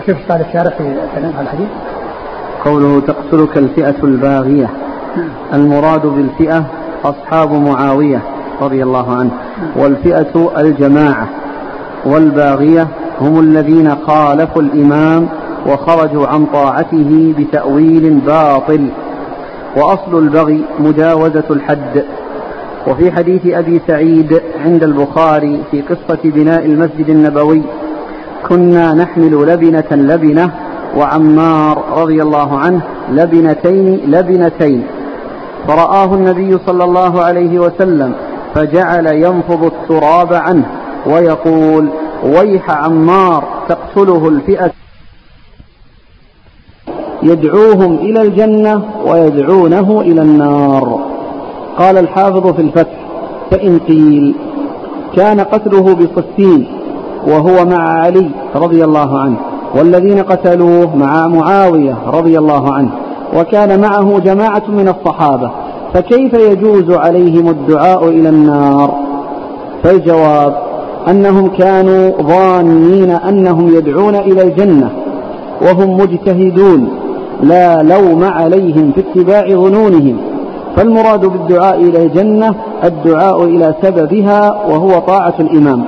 شوف 0.06 0.16
قال 0.28 0.40
الشارح 0.40 0.76
في 0.78 0.94
كلام 1.14 1.32
الحديث. 1.40 1.68
قوله 2.64 3.00
تقتلك 3.00 3.58
الفئة 3.58 3.94
الباغية. 4.04 4.70
المراد 5.54 6.06
بالفئة 6.06 6.64
أصحاب 7.04 7.52
معاوية 7.52 8.22
رضي 8.60 8.82
الله 8.82 9.16
عنه 9.16 9.30
والفئة 9.76 10.50
الجماعة. 10.58 11.28
والباغية 12.06 12.88
هم 13.20 13.40
الذين 13.40 13.96
خالفوا 14.06 14.62
الإمام 14.62 15.28
وخرجوا 15.66 16.26
عن 16.26 16.46
طاعته 16.46 17.34
بتأويل 17.38 18.20
باطل. 18.26 18.88
وأصل 19.76 20.18
البغي 20.18 20.64
مجاوزة 20.78 21.44
الحد. 21.50 22.04
وفي 22.88 23.12
حديث 23.12 23.46
أبي 23.46 23.80
سعيد 23.86 24.40
عند 24.64 24.82
البخاري 24.82 25.62
في 25.70 25.82
قصة 25.82 26.18
بناء 26.24 26.66
المسجد 26.66 27.08
النبوي 27.08 27.62
كنا 28.48 28.94
نحمل 28.94 29.32
لبنة 29.32 29.84
لبنة 29.92 30.50
وعمار 30.96 31.84
رضي 31.96 32.22
الله 32.22 32.58
عنه 32.58 32.80
لبنتين 33.10 34.00
لبنتين. 34.06 34.84
فرآه 35.68 36.14
النبي 36.14 36.58
صلى 36.66 36.84
الله 36.84 37.22
عليه 37.22 37.58
وسلم 37.58 38.12
فجعل 38.54 39.06
ينفض 39.06 39.64
التراب 39.64 40.34
عنه 40.34 40.66
ويقول 41.06 41.88
ويح 42.24 42.70
عمار 42.70 43.44
تقتله 43.68 44.28
الفئة 44.28 44.70
يدعوهم 47.22 47.94
إلى 47.94 48.22
الجنة 48.22 48.82
ويدعونه 49.06 50.00
إلى 50.00 50.22
النار. 50.22 51.00
قال 51.78 51.98
الحافظ 51.98 52.46
في 52.46 52.62
الفتح 52.62 52.96
فإن 53.50 53.78
قيل 53.78 54.34
كان 55.16 55.40
قتله 55.40 55.94
بصفين 55.94 56.66
وهو 57.26 57.64
مع 57.64 58.00
علي 58.00 58.30
رضي 58.56 58.84
الله 58.84 59.18
عنه 59.18 59.36
والذين 59.74 60.18
قتلوه 60.18 60.96
مع 60.96 61.26
معاوية 61.26 61.96
رضي 62.06 62.38
الله 62.38 62.72
عنه 62.72 62.90
وكان 63.36 63.80
معه 63.80 64.18
جماعة 64.18 64.62
من 64.68 64.88
الصحابة 64.88 65.50
فكيف 65.94 66.34
يجوز 66.34 66.90
عليهم 66.90 67.48
الدعاء 67.48 68.08
إلى 68.08 68.28
النار؟ 68.28 68.94
فالجواب 69.82 70.54
أنهم 71.08 71.48
كانوا 71.48 72.22
ظانين 72.22 73.10
أنهم 73.10 73.76
يدعون 73.76 74.14
إلى 74.14 74.42
الجنة 74.42 74.90
وهم 75.62 75.96
مجتهدون 75.96 76.88
لا 77.42 77.82
لوم 77.82 78.24
عليهم 78.24 78.92
في 78.94 79.00
اتباع 79.00 79.48
ظنونهم. 79.48 80.16
فالمراد 80.76 81.26
بالدعاء 81.26 81.80
إلى 81.80 82.02
الجنة 82.06 82.54
الدعاء 82.84 83.44
إلى 83.44 83.74
سببها 83.82 84.50
وهو 84.68 84.98
طاعة 84.98 85.34
الإمام. 85.40 85.84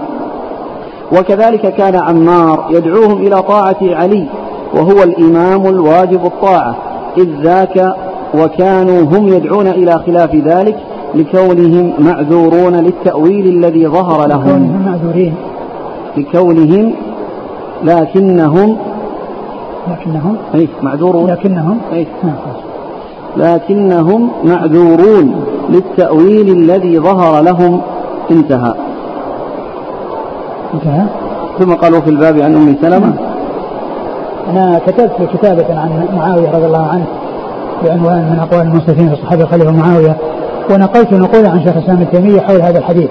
وكذلك 1.12 1.74
كان 1.74 1.96
عمار 1.96 2.66
يدعوهم 2.70 3.26
إلى 3.26 3.42
طاعة 3.42 3.76
علي 3.82 4.26
وهو 4.74 5.02
الإمام 5.02 5.66
الواجب 5.66 6.26
الطاعة. 6.26 6.76
إذ 7.18 7.28
ذاك 7.42 7.94
وكانوا 8.34 9.02
هم 9.02 9.28
يدعون 9.28 9.66
إلى 9.66 9.98
خلاف 10.06 10.34
ذلك 10.34 10.76
لكونهم 11.14 11.92
معذورون 11.98 12.74
للتأويل 12.74 13.46
الذي 13.46 13.86
ظهر 13.86 14.28
لهم. 14.28 14.40
لكونهم 14.40 14.86
معذورين. 14.86 15.34
لكونهم 16.16 16.92
لكنهم 17.84 18.76
لكنهم 19.88 20.36
أي 20.54 20.68
معذورون. 20.82 21.30
لكنهم 21.30 21.78
أي 21.92 22.06
نعم 22.24 22.34
لكنهم 23.36 24.30
معذورون 24.44 25.44
للتأويل 25.68 26.48
الذي 26.48 26.98
ظهر 26.98 27.42
لهم. 27.42 27.80
انتهى. 28.30 28.74
انتهى. 30.74 31.06
ثم 31.58 31.74
قالوا 31.74 32.00
في 32.00 32.10
الباب 32.10 32.38
عن 32.38 32.54
أم 32.54 32.76
سلمة. 32.82 33.14
أنا 34.50 34.80
كتبت 34.86 35.28
كتابة 35.34 35.80
عن 35.80 36.08
معاوية 36.16 36.50
رضي 36.50 36.66
الله 36.66 36.86
عنه 36.86 37.06
بعنوان 37.84 38.18
من 38.18 38.38
أقوال 38.38 38.66
المنصفين 38.66 39.08
في 39.08 39.14
الصحابة 39.14 39.42
الخليفة 39.42 39.72
معاوية 39.72 40.16
ونقلت 40.70 41.12
نقولا 41.12 41.50
عن 41.50 41.60
شيخ 41.60 41.76
الإسلام 41.76 41.96
ابن 41.96 42.10
تيمية 42.10 42.40
حول 42.40 42.62
هذا 42.62 42.78
الحديث. 42.78 43.10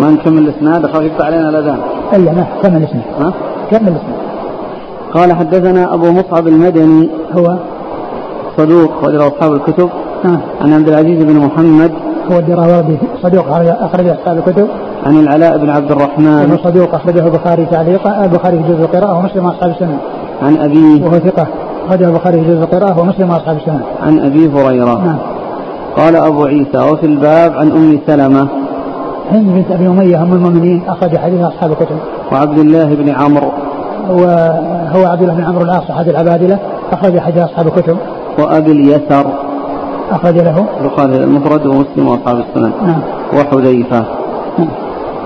ما 0.00 0.10
نكمل 0.10 0.38
الإسناد؟ 0.38 0.86
خفيف 0.86 1.20
علينا 1.20 1.48
الأذان. 1.48 1.78
ألا 2.14 2.32
ما 2.32 2.46
كمل 2.62 2.76
الإسناد. 2.76 3.04
ها؟ 3.20 3.32
كمل 3.70 3.88
الإسناد. 3.88 4.11
قال 5.14 5.32
حدثنا 5.32 5.94
أبو 5.94 6.10
مصعب 6.10 6.48
المدني 6.48 7.10
هو؟ 7.32 7.56
صدوق 8.56 9.04
وله 9.04 9.26
أصحاب 9.26 9.52
الكتب. 9.52 9.88
آه 10.24 10.38
عن 10.60 10.72
عبد 10.72 10.88
العزيز 10.88 11.24
بن 11.24 11.36
محمد. 11.36 11.92
هو 12.32 12.38
الدراوردي 12.38 12.98
صدوق 13.22 13.44
أخرج 13.80 14.06
أصحاب 14.06 14.38
الكتب. 14.38 14.68
عن 15.06 15.16
العلاء 15.16 15.58
بن 15.58 15.70
عبد 15.70 15.90
وهو 15.90 15.90
الرحمن 15.90 16.58
صدوق 16.64 16.94
أخرجه 16.94 17.26
البخاري 17.26 17.66
تعليقا 17.66 18.24
البخاري 18.24 18.62
في 18.62 18.72
جزء 18.72 18.80
القراءة 18.80 19.18
ومسلم 19.18 19.44
وأصحاب 19.44 19.70
السنة 19.70 19.98
عن 20.42 20.56
أبيه 20.56 21.04
وهو 21.04 21.18
ثقة 21.18 21.46
أخرجه 21.86 22.08
البخاري 22.08 22.40
في 22.40 22.48
جزء 22.48 22.62
القراءة 22.62 23.00
ومسلم 23.00 23.30
وأصحاب 23.30 23.56
السنة 23.56 23.82
عن 24.02 24.18
أبي 24.18 24.48
هريرة. 24.48 25.04
نعم. 25.04 25.18
قال 25.96 26.16
أبو 26.16 26.44
عيسى 26.44 26.78
وفي 26.92 27.06
الباب 27.06 27.52
عن 27.52 27.70
أم 27.70 27.98
سلمة. 28.06 28.48
هند 29.32 29.54
بنت 29.54 29.70
أبي 29.70 29.86
أمية 29.86 30.22
أم 30.22 30.32
المؤمنين 30.32 30.82
أخرج 30.88 31.16
حديث 31.16 31.40
أصحاب 31.40 31.70
الكتب. 31.70 31.96
وعبد 32.32 32.58
الله 32.58 32.94
بن 32.94 33.10
عمرو. 33.10 33.48
وهو 34.10 35.06
عبد 35.06 35.22
الله 35.22 35.34
بن 35.34 35.44
عمرو 35.44 35.64
العاص 35.64 35.90
أحد 35.90 36.08
العبادلة 36.08 36.58
أخرج 36.92 37.18
حديث 37.18 37.42
أصحاب 37.42 37.66
الكتب. 37.66 37.96
وأبي 38.38 38.72
اليسر. 38.72 39.26
أخرج 40.10 40.34
له. 40.34 40.66
البخاري 40.80 41.16
المفرد 41.16 41.66
ومسلم 41.66 42.08
وأصحاب 42.08 42.36
السنن. 42.36 42.72
نعم. 42.86 43.00
وحذيفة. 43.36 44.04
نعم. 44.58 44.68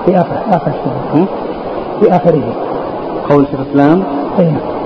في 0.05 0.17
آخر 0.17 0.37
آخر 0.51 0.71
شيء 0.71 0.93
هم؟ 1.13 1.25
في 1.99 2.15
آخره. 2.15 2.43
قول 3.29 3.45
شيخ 3.51 3.59
الإسلام. 3.59 4.03
أي 4.39 4.45
نعم. 4.45 4.77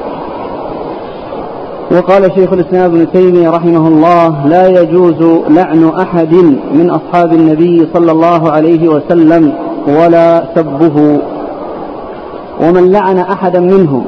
وقال 1.92 2.32
شيخ 2.36 2.54
الإسلام 2.54 2.86
ابن 2.86 3.12
تيمية 3.12 3.50
رحمه 3.50 3.88
الله 3.88 4.48
لا 4.48 4.68
يجوز 4.82 5.42
لعن 5.50 5.92
أحد 6.00 6.34
من 6.74 6.89
أصحاب 6.89 7.34
النبي 7.34 7.88
صلى 7.94 8.12
الله 8.12 8.52
عليه 8.52 8.88
وسلم 8.88 9.54
ولا 9.88 10.44
سبه. 10.56 11.22
ومن 12.62 12.91
لعن 12.91 13.18
أحدا 13.18 13.59
منهم 13.59 14.05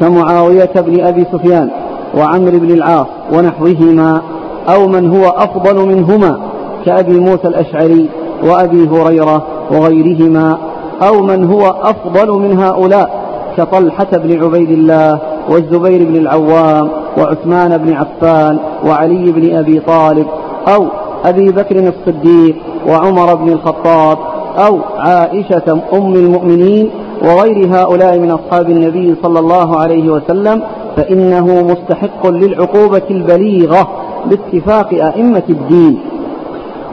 كمعاوية 0.00 0.70
بن 0.76 1.04
أبي 1.04 1.26
سفيان 1.32 1.70
وعمرو 2.18 2.58
بن 2.58 2.70
العاص 2.70 3.06
ونحوهما 3.32 4.22
أو 4.68 4.88
من 4.88 5.16
هو 5.16 5.28
أفضل 5.28 5.88
منهما 5.88 6.38
كأبي 6.86 7.20
موسى 7.20 7.48
الأشعري 7.48 8.08
وأبي 8.42 8.88
هريرة 8.88 9.42
وغيرهما 9.70 10.58
أو 11.02 11.22
من 11.22 11.44
هو 11.50 11.66
أفضل 11.82 12.38
من 12.38 12.58
هؤلاء 12.58 13.24
كطلحة 13.56 14.06
بن 14.12 14.44
عبيد 14.44 14.70
الله 14.70 15.18
والزبير 15.48 16.08
بن 16.08 16.16
العوام 16.16 16.88
وعثمان 17.18 17.78
بن 17.78 17.92
عفان 17.92 18.58
وعلي 18.86 19.32
بن 19.32 19.56
أبي 19.56 19.80
طالب 19.80 20.26
أو 20.68 20.86
أبي 21.24 21.52
بكر 21.52 21.76
الصديق 21.76 22.56
وعمر 22.88 23.34
بن 23.34 23.48
الخطاب 23.52 24.18
أو 24.66 24.78
عائشة 24.98 25.78
أم 25.92 26.14
المؤمنين 26.14 26.90
وغير 27.22 27.68
هؤلاء 27.76 28.18
من 28.18 28.30
أصحاب 28.30 28.70
النبي 28.70 29.14
صلى 29.22 29.38
الله 29.38 29.76
عليه 29.76 30.12
وسلم 30.12 30.62
فإنه 30.96 31.62
مستحق 31.62 32.26
للعقوبة 32.26 33.02
البليغة 33.10 33.88
باتفاق 34.26 34.88
أئمة 34.94 35.42
الدين. 35.50 35.98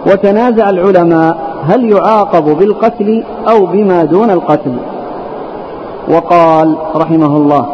وتنازع 0.08 0.70
العلماء 0.70 1.38
هل 1.64 1.92
يعاقب 1.92 2.58
بالقتل 2.58 3.24
أو 3.50 3.66
بما 3.66 4.04
دون 4.04 4.30
القتل. 4.30 4.74
وقال 6.10 6.76
رحمه 6.96 7.38
الله 7.38 7.66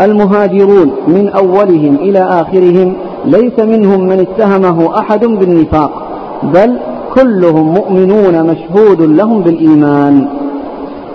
المهاجرون 0.00 0.92
من 1.08 1.28
أولهم 1.28 1.94
إلى 1.94 2.18
آخرهم 2.18 2.94
ليس 3.24 3.58
منهم 3.58 4.00
من 4.00 4.20
اتهمه 4.20 4.98
أحد 4.98 5.24
بالنفاق 5.24 5.90
بل 6.42 6.78
كلهم 7.14 7.74
مؤمنون 7.74 8.46
مشهود 8.46 9.02
لهم 9.02 9.40
بالإيمان. 9.42 10.28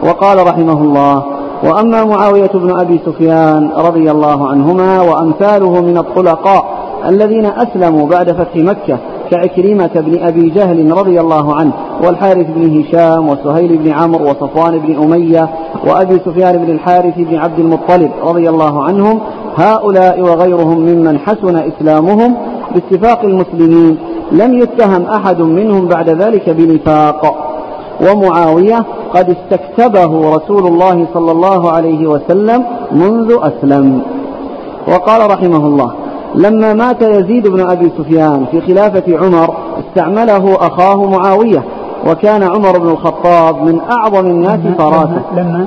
وقال 0.04 0.48
رحمه 0.48 0.82
الله 0.82 1.24
وأما 1.64 2.04
معاوية 2.04 2.52
بن 2.54 2.80
أبي 2.80 3.00
سفيان 3.06 3.72
رضي 3.78 4.12
الله 4.12 4.48
عنهما 4.48 5.02
وأمثاله 5.02 5.82
من 5.82 5.98
الطلقاء 5.98 6.78
الذين 7.08 7.45
أسلموا 7.45 8.08
بعد 8.08 8.32
فتح 8.32 8.56
مكة 8.56 8.98
كعكرمة 9.32 9.89
بن 9.95 10.24
أبي 10.24 10.50
جهل 10.50 10.91
رضي 10.91 11.20
الله 11.20 11.56
عنه 11.56 11.74
والحارث 12.04 12.48
بن 12.56 12.80
هشام 12.80 13.30
وسهيل 13.30 13.78
بن 13.78 13.91
عمرو 13.91 14.30
وصفوان 14.30 14.80
بن 14.80 15.04
أمية 15.04 15.50
وأبي 15.88 16.20
سفيان 16.26 16.58
بن 16.58 16.72
الحارث 16.72 17.14
بن 17.18 17.36
عبد 17.36 17.60
المطلب 17.60 18.12
رضي 18.24 18.50
الله 18.50 18.84
عنهم 18.84 19.20
هؤلاء 19.56 20.22
وغيرهم 20.22 20.80
ممن 20.80 21.20
حسن 21.20 21.56
إسلامهم 21.58 22.36
باتفاق 22.74 23.24
المسلمين 23.24 23.98
لم 24.32 24.54
يتهم 24.54 25.06
أحد 25.06 25.41
منهم 25.41 25.88
بعد 25.88 26.10
ذلك 26.10 26.50
بنفاق. 26.50 27.47
ومعاوية 28.02 28.86
قد 29.14 29.30
استكتبه 29.30 30.36
رسول 30.36 30.68
الله 30.68 31.08
صلى 31.14 31.32
الله 31.32 31.72
عليه 31.72 32.08
وسلم 32.08 32.64
منذ 32.91 33.38
أسلم. 33.41 34.02
وقال 34.88 35.32
رحمه 35.32 35.68
الله 35.68 35.91
لما 36.36 36.74
مات 36.74 37.02
يزيد 37.02 37.48
بن 37.48 37.70
أبي 37.70 37.91
سفيان 37.98 38.45
في 38.52 38.62
خلافة 38.62 39.18
عمر 39.18 39.54
استعمله 39.80 40.56
أخاه 40.56 41.10
معاوية 41.10 41.64
وكان 42.08 42.43
عمر 42.43 42.80
بن 42.80 42.89
الخطاب 42.89 43.64
من 43.64 43.80
أعظم 43.91 44.26
الناس 44.26 44.60
فراسة. 44.78 45.22
لما 45.36 45.66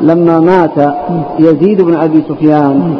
لما 0.00 0.40
مات 0.40 0.94
يزيد 1.38 1.82
بن 1.82 1.94
أبي 1.94 2.24
سفيان 2.28 2.98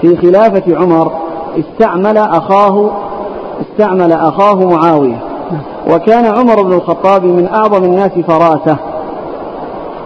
في 0.00 0.16
خلافة 0.16 0.76
عمر 0.76 1.12
استعمل 1.58 2.18
أخاه 2.18 2.90
استعمل 3.60 4.12
أخاه 4.12 4.54
معاوية. 4.54 5.31
وكان 5.90 6.26
عمر 6.26 6.62
بن 6.62 6.72
الخطاب 6.72 7.24
من 7.24 7.48
أعظم 7.48 7.84
الناس 7.84 8.10
فراسة 8.28 8.76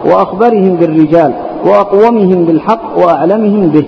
وأخبرهم 0.05 0.75
بالرجال 0.75 1.33
وأقومهم 1.65 2.45
بالحق 2.45 2.97
وأعلمهم 2.97 3.67
به. 3.67 3.85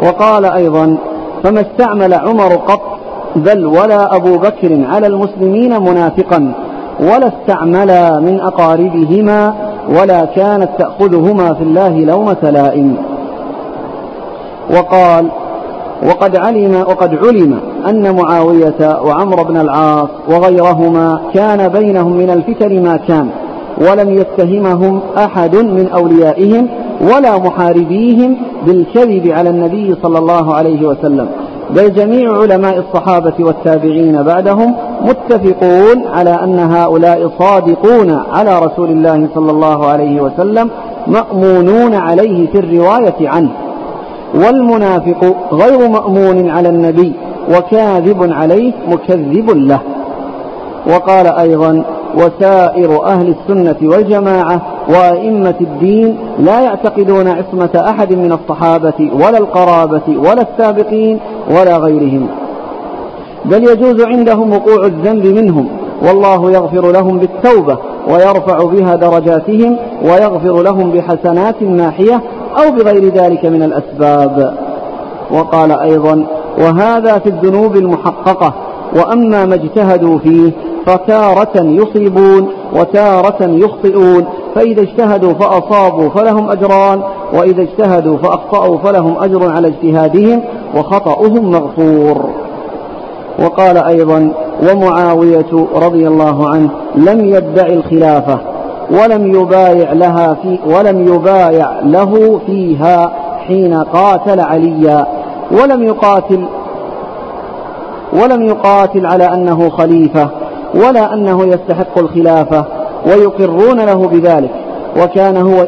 وقال 0.00 0.44
أيضا 0.44 0.96
فما 1.42 1.60
استعمل 1.60 2.14
عمر 2.14 2.54
قط 2.54 2.80
بل 3.36 3.66
ولا 3.66 4.16
أبو 4.16 4.38
بكر 4.38 4.84
على 4.92 5.06
المسلمين 5.06 5.82
منافقا 5.82 6.52
ولا 7.00 7.28
استعملا 7.28 8.20
من 8.20 8.40
أقاربهما 8.40 9.54
ولا 9.88 10.24
كانت 10.24 10.68
تأخذهما 10.78 11.54
في 11.54 11.62
الله 11.62 11.88
لومة 11.88 12.50
لائم. 12.50 12.96
وقال 14.70 15.28
وقد 16.06 16.36
علم 16.36 16.74
وقد 16.74 17.18
علم 17.24 17.60
أن 17.88 18.16
معاوية 18.16 19.00
وعمر 19.04 19.42
بن 19.42 19.56
العاص 19.56 20.08
وغيرهما 20.28 21.20
كان 21.34 21.68
بينهم 21.68 22.12
من 22.12 22.30
الفتن 22.30 22.82
ما 22.82 22.96
كان 22.96 23.28
ولم 23.78 24.10
يتهمهم 24.10 25.00
أحد 25.18 25.56
من 25.56 25.88
أوليائهم 25.88 26.68
ولا 27.00 27.38
محاربيهم 27.38 28.36
بالكذب 28.66 29.28
على 29.28 29.50
النبي 29.50 29.94
صلى 30.02 30.18
الله 30.18 30.54
عليه 30.54 30.86
وسلم. 30.86 31.28
بل 31.70 31.92
جميع 31.92 32.32
علماء 32.32 32.78
الصحابة 32.78 33.34
والتابعين 33.40 34.22
بعدهم 34.22 34.74
متفقون 35.00 36.06
على 36.06 36.30
أن 36.30 36.58
هؤلاء 36.58 37.30
صادقون 37.38 38.10
على 38.32 38.58
رسول 38.58 38.90
الله 38.90 39.28
صلى 39.34 39.50
الله 39.50 39.86
عليه 39.86 40.20
وسلم 40.20 40.70
مأمونون 41.06 41.94
عليه 41.94 42.46
في 42.50 42.58
الرواية 42.58 43.28
عنه. 43.28 43.50
والمنافق 44.34 45.36
غير 45.52 45.88
مأمون 45.88 46.50
على 46.50 46.68
النبي 46.68 47.12
وكاذب 47.50 48.32
عليه 48.32 48.72
مكذب 48.88 49.50
له. 49.50 49.80
وقال 50.86 51.26
أيضا 51.26 51.84
وسائر 52.14 53.04
أهل 53.04 53.34
السنة 53.34 53.76
والجماعة 53.82 54.62
وأئمة 54.88 55.54
الدين 55.60 56.16
لا 56.38 56.60
يعتقدون 56.60 57.28
عصمة 57.28 57.70
أحد 57.90 58.12
من 58.12 58.32
الصحابة 58.32 59.10
ولا 59.14 59.38
القرابة 59.38 60.02
ولا 60.08 60.42
السابقين 60.42 61.18
ولا 61.50 61.76
غيرهم. 61.76 62.26
بل 63.44 63.62
يجوز 63.62 64.04
عندهم 64.04 64.52
وقوع 64.52 64.86
الذنب 64.86 65.26
منهم 65.26 65.68
والله 66.02 66.50
يغفر 66.50 66.92
لهم 66.92 67.18
بالتوبة 67.18 67.78
ويرفع 68.08 68.64
بها 68.64 68.96
درجاتهم 68.96 69.76
ويغفر 70.04 70.62
لهم 70.62 70.90
بحسنات 70.90 71.62
ماحية 71.62 72.22
أو 72.58 72.70
بغير 72.70 73.14
ذلك 73.14 73.44
من 73.44 73.62
الأسباب. 73.62 74.54
وقال 75.30 75.72
أيضا 75.72 76.26
وهذا 76.58 77.18
في 77.18 77.28
الذنوب 77.28 77.76
المحققة 77.76 78.54
وأما 78.96 79.44
ما 79.44 79.54
اجتهدوا 79.54 80.18
فيه 80.18 80.52
فتارة 80.86 81.52
يصيبون 81.56 82.48
وتارة 82.76 83.36
يخطئون 83.40 84.24
فإذا 84.54 84.82
اجتهدوا 84.82 85.32
فأصابوا 85.32 86.08
فلهم 86.08 86.50
أجران 86.50 87.02
وإذا 87.34 87.62
اجتهدوا 87.62 88.16
فأخطأوا 88.16 88.78
فلهم 88.78 89.16
أجر 89.18 89.52
على 89.52 89.68
اجتهادهم 89.68 90.42
وخطأهم 90.76 91.50
مغفور. 91.50 92.30
وقال 93.38 93.76
أيضا 93.76 94.32
ومعاوية 94.70 95.66
رضي 95.74 96.08
الله 96.08 96.48
عنه 96.48 96.70
لم 96.96 97.24
يدع 97.24 97.66
الخلافة. 97.66 98.51
ولم 98.92 99.34
يبايع 99.34 99.92
لها 99.92 100.34
في 100.42 100.58
ولم 100.66 101.14
يبايع 101.14 101.80
له 101.80 102.40
فيها 102.46 103.12
حين 103.46 103.74
قاتل 103.74 104.40
عليا. 104.40 105.06
ولم 105.50 105.82
يقاتل 105.82 106.44
ولم 108.12 108.42
يقاتل 108.42 109.06
على 109.06 109.24
أنه 109.24 109.70
خليفة 109.70 110.28
ولا 110.74 111.14
أنه 111.14 111.46
يستحق 111.46 111.98
الخلافة 111.98 112.64
ويقرون 113.06 113.80
له 113.80 114.08
بذلك. 114.08 114.50
وكان 115.02 115.36
هو 115.36 115.66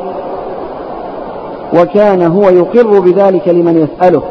وكان 1.80 2.22
هو 2.22 2.50
يقر 2.50 3.00
بذلك 3.00 3.48
لمن 3.48 3.88
يسأله. 3.88 4.22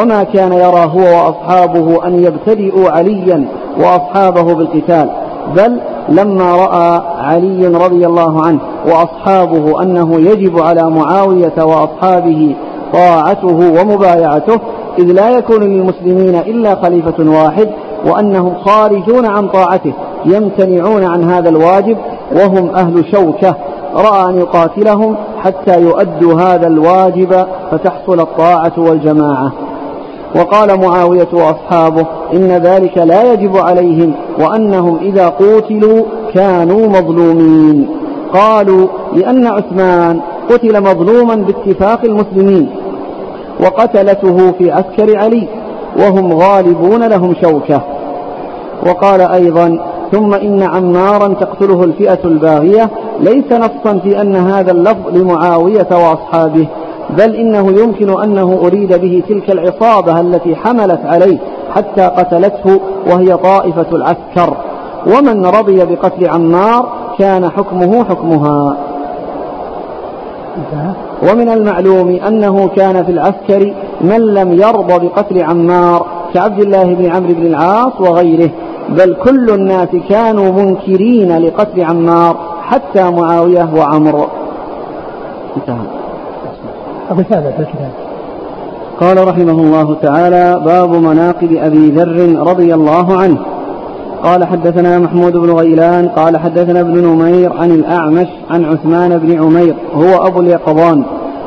وما 0.00 0.22
كان 0.22 0.52
يرى 0.52 0.90
هو 0.94 1.00
وأصحابه 1.00 2.06
أن 2.06 2.24
يبتدئوا 2.24 2.90
عليا 2.90 3.48
وأصحابه 3.78 4.54
بالقتال. 4.54 5.10
بل 5.56 5.80
لما 6.08 6.56
رأى 6.56 7.02
علي 7.28 7.66
رضي 7.66 8.06
الله 8.06 8.46
عنه 8.46 8.60
وأصحابه 8.86 9.82
أنه 9.82 10.20
يجب 10.20 10.58
على 10.58 10.90
معاوية 10.90 11.54
وأصحابه 11.58 12.56
طاعته 12.92 13.80
ومبايعته 13.80 14.60
إذ 14.98 15.04
لا 15.04 15.30
يكون 15.30 15.62
للمسلمين 15.62 16.34
إلا 16.34 16.74
خليفة 16.74 17.30
واحد 17.30 17.68
وأنهم 18.06 18.54
خارجون 18.54 19.26
عن 19.26 19.48
طاعته 19.48 19.92
يمتنعون 20.24 21.04
عن 21.04 21.30
هذا 21.30 21.48
الواجب 21.48 21.96
وهم 22.32 22.70
أهل 22.70 23.04
شوكة. 23.12 23.54
رأى 23.94 24.30
أن 24.30 24.38
يقاتلهم 24.38 25.16
حتى 25.38 25.80
يؤدوا 25.82 26.40
هذا 26.40 26.66
الواجب 26.66 27.46
فتحصل 27.70 28.20
الطاعة 28.20 28.72
والجماعة. 28.78 29.52
وقال 30.36 30.80
معاوية 30.80 31.28
وأصحابه 31.32 32.06
إن 32.32 32.48
ذلك 32.48 32.98
لا 32.98 33.32
يجب 33.32 33.56
عليهم 33.56 34.14
وأنهم 34.40 34.98
إذا 35.02 35.28
قوتلوا 35.28 36.02
كانوا 36.34 36.88
مظلومين. 36.88 37.88
قالوا 38.34 38.88
لأن 39.14 39.46
عثمان 39.46 40.20
قتل 40.50 40.80
مظلوما 40.80 41.34
باتفاق 41.34 42.04
المسلمين 42.04 42.70
وقتلته 43.60 44.52
في 44.52 44.72
عسكر 44.72 45.18
علي 45.18 45.48
وهم 45.98 46.32
غالبون 46.32 47.08
لهم 47.08 47.34
شوكة. 47.42 47.82
وقال 48.86 49.20
أيضا 49.20 49.78
ثم 50.12 50.34
إن 50.34 50.62
عمارا 50.62 51.28
تقتله 51.28 51.84
الفئة 51.84 52.18
الباغية 52.24 52.90
ليس 53.20 53.52
نصا 53.52 53.98
في 53.98 54.20
أن 54.20 54.36
هذا 54.36 54.72
اللفظ 54.72 55.08
لمعاوية 55.16 55.88
وأصحابه 55.90 56.66
بل 57.10 57.34
إنه 57.34 57.82
يمكن 57.82 58.22
أنه 58.22 58.60
أريد 58.64 59.00
به 59.00 59.22
تلك 59.28 59.50
العصابة 59.50 60.20
التي 60.20 60.56
حملت 60.56 61.00
عليه 61.04 61.38
حتى 61.74 62.02
قتلته 62.02 62.80
وهي 63.06 63.36
طائفة 63.36 63.86
العسكر. 63.92 64.56
ومن 65.06 65.46
رضي 65.46 65.84
بقتل 65.84 66.28
عمار 66.28 66.88
كان 67.18 67.48
حكمه 67.50 68.04
حكمها. 68.04 68.76
ومن 71.30 71.48
المعلوم 71.48 72.08
أنه 72.08 72.68
كان 72.76 73.04
في 73.04 73.12
العسكر 73.12 73.74
من 74.00 74.20
لم 74.20 74.52
يرضى 74.52 75.08
بقتل 75.08 75.42
عمار 75.42 76.06
كعبد 76.34 76.60
الله 76.60 76.84
بن 76.84 77.06
عمرو 77.06 77.34
بن 77.34 77.46
العاص 77.46 78.00
وغيره. 78.00 78.50
بل 78.88 79.16
كل 79.24 79.50
الناس 79.50 79.88
كانوا 80.08 80.52
منكرين 80.52 81.38
لقتل 81.38 81.84
عمار 81.84 82.36
حتى 82.62 83.10
معاوية 83.10 83.68
وعمرو 83.76 84.26
انتهى. 85.56 85.97
أبو 87.10 87.22
ثابت 87.22 87.54
في 87.56 87.60
الكتاب 87.60 87.90
قال 89.00 89.28
رحمه 89.28 89.52
الله 89.52 89.96
تعالى 90.02 90.60
باب 90.64 90.90
مناقب 90.90 91.52
أبي 91.52 91.90
ذر 91.90 92.48
رضي 92.48 92.74
الله 92.74 93.18
عنه. 93.18 93.38
قال 94.22 94.44
حدثنا 94.44 94.98
محمود 94.98 95.32
بن 95.32 95.50
غيلان 95.50 96.08
قال 96.08 96.36
حدثنا 96.36 96.80
ابن 96.80 97.06
نمير 97.06 97.52
عن 97.52 97.70
الأعمش 97.70 98.26
عن 98.50 98.64
عثمان 98.64 99.18
بن 99.18 99.42
عمير 99.42 99.74
هو 99.94 100.26
أبو 100.26 100.40
اليقظان 100.40 101.04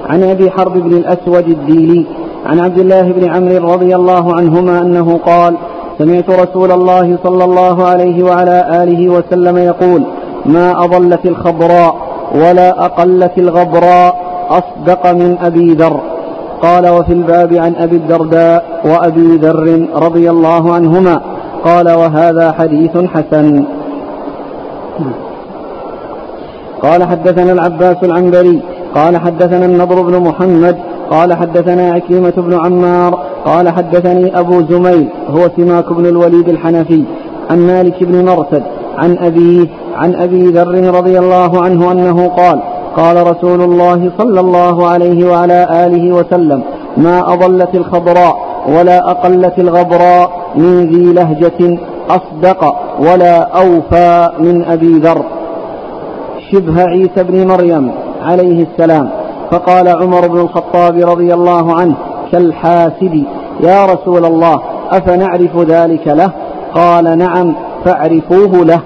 عن 0.10 0.24
أبي 0.24 0.52
حرب 0.52 0.74
بن 0.74 0.98
الأسود 0.98 1.48
الديلي 1.48 2.06
عن 2.46 2.60
عبد 2.60 2.80
الله 2.80 3.02
بن 3.02 3.30
عمرو 3.30 3.74
رضي 3.74 3.96
الله 3.96 4.36
عنهما 4.36 4.82
أنه 4.82 5.20
قال 5.26 5.58
سمعت 6.00 6.30
رسول 6.30 6.72
الله 6.72 7.18
صلى 7.24 7.44
الله 7.44 7.84
عليه 7.84 8.24
وعلى 8.24 8.84
آله 8.84 9.10
وسلم 9.10 9.58
يقول 9.58 10.04
ما 10.46 10.84
أضلت 10.84 11.26
الخضراء 11.26 11.96
ولا 12.36 12.86
أقلت 12.86 13.38
الغبراء 13.38 14.31
أصدق 14.60 15.12
من 15.12 15.38
أبي 15.42 15.74
ذر. 15.74 16.00
قال 16.62 16.88
وفي 16.88 17.14
الباب 17.14 17.54
عن 17.54 17.76
أبي 17.76 17.96
الدرداء 17.96 18.82
وأبي 18.86 19.38
ذر 19.38 19.88
رضي 19.96 20.30
الله 20.30 20.74
عنهما. 20.74 21.22
قال 21.64 21.92
وهذا 21.92 22.52
حديث 22.52 22.98
حسن. 22.98 23.64
قال 26.82 27.04
حدثنا 27.04 27.52
العباس 27.52 27.98
العنبري. 28.04 28.62
قال 28.96 29.18
حدثنا 29.18 29.66
النضر 29.66 30.02
بن 30.02 30.20
محمد. 30.20 30.78
قال 31.10 31.34
حدثنا 31.34 31.92
عكيمة 31.92 32.34
بن 32.38 32.54
عمار. 32.54 33.32
قال 33.46 33.70
حدثني 33.70 34.40
أبو 34.40 34.62
زميل 34.70 35.10
هو 35.30 35.50
سماك 35.58 35.94
بن 35.94 36.06
الوليد 36.06 36.50
الحنفي 36.50 37.04
عن 37.50 37.60
مالك 37.60 38.04
بن 38.04 38.26
مرثد 38.26 38.64
عن 38.98 39.18
أبيه 39.18 39.68
عن 39.96 40.16
أبي 40.16 40.48
ذر 40.48 40.96
رضي 40.96 41.20
الله 41.20 41.62
عنه 41.62 41.92
أنه 41.92 42.28
قال 42.28 42.60
قال 42.98 43.28
رسول 43.28 43.62
الله 43.62 44.12
صلى 44.18 44.40
الله 44.40 44.88
عليه 44.88 45.30
وعلى 45.30 45.68
آله 45.86 46.16
وسلم 46.16 46.64
ما 46.98 47.34
أضلت 47.34 47.76
الخضراء 47.76 48.36
ولا 48.68 49.12
أقلت 49.12 49.60
الغبراء 49.60 50.32
من 50.56 50.86
ذي 50.90 51.14
لهجة 51.14 51.80
أصدق 52.10 52.76
ولا 53.00 53.42
أوفى 53.42 54.30
من 54.40 54.66
أبي 54.66 55.00
ذر. 55.00 55.24
شبه 56.52 56.84
عيسى 56.84 57.24
بن 57.24 57.48
مريم 57.48 57.92
عليه 58.22 58.66
السلام. 58.72 59.10
فقال 59.52 59.88
عمر 59.88 60.28
بن 60.28 60.40
الخطاب 60.40 61.10
رضي 61.10 61.34
الله 61.34 61.74
عنه 61.74 61.96
كالحاسد 62.32 63.24
يا 63.60 63.86
رسول 63.86 64.26
الله 64.26 64.62
أفنعرف 64.92 65.58
ذلك 65.58 66.08
له؟ 66.08 66.32
قال 66.76 67.18
نعم 67.18 67.56
فاعرفوه 67.86 68.66
له. 68.66 68.80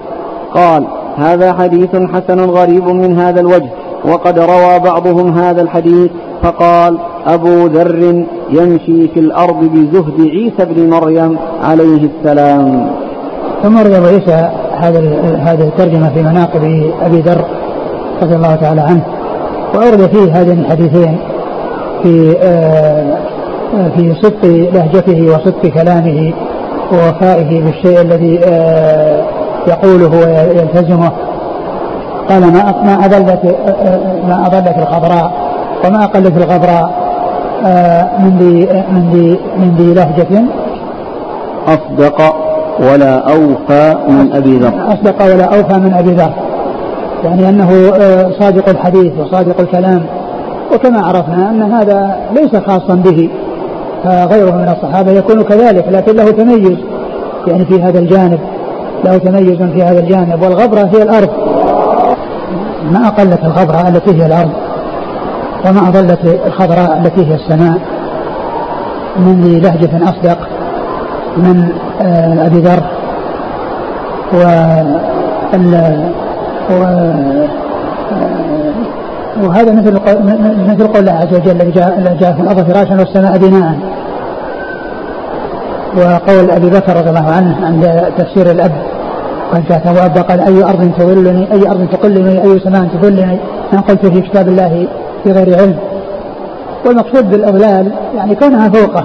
قال 0.54 0.86
هذا 1.16 1.52
حديث 1.52 1.96
حسن 1.96 2.40
غريب 2.50 2.88
من 2.88 3.18
هذا 3.18 3.40
الوجه 3.40 3.70
وقد 4.04 4.38
روى 4.38 4.78
بعضهم 4.78 5.38
هذا 5.38 5.62
الحديث 5.62 6.10
فقال 6.42 6.98
أبو 7.26 7.66
ذر 7.66 8.24
يمشي 8.50 9.08
في 9.08 9.20
الأرض 9.20 9.64
بزهد 9.64 10.20
عيسى 10.20 10.64
بن 10.64 10.90
مريم 10.90 11.38
عليه 11.62 12.08
السلام. 12.10 12.90
أبو 13.64 14.06
عيسى 14.06 14.50
هذا 14.76 15.00
هذه 15.38 15.68
الترجمة 15.68 16.08
في 16.08 16.22
مناقب 16.22 16.90
أبي 17.02 17.20
ذر 17.20 17.44
رضي 18.22 18.34
الله 18.36 18.54
تعالى 18.54 18.80
عنه 18.80 19.02
وأورد 19.74 20.06
فيه 20.06 20.40
هذين 20.40 20.60
الحديثين 20.60 21.18
في 22.02 22.36
آه، 22.42 23.18
في 23.96 24.14
صدق 24.22 24.44
لهجته 24.44 25.34
وصدق 25.34 25.66
كلامه 25.66 26.32
ووفائه 26.92 27.62
بالشيء 27.62 28.00
الذي 28.00 28.40
آه، 28.44 29.24
يقوله 29.68 30.10
ويلتزمه. 30.10 31.12
قال 32.28 32.40
ما 32.40 32.74
ما 32.84 33.04
أضلت 33.04 33.56
ما 34.28 34.46
أضلت 34.46 34.78
الخضراء 34.78 35.32
وما 35.84 36.04
أقلت 36.04 36.36
الغبراء 36.36 37.06
آه، 37.64 38.18
من 38.18 38.36
ذي 38.38 38.82
من 38.92 39.10
ذي 39.12 39.38
من 39.58 39.74
ذي 39.78 39.94
لهجة. 39.94 40.44
أصدق 41.66 42.36
ولا 42.80 43.18
أوفى 43.18 43.96
من 44.08 44.32
أبي 44.32 44.58
ذر. 44.58 44.72
أصدق 44.88 45.24
ولا 45.24 45.44
أوفى 45.44 45.78
من 45.78 45.94
أبي 45.94 46.10
ذر. 46.10 46.32
يعني 47.24 47.48
أنه 47.48 47.92
آه، 48.00 48.30
صادق 48.40 48.68
الحديث 48.68 49.12
وصادق 49.18 49.60
الكلام. 49.60 50.06
وكما 50.74 51.00
عرفنا 51.00 51.50
أن 51.50 51.62
هذا 51.62 52.16
ليس 52.34 52.56
خاصا 52.56 52.94
به 52.94 53.30
فغيره 54.04 54.50
من 54.50 54.74
الصحابة 54.76 55.12
يكون 55.12 55.42
كذلك 55.42 55.84
لكن 55.90 56.16
له 56.16 56.30
تميز 56.30 56.78
يعني 57.46 57.64
في 57.64 57.82
هذا 57.82 57.98
الجانب 57.98 58.38
له 59.04 59.18
تميز 59.18 59.62
في 59.62 59.82
هذا 59.82 59.98
الجانب. 60.00 60.42
والغبرة 60.42 60.90
هي 60.94 61.02
الأرض. 61.02 61.28
ما 62.92 63.06
أقلت 63.06 63.44
الخضراء 63.44 63.88
التي 63.88 64.22
هي 64.22 64.26
الأرض 64.26 64.52
وما 65.66 65.88
أضلت 65.88 66.18
الخضراء 66.46 66.98
التي 66.98 67.26
هي 67.26 67.34
السماء. 67.34 67.80
من 69.18 69.40
ذي 69.40 69.60
لهجة 69.60 70.10
أصدق 70.10 70.38
من 71.36 71.68
آه، 72.02 72.46
أبي 72.46 72.60
ذر 72.60 72.82
و 74.32 74.42
آه، 76.70 77.48
وهذا 79.42 79.72
مثل 79.72 79.92
مثل 80.68 80.86
قول 80.86 80.96
الله 80.96 81.12
عز 81.12 81.34
وجل 81.34 81.50
الذي 81.50 81.70
جاء, 81.70 82.16
جاء 82.20 82.32
في 82.32 82.40
الأرض 82.40 82.72
فراشا 82.72 82.98
والسماء 82.98 83.38
بناء. 83.38 83.78
وقول 85.96 86.50
أبي 86.50 86.70
بكر 86.70 86.96
رضي 86.96 87.08
الله 87.08 87.30
عنه 87.30 87.66
عند 87.66 88.12
تفسير 88.18 88.50
الأب 88.50 88.72
قال 89.52 89.64
جاءته 89.68 89.92
وابا 89.92 90.20
قال 90.20 90.40
أي 90.40 90.64
أرض 90.64 90.92
تظلني؟ 90.98 91.52
أي 91.52 91.70
أرض 91.70 91.88
تقلني؟ 91.92 92.42
أي 92.42 92.58
سماء 92.58 92.88
تظلني؟ 92.94 93.38
أن 93.72 93.80
قلت 93.80 94.06
في 94.06 94.20
كتاب 94.20 94.48
الله 94.48 94.86
في 95.24 95.32
غير 95.32 95.56
علم. 95.58 95.76
والمقصود 96.86 97.30
بالاضلال 97.30 97.92
يعني 98.16 98.34
كونها 98.34 98.68
فوقه. 98.68 99.04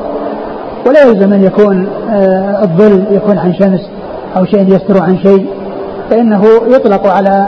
ولا 0.87 1.03
يلزم 1.03 1.33
أن 1.33 1.43
يكون 1.43 1.87
آه، 2.09 2.63
الظل 2.63 3.03
يكون 3.11 3.37
عن 3.37 3.53
شمس 3.53 3.89
أو 4.37 4.45
شيء 4.45 4.75
يستر 4.75 5.03
عن 5.03 5.17
شيء. 5.17 5.47
فإنه 6.09 6.43
يطلق 6.67 7.07
على 7.07 7.47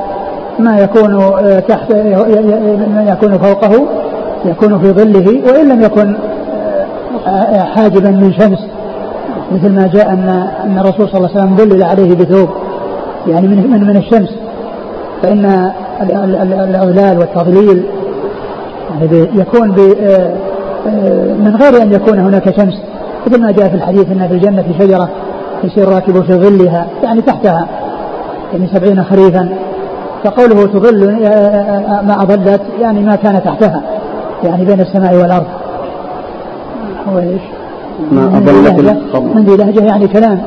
ما 0.59 0.79
يكون 0.79 1.21
آه، 1.21 1.59
تحت 1.59 1.91
ما 1.91 3.05
يكون 3.07 3.37
فوقه 3.37 3.87
يكون 4.45 4.79
في 4.79 4.91
ظله 4.91 5.41
وإن 5.51 5.69
لم 5.69 5.81
يكن 5.81 6.15
آه، 7.27 7.63
حاجبا 7.63 8.09
من 8.09 8.33
شمس. 8.33 8.59
مثل 9.51 9.69
ما 9.69 9.87
جاء 9.87 10.09
أن 10.09 10.49
أن 10.65 10.77
الرسول 10.79 11.09
صلى 11.09 11.17
الله 11.17 11.29
عليه 11.29 11.39
وسلم 11.39 11.55
ظلل 11.57 11.83
عليه 11.83 12.15
بثوب. 12.15 12.49
يعني 13.27 13.47
من 13.47 13.71
من, 13.71 13.87
من 13.87 13.97
الشمس. 13.97 14.29
فإن 15.23 15.71
الإضلال 16.01 17.19
والتضليل 17.19 17.83
يعني 18.89 19.27
يكون 19.35 19.75
آه، 20.01 20.31
آه، 20.87 21.33
من 21.33 21.55
غير 21.61 21.81
أن 21.81 21.93
يكون 21.93 22.19
هناك 22.19 22.55
شمس. 22.61 22.81
مثل 23.27 23.41
ما 23.41 23.51
جاء 23.51 23.69
في 23.69 23.75
الحديث 23.75 24.11
أن 24.11 24.27
في 24.27 24.33
الجنة 24.33 24.65
شجرة 24.79 25.09
يسير 25.63 25.87
راكب 25.87 26.23
في 26.23 26.33
ظلها 26.33 26.87
يعني 27.03 27.21
تحتها 27.21 27.67
يعني 28.53 28.67
سبعين 28.67 29.03
خريفا. 29.03 29.49
فقوله 30.23 30.65
تظل 30.67 31.19
آه، 31.23 32.01
ما 32.01 32.21
أضلت 32.21 32.61
يعني 32.81 32.99
ما 32.99 33.15
كان 33.15 33.43
تحتها 33.43 33.81
يعني 34.43 34.65
بين 34.65 34.81
السماء 34.81 35.15
والأرض. 35.15 35.45
هو 37.07 37.19
إيش؟ 37.19 37.41
ما 38.11 38.37
أضلت 38.37 39.05
من 39.35 39.43
ذي 39.43 39.57
لهجة 39.57 39.83
يعني 39.83 40.07
كلام. 40.07 40.41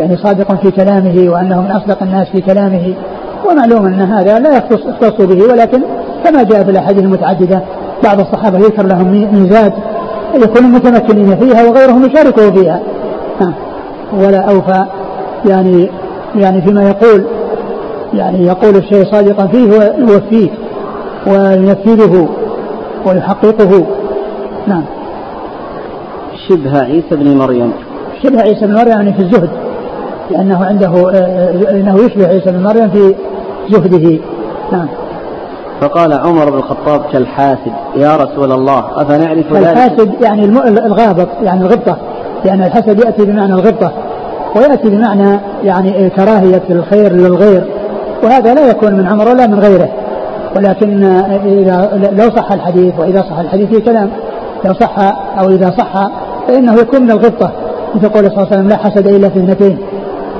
يعني 0.00 0.16
صادق 0.16 0.54
في 0.54 0.70
كلامه 0.70 1.30
وأنه 1.30 1.60
من 1.60 1.70
أصدق 1.70 2.02
الناس 2.02 2.28
في 2.28 2.40
كلامه 2.40 2.94
ومعلوم 3.50 3.86
أن 3.86 4.00
هذا 4.00 4.38
لا 4.38 4.56
يختص, 4.56 5.20
به 5.20 5.52
ولكن 5.52 5.82
كما 6.24 6.42
جاء 6.42 6.64
في 6.64 6.70
الأحاديث 6.70 7.02
المتعددة 7.02 7.62
بعض 8.04 8.20
الصحابة 8.20 8.58
يذكر 8.58 8.86
لهم 8.86 9.28
ميزات 9.32 9.72
يكونوا 10.34 10.68
متمكنين 10.68 11.36
فيها 11.36 11.68
وغيرهم 11.68 12.04
يشاركه 12.04 12.50
فيها. 12.50 12.80
ولا 14.12 14.38
أوفى 14.38 14.84
يعني 15.48 15.90
يعني 16.36 16.62
فيما 16.62 16.88
يقول 16.88 17.24
يعني 18.14 18.46
يقول 18.46 18.76
الشيء 18.76 19.04
صادقا 19.04 19.46
فيه 19.46 19.70
ويوفيه 19.70 20.50
وينفذه 21.26 22.28
ويحققه. 23.06 23.86
نعم. 24.66 24.84
شبه 26.48 26.78
عيسى 26.78 27.16
بن 27.16 27.36
مريم. 27.36 27.72
شبه 28.22 28.40
عيسى 28.40 28.66
بن 28.66 28.74
مريم 28.74 28.88
يعني 28.88 29.12
في 29.12 29.22
الزهد. 29.22 29.50
لأنه 30.30 30.64
عنده 30.64 30.88
آه، 30.88 31.14
آه، 31.14 31.70
أنه 31.70 31.96
يشبه 32.04 32.26
عيسى 32.28 32.52
بن 32.52 32.62
مريم 32.62 32.90
في 32.90 33.14
زهده 33.70 34.18
نعم. 34.72 34.88
فقال 35.80 36.12
عمر 36.12 36.50
بن 36.50 36.58
الخطاب 36.58 37.00
كالحاسد 37.12 37.72
يا 37.96 38.16
رسول 38.16 38.52
الله 38.52 38.84
أفنعرف 38.96 39.52
ذلك؟ 39.52 39.66
الحاسد 39.66 40.14
يعني 40.22 40.44
الغابط 40.86 41.28
يعني 41.42 41.60
الغبطة. 41.60 41.96
لأن 42.44 42.62
الحسد 42.62 43.04
يأتي 43.04 43.24
بمعنى 43.24 43.54
الغبطة 43.54 43.92
ويأتي 44.56 44.90
بمعنى 44.90 45.40
يعني 45.64 46.10
كراهية 46.10 46.62
الخير 46.70 47.12
للغير 47.12 47.64
وهذا 48.24 48.54
لا 48.54 48.70
يكون 48.70 48.94
من 48.94 49.06
عمر 49.06 49.28
ولا 49.28 49.46
من 49.46 49.58
غيره. 49.58 49.88
ولكن 50.56 51.04
إذا 51.44 52.10
لو 52.12 52.30
صح 52.30 52.52
الحديث 52.52 52.94
وإذا 52.98 53.20
صح 53.20 53.38
الحديث 53.38 53.68
في 53.68 53.80
كلام 53.80 54.10
لو 54.64 54.72
صح 54.72 54.98
أو 55.38 55.48
إذا 55.48 55.70
صح 55.78 56.10
فإنه 56.48 56.74
يكون 56.74 57.02
من 57.02 57.10
الغبطة. 57.10 57.52
مثل 57.94 58.08
قول 58.08 58.24
صلى 58.24 58.36
الله 58.36 58.46
عليه 58.46 58.56
وسلم 58.56 58.68
لا 58.68 58.76
حسد 58.76 59.06
إلا 59.06 59.28
في 59.28 59.38
اثنتين. 59.38 59.78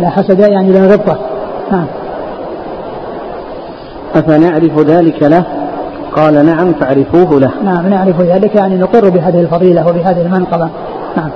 لا 0.01 0.11
حسد 0.11 0.41
يعني 0.41 0.73
لا 0.73 0.87
غبطة. 0.87 1.19
نعم 1.73 1.87
أفنعرف 4.15 4.79
ذلك 4.79 5.23
له؟ 5.23 5.45
قال 6.17 6.47
نعم 6.47 6.73
فاعرفوه 6.73 7.41
له. 7.41 7.51
نعم 7.65 7.87
نعرف 7.87 8.21
ذلك 8.21 8.55
يعني 8.55 8.77
نقر 8.77 9.09
بهذه 9.09 9.41
الفضيلة 9.41 9.89
وبهذه 9.89 10.23
المنقبة. 10.23 10.69
نعم. 11.17 11.31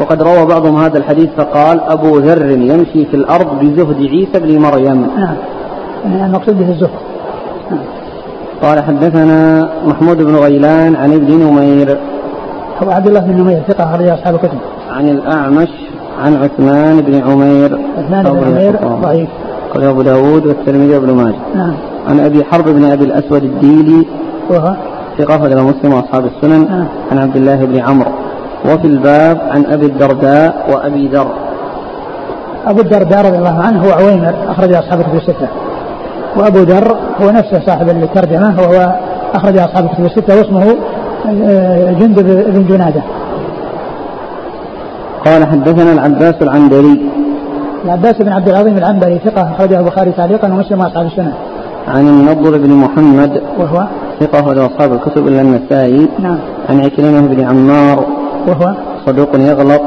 وقد 0.00 0.22
روى 0.22 0.46
بعضهم 0.46 0.82
هذا 0.82 0.98
الحديث 0.98 1.30
فقال 1.36 1.80
أبو 1.80 2.18
ذر 2.18 2.50
يمشي 2.50 3.06
في 3.06 3.14
الأرض 3.14 3.58
بزهد 3.60 3.96
عيسى 3.96 4.40
بن 4.40 4.58
مريم. 4.58 5.08
نعم. 5.16 5.36
المقصود 6.24 6.58
به 6.58 6.68
الزهد. 6.68 6.90
نعم. 7.70 7.80
قال 8.62 8.82
حدثنا 8.84 9.68
محمود 9.86 10.22
بن 10.22 10.36
غيلان 10.36 10.96
عن 10.96 11.12
ابن 11.12 11.32
نمير. 11.32 11.98
أبو 12.82 12.90
عبد 12.90 13.06
الله 13.06 13.20
بن 13.20 13.40
نمير 13.40 13.62
ثقة 13.68 13.84
أخرج 13.84 14.08
أصحاب 14.08 14.34
الكتب. 14.34 14.58
عن 14.90 15.08
الأعمش 15.08 15.68
عن 16.18 16.36
عثمان 16.36 17.00
بن 17.00 17.22
عمير. 17.30 17.78
عثمان 17.98 18.22
بن 18.22 18.44
عمير 18.44 18.76
ضعيف. 19.02 19.28
قال 19.74 19.84
أبو 19.84 20.02
داود 20.02 20.46
والترمذي 20.46 20.94
وابن 20.94 21.10
ماجه. 21.12 21.36
نعم. 21.54 21.74
عن 22.08 22.20
أبي 22.20 22.44
حرب 22.44 22.64
بن 22.64 22.84
أبي 22.84 23.04
الأسود 23.04 23.44
الديلي. 23.44 24.06
وهو؟ 24.50 24.74
ثقة 25.18 25.36
أخرج 25.36 25.52
مسلم 25.52 25.92
وأصحاب 25.94 26.24
السنن. 26.26 26.66
نعم. 26.70 26.84
عن 27.12 27.18
عبد 27.18 27.36
الله 27.36 27.64
بن 27.64 27.78
عمرو. 27.78 28.10
وفي 28.64 28.86
الباب 28.86 29.38
عن 29.50 29.64
أبي 29.66 29.86
الدرداء 29.86 30.66
وأبي 30.72 31.08
ذر. 31.08 31.28
أبو 32.66 32.80
الدرداء 32.80 33.26
رضي 33.26 33.38
الله 33.38 33.58
عنه 33.62 33.84
هو 33.84 33.90
عويمر 33.92 34.34
أخرج 34.48 34.74
أصحاب 34.74 35.00
الكتب 35.00 35.14
الستة. 35.14 35.48
وأبو 36.36 36.58
ذر 36.58 36.96
هو 37.22 37.30
نفسه 37.30 37.60
صاحب 37.66 37.88
الترجمة 37.88 38.54
وهو 38.60 38.92
أخرج 39.34 39.58
أصحاب 39.58 39.84
الكتب 39.84 40.04
الستة 40.04 40.38
واسمه 40.38 40.76
آه، 41.26 41.92
جندب 41.92 42.26
بن 42.52 42.66
جنادة. 42.66 43.02
قال 45.28 45.46
حدثنا 45.46 45.92
العباس 45.92 46.34
العنبري. 46.42 47.10
العباس 47.84 48.14
بن 48.18 48.28
عبد 48.28 48.48
العظيم 48.48 48.76
العنبري 48.78 49.18
ثقة 49.24 49.42
أخرجه 49.42 49.80
البخاري 49.80 50.12
تعليقا 50.12 50.52
ومسلم 50.52 50.80
وأصحاب 50.80 51.06
السنة. 51.06 51.34
عن 51.88 52.08
النضر 52.08 52.58
بن 52.58 52.70
محمد. 52.70 53.42
وهو؟ 53.58 53.86
ثقة 54.20 54.40
أخرج 54.40 54.58
أصحاب 54.58 54.92
الكتب 54.92 55.28
إلا 55.28 55.40
النسائي. 55.40 56.08
نعم. 56.18 56.38
عن 56.68 56.80
عكرمة 56.80 57.20
بن 57.20 57.44
عمار. 57.44 58.04
وهو؟ 58.48 58.74
صدوق 59.06 59.28
يغلط. 59.34 59.82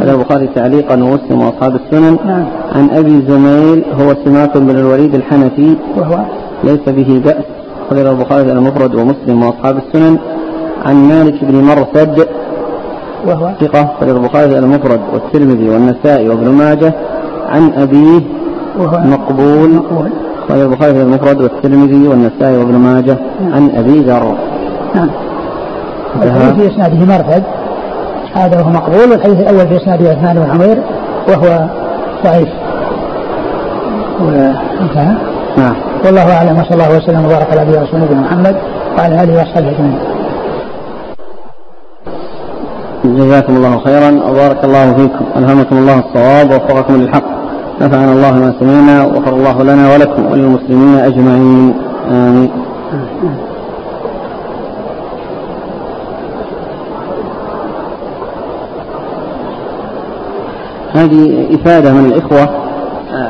هذا 0.00 0.12
البخاري 0.12 0.48
تعليقا 0.54 0.94
ومسلم 0.94 1.42
واصحاب 1.42 1.74
السنن. 1.74 2.18
نعم. 2.26 2.44
عن 2.74 2.90
أبي 2.90 3.22
زميل 3.28 3.84
هو 4.00 4.14
سماك 4.24 4.56
بن 4.56 4.70
الوليد 4.70 5.14
الحنفي. 5.14 5.76
وهو؟ 5.96 6.18
ليس 6.64 6.88
به 6.88 7.22
بأس. 7.24 7.44
خرج 7.90 8.06
البخاري 8.06 8.52
المفرد 8.52 8.94
ومسلم 8.94 9.42
واصحاب 9.42 9.76
السنن. 9.76 10.18
عن 10.86 11.08
مالك 11.08 11.44
بن 11.44 11.54
مرثد. 11.54 12.28
وهو 13.26 13.50
ثقة 13.60 13.88
خرج 14.00 14.08
البخاري 14.08 14.58
المفرد 14.58 15.00
والترمذي 15.12 15.70
والنسائي 15.70 16.28
وابن 16.28 16.48
ماجه 16.48 16.92
عن 17.48 17.72
أبيه 17.72 18.20
وهو 18.78 18.98
مقبول. 18.98 19.70
مقبول. 19.70 20.10
خرج 20.48 20.60
البخاري 20.60 21.02
المفرد 21.02 21.40
والترمذي 21.40 22.08
والنسائي 22.08 22.56
وابن 22.56 22.74
ماجه 22.74 23.16
نعم. 23.40 23.54
عن 23.54 23.70
أبي 23.76 24.00
ذر. 24.00 24.34
نعم. 24.94 25.10
الحديث 26.22 26.52
في 26.52 26.74
إسناده 26.74 27.06
مرثد 27.06 27.42
هذا 28.34 28.60
هو 28.60 28.70
مقبول 28.70 29.10
والحديث 29.10 29.40
الأول 29.40 29.68
في 29.68 29.76
إسناده 29.76 30.10
عثمان 30.10 30.36
بن 30.36 30.50
عمير 30.50 30.78
وهو 31.28 31.66
ضعيف. 32.24 32.48
نعم. 35.58 35.74
والله 36.06 36.36
أعلم 36.36 36.58
وصلى 36.58 36.74
الله 36.74 36.96
وسلم 36.96 37.24
وبارك 37.24 37.50
على 37.50 37.60
نبينا 37.60 38.20
محمد 38.20 38.56
وعلى 38.98 39.22
آله 39.22 39.38
وأصحابه 39.38 39.68
أجمعين. 39.68 40.17
جزاكم 43.04 43.56
الله 43.56 43.78
خيرا. 43.84 44.10
وبارك 44.30 44.64
الله 44.64 44.94
فيكم. 44.94 45.24
ألهمكم 45.36 45.78
الله 45.78 45.98
الصواب. 45.98 46.50
ووفقكم 46.50 46.96
للحق. 46.96 47.24
نفعنا 47.80 48.12
الله 48.12 48.32
ما 48.32 48.54
سمعنا. 48.60 49.04
وغفر 49.04 49.32
الله 49.32 49.62
لنا 49.62 49.94
ولكم 49.94 50.26
وللمسلمين 50.32 50.98
أجمعين. 50.98 51.74
آمين. 52.10 52.50
هذه 60.92 61.46
إفادة 61.54 61.92
من 61.92 62.06
الإخوة. 62.06 62.48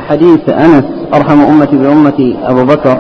حديث 0.09 0.49
أنس 0.49 0.85
أرحم 1.15 1.41
أمتي 1.41 1.77
بأمتي 1.77 2.37
أبو 2.45 2.65
بكر. 2.65 2.99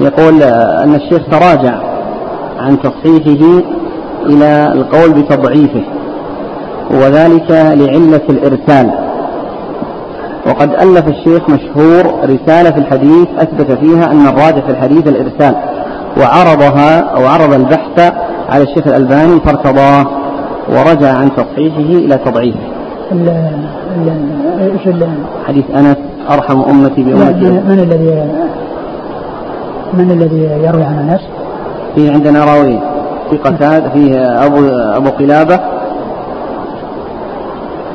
يقول 0.00 0.42
أن 0.42 0.94
الشيخ 0.94 1.22
تراجع 1.30 1.74
عن 2.58 2.78
تصحيحه 2.80 3.62
إلى 4.28 4.72
القول 4.74 5.12
بتضعيفه 5.12 5.82
وذلك 6.90 7.50
لعلة 7.50 8.20
الإرسال. 8.30 8.90
وقد 10.46 10.70
ألف 10.70 11.08
الشيخ 11.08 11.50
مشهور 11.50 12.04
رسالة 12.24 12.70
في 12.70 12.78
الحديث 12.78 13.28
أثبت 13.38 13.72
فيها 13.72 14.12
أن 14.12 14.26
الراجح 14.26 14.64
في 14.64 14.70
الحديث 14.70 15.08
الإرسال. 15.08 15.54
وعرضها 16.20 17.00
أو 17.00 17.26
عرض 17.26 17.52
البحث 17.54 18.12
على 18.48 18.62
الشيخ 18.62 18.86
الألباني 18.86 19.40
فارتضاه 19.40 20.06
ورجع 20.68 21.12
عن 21.12 21.30
تصحيحه 21.36 21.78
إلى 21.78 22.16
تضعيفه. 22.16 22.58
إيش 24.60 24.94
حديث 25.46 25.64
أنس 25.74 25.96
أرحم 26.30 26.60
أمتي 26.60 27.02
بأمتي 27.02 27.50
من 27.50 27.78
الذي 27.78 28.28
من 29.94 30.10
الذي 30.10 30.42
يروي 30.64 30.84
عن 30.84 31.08
أنس؟ 31.08 31.20
في 31.94 32.10
عندنا 32.10 32.44
راوي. 32.44 32.78
في 33.30 33.36
قتادة 33.36 33.88
فيه 33.88 34.46
أبو 34.46 34.68
أبو 34.68 35.10
قلابة. 35.10 35.60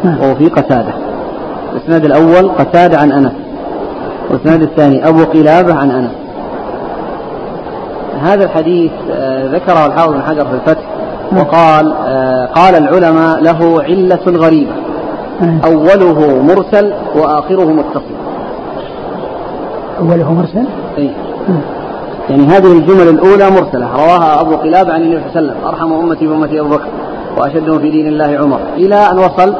نعم. 0.03 0.31
وفي 0.31 0.47
قتادة. 0.47 0.93
الإسناد 1.73 2.05
الأول 2.05 2.49
قتادة 2.49 2.97
عن 2.97 3.11
أنس. 3.11 3.31
والإسناد 4.29 4.61
الثاني 4.61 5.07
أبو 5.07 5.23
قلابة 5.23 5.73
عن 5.73 5.91
أنس. 5.91 6.11
هذا 8.21 8.43
الحديث 8.43 8.91
آه، 9.11 9.47
ذكره 9.47 9.85
الحافظ 9.85 10.13
بن 10.13 10.21
حجر 10.21 10.45
في 10.45 10.53
الفتح. 10.53 10.83
نعم. 11.31 11.41
وقال 11.41 11.93
آه، 12.07 12.45
قال 12.45 12.75
العلماء 12.75 13.41
له 13.41 13.83
علة 13.83 14.37
غريبة. 14.45 14.71
نعم. 15.41 15.59
أوله 15.65 16.41
مرسل 16.43 16.93
وآخره 17.15 17.65
متصل. 17.65 18.15
أوله 19.99 20.33
مرسل؟ 20.33 20.65
أي 20.97 21.11
يعني 22.29 22.45
هذه 22.45 22.71
الجمل 22.71 23.07
الأولى 23.09 23.49
مرسلة 23.49 23.87
رواها 23.95 24.41
أبو 24.41 24.55
قلابة 24.55 24.93
عن 24.93 25.01
النبي 25.01 25.21
صلى 25.33 25.39
الله 25.39 25.53
عليه 25.53 25.61
وسلم. 25.61 25.67
أرحم 25.67 25.93
أمتي 25.93 26.27
بأمتي 26.27 26.59
أبو 26.59 26.69
بكر 26.69 26.87
وأشدهم 27.37 27.79
في 27.79 27.91
دين 27.91 28.07
الله 28.07 28.37
عمر. 28.41 28.59
إلى 28.77 28.95
أن 28.95 29.17
وصل 29.19 29.53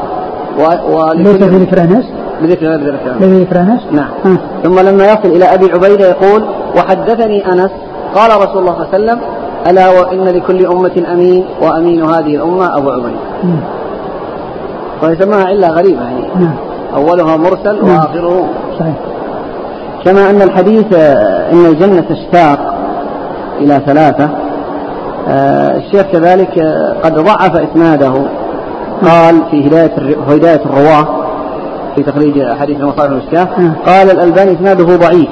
و... 0.60 1.12
ليس 1.14 1.44
بذكر 1.44 1.82
أنس 1.82 2.06
بذكر 2.42 2.78
بذكر 3.18 3.60
أنس 3.60 3.82
نعم. 3.92 4.10
ها. 4.26 4.38
ثم 4.64 4.80
لما 4.80 5.06
يصل 5.06 5.30
إلى 5.30 5.46
أبي 5.46 5.72
عبيدة 5.72 6.10
يقول 6.10 6.44
وحدثني 6.78 7.54
أنس. 7.54 7.72
قال 8.16 8.42
رسول 8.42 8.58
الله 8.58 8.74
صلى 8.74 8.84
الله 8.84 8.94
عليه 8.94 9.04
وسلم 9.04 9.20
ألا 9.68 9.90
وإن 9.90 10.24
لكل 10.24 10.66
أمة 10.66 11.04
أمين 11.14 11.46
وأمين 11.62 12.04
هذه 12.04 12.36
الأمة 12.36 12.78
أبو 12.78 12.92
عبيدة. 12.92 13.20
ويسمىها 15.04 15.46
علة 15.46 15.68
غريبة 15.68 16.02
يعني. 16.02 16.28
نعم. 16.36 16.56
أولها 16.96 17.38
مرسل 17.38 17.86
نعم. 17.86 17.98
وآخره. 17.98 18.46
صحيح. 18.80 18.96
كما 20.06 20.30
أن 20.30 20.42
الحديث 20.42 20.94
إن 21.54 21.66
الجنة 21.66 22.02
تشتاق 22.02 22.74
إلى 23.60 23.82
ثلاثة. 23.86 24.30
آه، 25.28 25.78
الشيخ 25.78 26.02
كذلك 26.02 26.60
قد 27.04 27.14
ضعف 27.14 27.56
إسناده. 27.56 28.14
قال 29.06 29.42
في 29.52 29.68
هداية 29.68 29.92
هداية 30.28 30.62
الرواة 30.66 31.08
في 31.96 32.04
تخريج 32.04 32.44
حديث 32.44 32.80
المصالح 32.80 33.12
المشكاة 33.12 33.48
نعم. 33.58 33.74
قال 33.86 34.12
الألباني 34.12 34.54
إسناده 34.54 34.96
ضعيف 34.96 35.30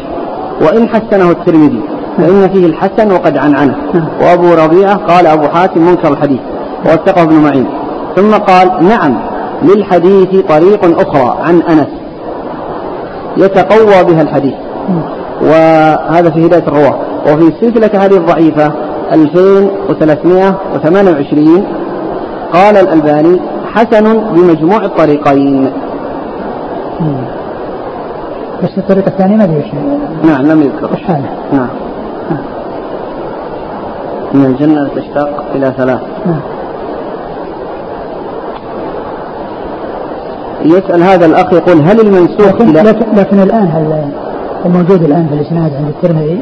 وإن 0.62 0.90
حسنه 0.90 1.32
الترمذي 1.32 1.82
فإن 2.18 2.50
فيه 2.54 2.66
الحسن 2.66 3.12
وقد 3.12 3.38
عنعنه. 3.38 3.76
نعم. 3.94 4.08
وأبو 4.22 4.54
ربيعة 4.54 4.96
قال 4.96 5.28
أبو 5.28 5.48
حاتم 5.48 5.82
منكر 5.82 6.14
الحديث 6.14 6.40
واتقى 6.86 7.24
ابن 7.24 7.36
معين. 7.36 7.68
ثم 8.16 8.32
قال 8.32 8.88
نعم 8.88 9.20
للحديث 9.64 10.30
طريق 10.50 11.00
أخرى 11.00 11.38
عن 11.44 11.62
أنس. 11.62 12.01
يتقوى 13.38 14.04
بها 14.04 14.22
الحديث. 14.22 14.54
وهذا 15.42 16.30
في 16.30 16.46
هداية 16.46 16.68
الرواة. 16.68 16.96
وفي 17.26 17.52
سلسلة 17.62 18.06
هذه 18.06 18.18
الضعيفة 18.18 18.72
2328 19.14 21.64
قال 22.54 22.78
الألباني 22.78 23.40
حسن 23.74 24.20
بمجموع 24.34 24.86
الطريقين. 24.86 25.72
بس 28.64 28.78
الطريقة 28.78 29.08
الثانية 29.08 29.36
ما 29.36 29.44
أدري 29.44 29.72
نعم 30.24 30.46
لم 30.46 30.62
يذكر. 30.62 30.90
إيش 30.96 31.10
هذا؟ 31.10 31.30
نعم. 31.54 31.68
من 34.34 34.46
الجنة 34.46 34.90
تشتاق 34.96 35.44
إلى 35.56 35.74
ثلاث. 35.78 36.00
نعم. 36.26 36.40
يسأل 40.66 41.04
هذا 41.04 41.26
الأخ 41.26 41.54
يقول 41.54 41.82
هل 41.82 42.00
المنسوخ 42.00 42.62
لكن, 42.62 42.74
لكن, 42.74 43.06
لكن 43.16 43.40
الآن 43.40 43.68
هل 43.68 44.12
الموجود 44.66 45.04
الآن 45.04 45.28
في 45.28 45.36
الإسناد 45.36 45.72
عند 45.76 45.88
الترمذي؟ 45.88 46.40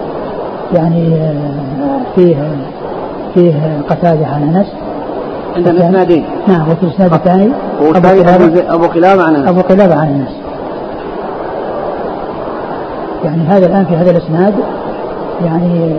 يعني 0.73 1.15
آه، 1.15 1.99
فيه 2.15 2.35
فيه 3.33 3.53
قتادة 3.89 4.27
عن 4.27 4.55
أنس؟ 4.55 4.67
عندنا 5.55 5.89
اسنادين 5.89 6.25
نعم 6.47 6.71
وفي 6.71 6.83
الإسناد 6.83 7.13
الثاني 7.13 7.51
أبو 8.69 8.85
قلابه 8.87 9.23
عن 9.23 9.35
أنس. 9.35 9.47
أبو 9.47 9.61
قلابه 9.61 9.95
عن 9.95 10.07
أنس. 10.07 10.35
يعني 13.25 13.41
هذا 13.41 13.65
الآن 13.65 13.85
في 13.85 13.95
هذا 13.95 14.11
الإسناد 14.11 14.53
يعني 15.45 15.95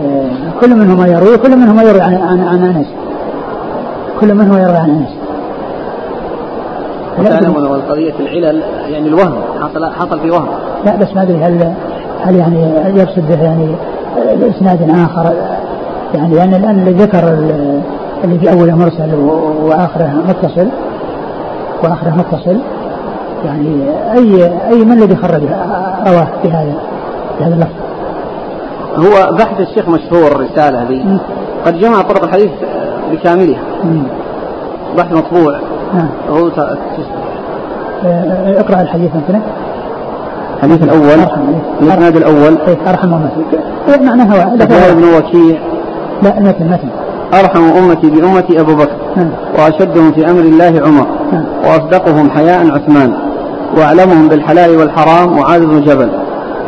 كل 0.61 0.75
منهما 0.75 1.07
يروي 1.07 1.37
كل 1.37 1.57
منهما 1.57 1.83
يروي 1.83 2.01
عن 2.01 2.13
عن, 2.13 2.39
عن 2.39 2.63
أنس. 2.63 2.87
كل 4.19 4.33
منهما 4.33 4.61
يروي 4.61 4.77
عن 4.77 4.89
أنس. 4.89 5.20
تعلمون 7.29 7.81
قضية 7.81 8.13
العلل 8.19 8.61
يعني 8.87 9.07
الوهم 9.07 9.41
حصل 9.61 9.85
حصل 9.85 10.19
في 10.19 10.31
وهم. 10.31 10.47
لا 10.85 10.95
بس 10.95 11.07
ما 11.15 11.21
أدري 11.21 11.37
هل 11.37 11.73
هل 12.21 12.35
يعني 12.35 12.73
يقصد 12.99 13.27
به 13.27 13.43
يعني 13.43 13.75
اسناد 14.49 14.89
آخر؟ 14.89 15.33
يعني 16.13 16.35
لأن 16.35 16.53
الآن 16.53 16.79
اللي 16.79 17.03
ذكر 17.03 17.23
اللي 18.23 18.39
في 18.39 18.51
أوله 18.51 18.75
مرسل 18.75 19.15
وآخره 19.63 20.13
متصل 20.27 20.67
وآخره 21.83 22.09
متصل. 22.09 22.57
يعني 23.45 23.89
أي 24.13 24.51
أي 24.69 24.85
من 24.85 24.91
الذي 24.91 25.15
خرج 25.15 25.41
رواه 26.07 26.27
في 26.41 26.51
هذا 26.51 26.73
في 27.37 27.43
هذا 27.43 27.53
اللفظ؟ 27.53 27.81
هو 28.97 29.31
بحث 29.31 29.59
الشيخ 29.59 29.89
مشهور 29.89 30.31
الرسالة 30.31 30.81
هذه. 30.81 31.19
قد 31.65 31.79
جمع 31.79 32.01
طرق 32.01 32.23
الحديث 32.23 32.51
بكاملها. 33.11 33.61
بحث 34.97 35.13
مطبوع. 35.13 35.59
نعم. 35.93 36.09
هو 36.29 36.47
آه، 38.05 38.59
اقرأ 38.59 38.81
الحديث 38.81 39.09
مثلا. 39.09 39.41
الحديث 40.57 40.83
الأول 40.83 41.19
الإسناد 41.81 42.15
الأول. 42.15 42.57
أرحم 42.87 43.13
أمتي 43.13 44.03
معناها 44.05 44.45
هو؟ 44.45 44.55
بن 44.95 45.03
وكيع. 45.03 45.59
لا 46.23 46.39
مثل 46.39 46.65
مثل 46.65 46.87
أرحم 47.33 47.63
أمتي 47.63 48.09
بأمتي 48.09 48.59
أبو 48.59 48.75
بكر. 48.75 48.95
وأشدهم 49.59 50.11
في 50.11 50.31
أمر 50.31 50.39
الله 50.39 50.81
عمر. 50.85 51.07
وأصدقهم 51.63 52.29
حياء 52.29 52.71
عثمان. 52.71 53.13
وأعلمهم 53.77 54.27
بالحلال 54.27 54.77
والحرام 54.77 55.37
معاذ 55.37 55.65
بن 55.65 55.81
جبل. 55.81 56.09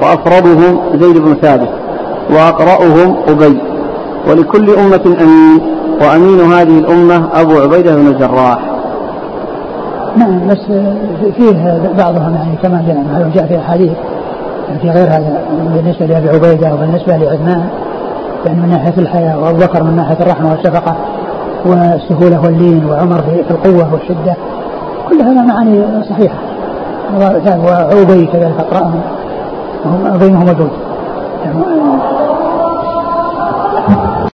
وأفرضهم 0.01 0.79
زيد 0.93 1.17
بن 1.17 1.35
ثابت. 1.41 1.69
وأقرأهم 2.29 3.15
أبي. 3.27 3.61
ولكل 4.29 4.69
أمة 4.69 5.15
أمين. 5.21 5.61
وأمين 6.01 6.39
هذه 6.39 6.79
الأمة 6.79 7.29
أبو 7.33 7.59
عبيدة 7.59 7.95
بن 7.95 8.07
الجراح. 8.07 8.72
نعم 10.17 10.47
بس 10.47 10.59
فيه 11.37 11.81
بعضهم 11.97 12.35
يعني 12.35 12.55
كما 12.63 12.83
جاء 12.87 13.31
جاء 13.35 13.45
في 13.45 13.59
أحاديث 13.59 13.91
في 14.81 14.89
غير 14.89 15.07
هذا 15.07 15.41
بالنسبة 15.75 16.05
لأبي 16.05 16.29
عبيدة 16.29 16.73
وبالنسبة 16.73 17.17
لعثمان 17.17 17.69
يعني 18.45 18.59
من 18.61 18.69
ناحية 18.69 18.93
الحياة 18.97 19.39
وأبو 19.39 19.57
بكر 19.57 19.83
من 19.83 19.95
ناحية 19.95 20.17
الرحمة 20.21 20.51
والشفقة 20.51 20.95
والسهولة 21.65 22.41
واللين 22.43 22.85
وعمر 22.85 23.21
في 23.21 23.51
القوة 23.51 23.93
والشدة 23.93 24.35
كل 25.09 25.21
هذا 25.21 25.41
معاني 25.41 25.83
صحيحة. 26.09 26.35
وعوبي 27.65 28.25
كذلك 28.25 28.59
أقرأهم 28.59 29.01
وهم 29.85 30.17
بينهم 30.17 30.45
موجود 30.45 30.71
يعني 31.45 31.63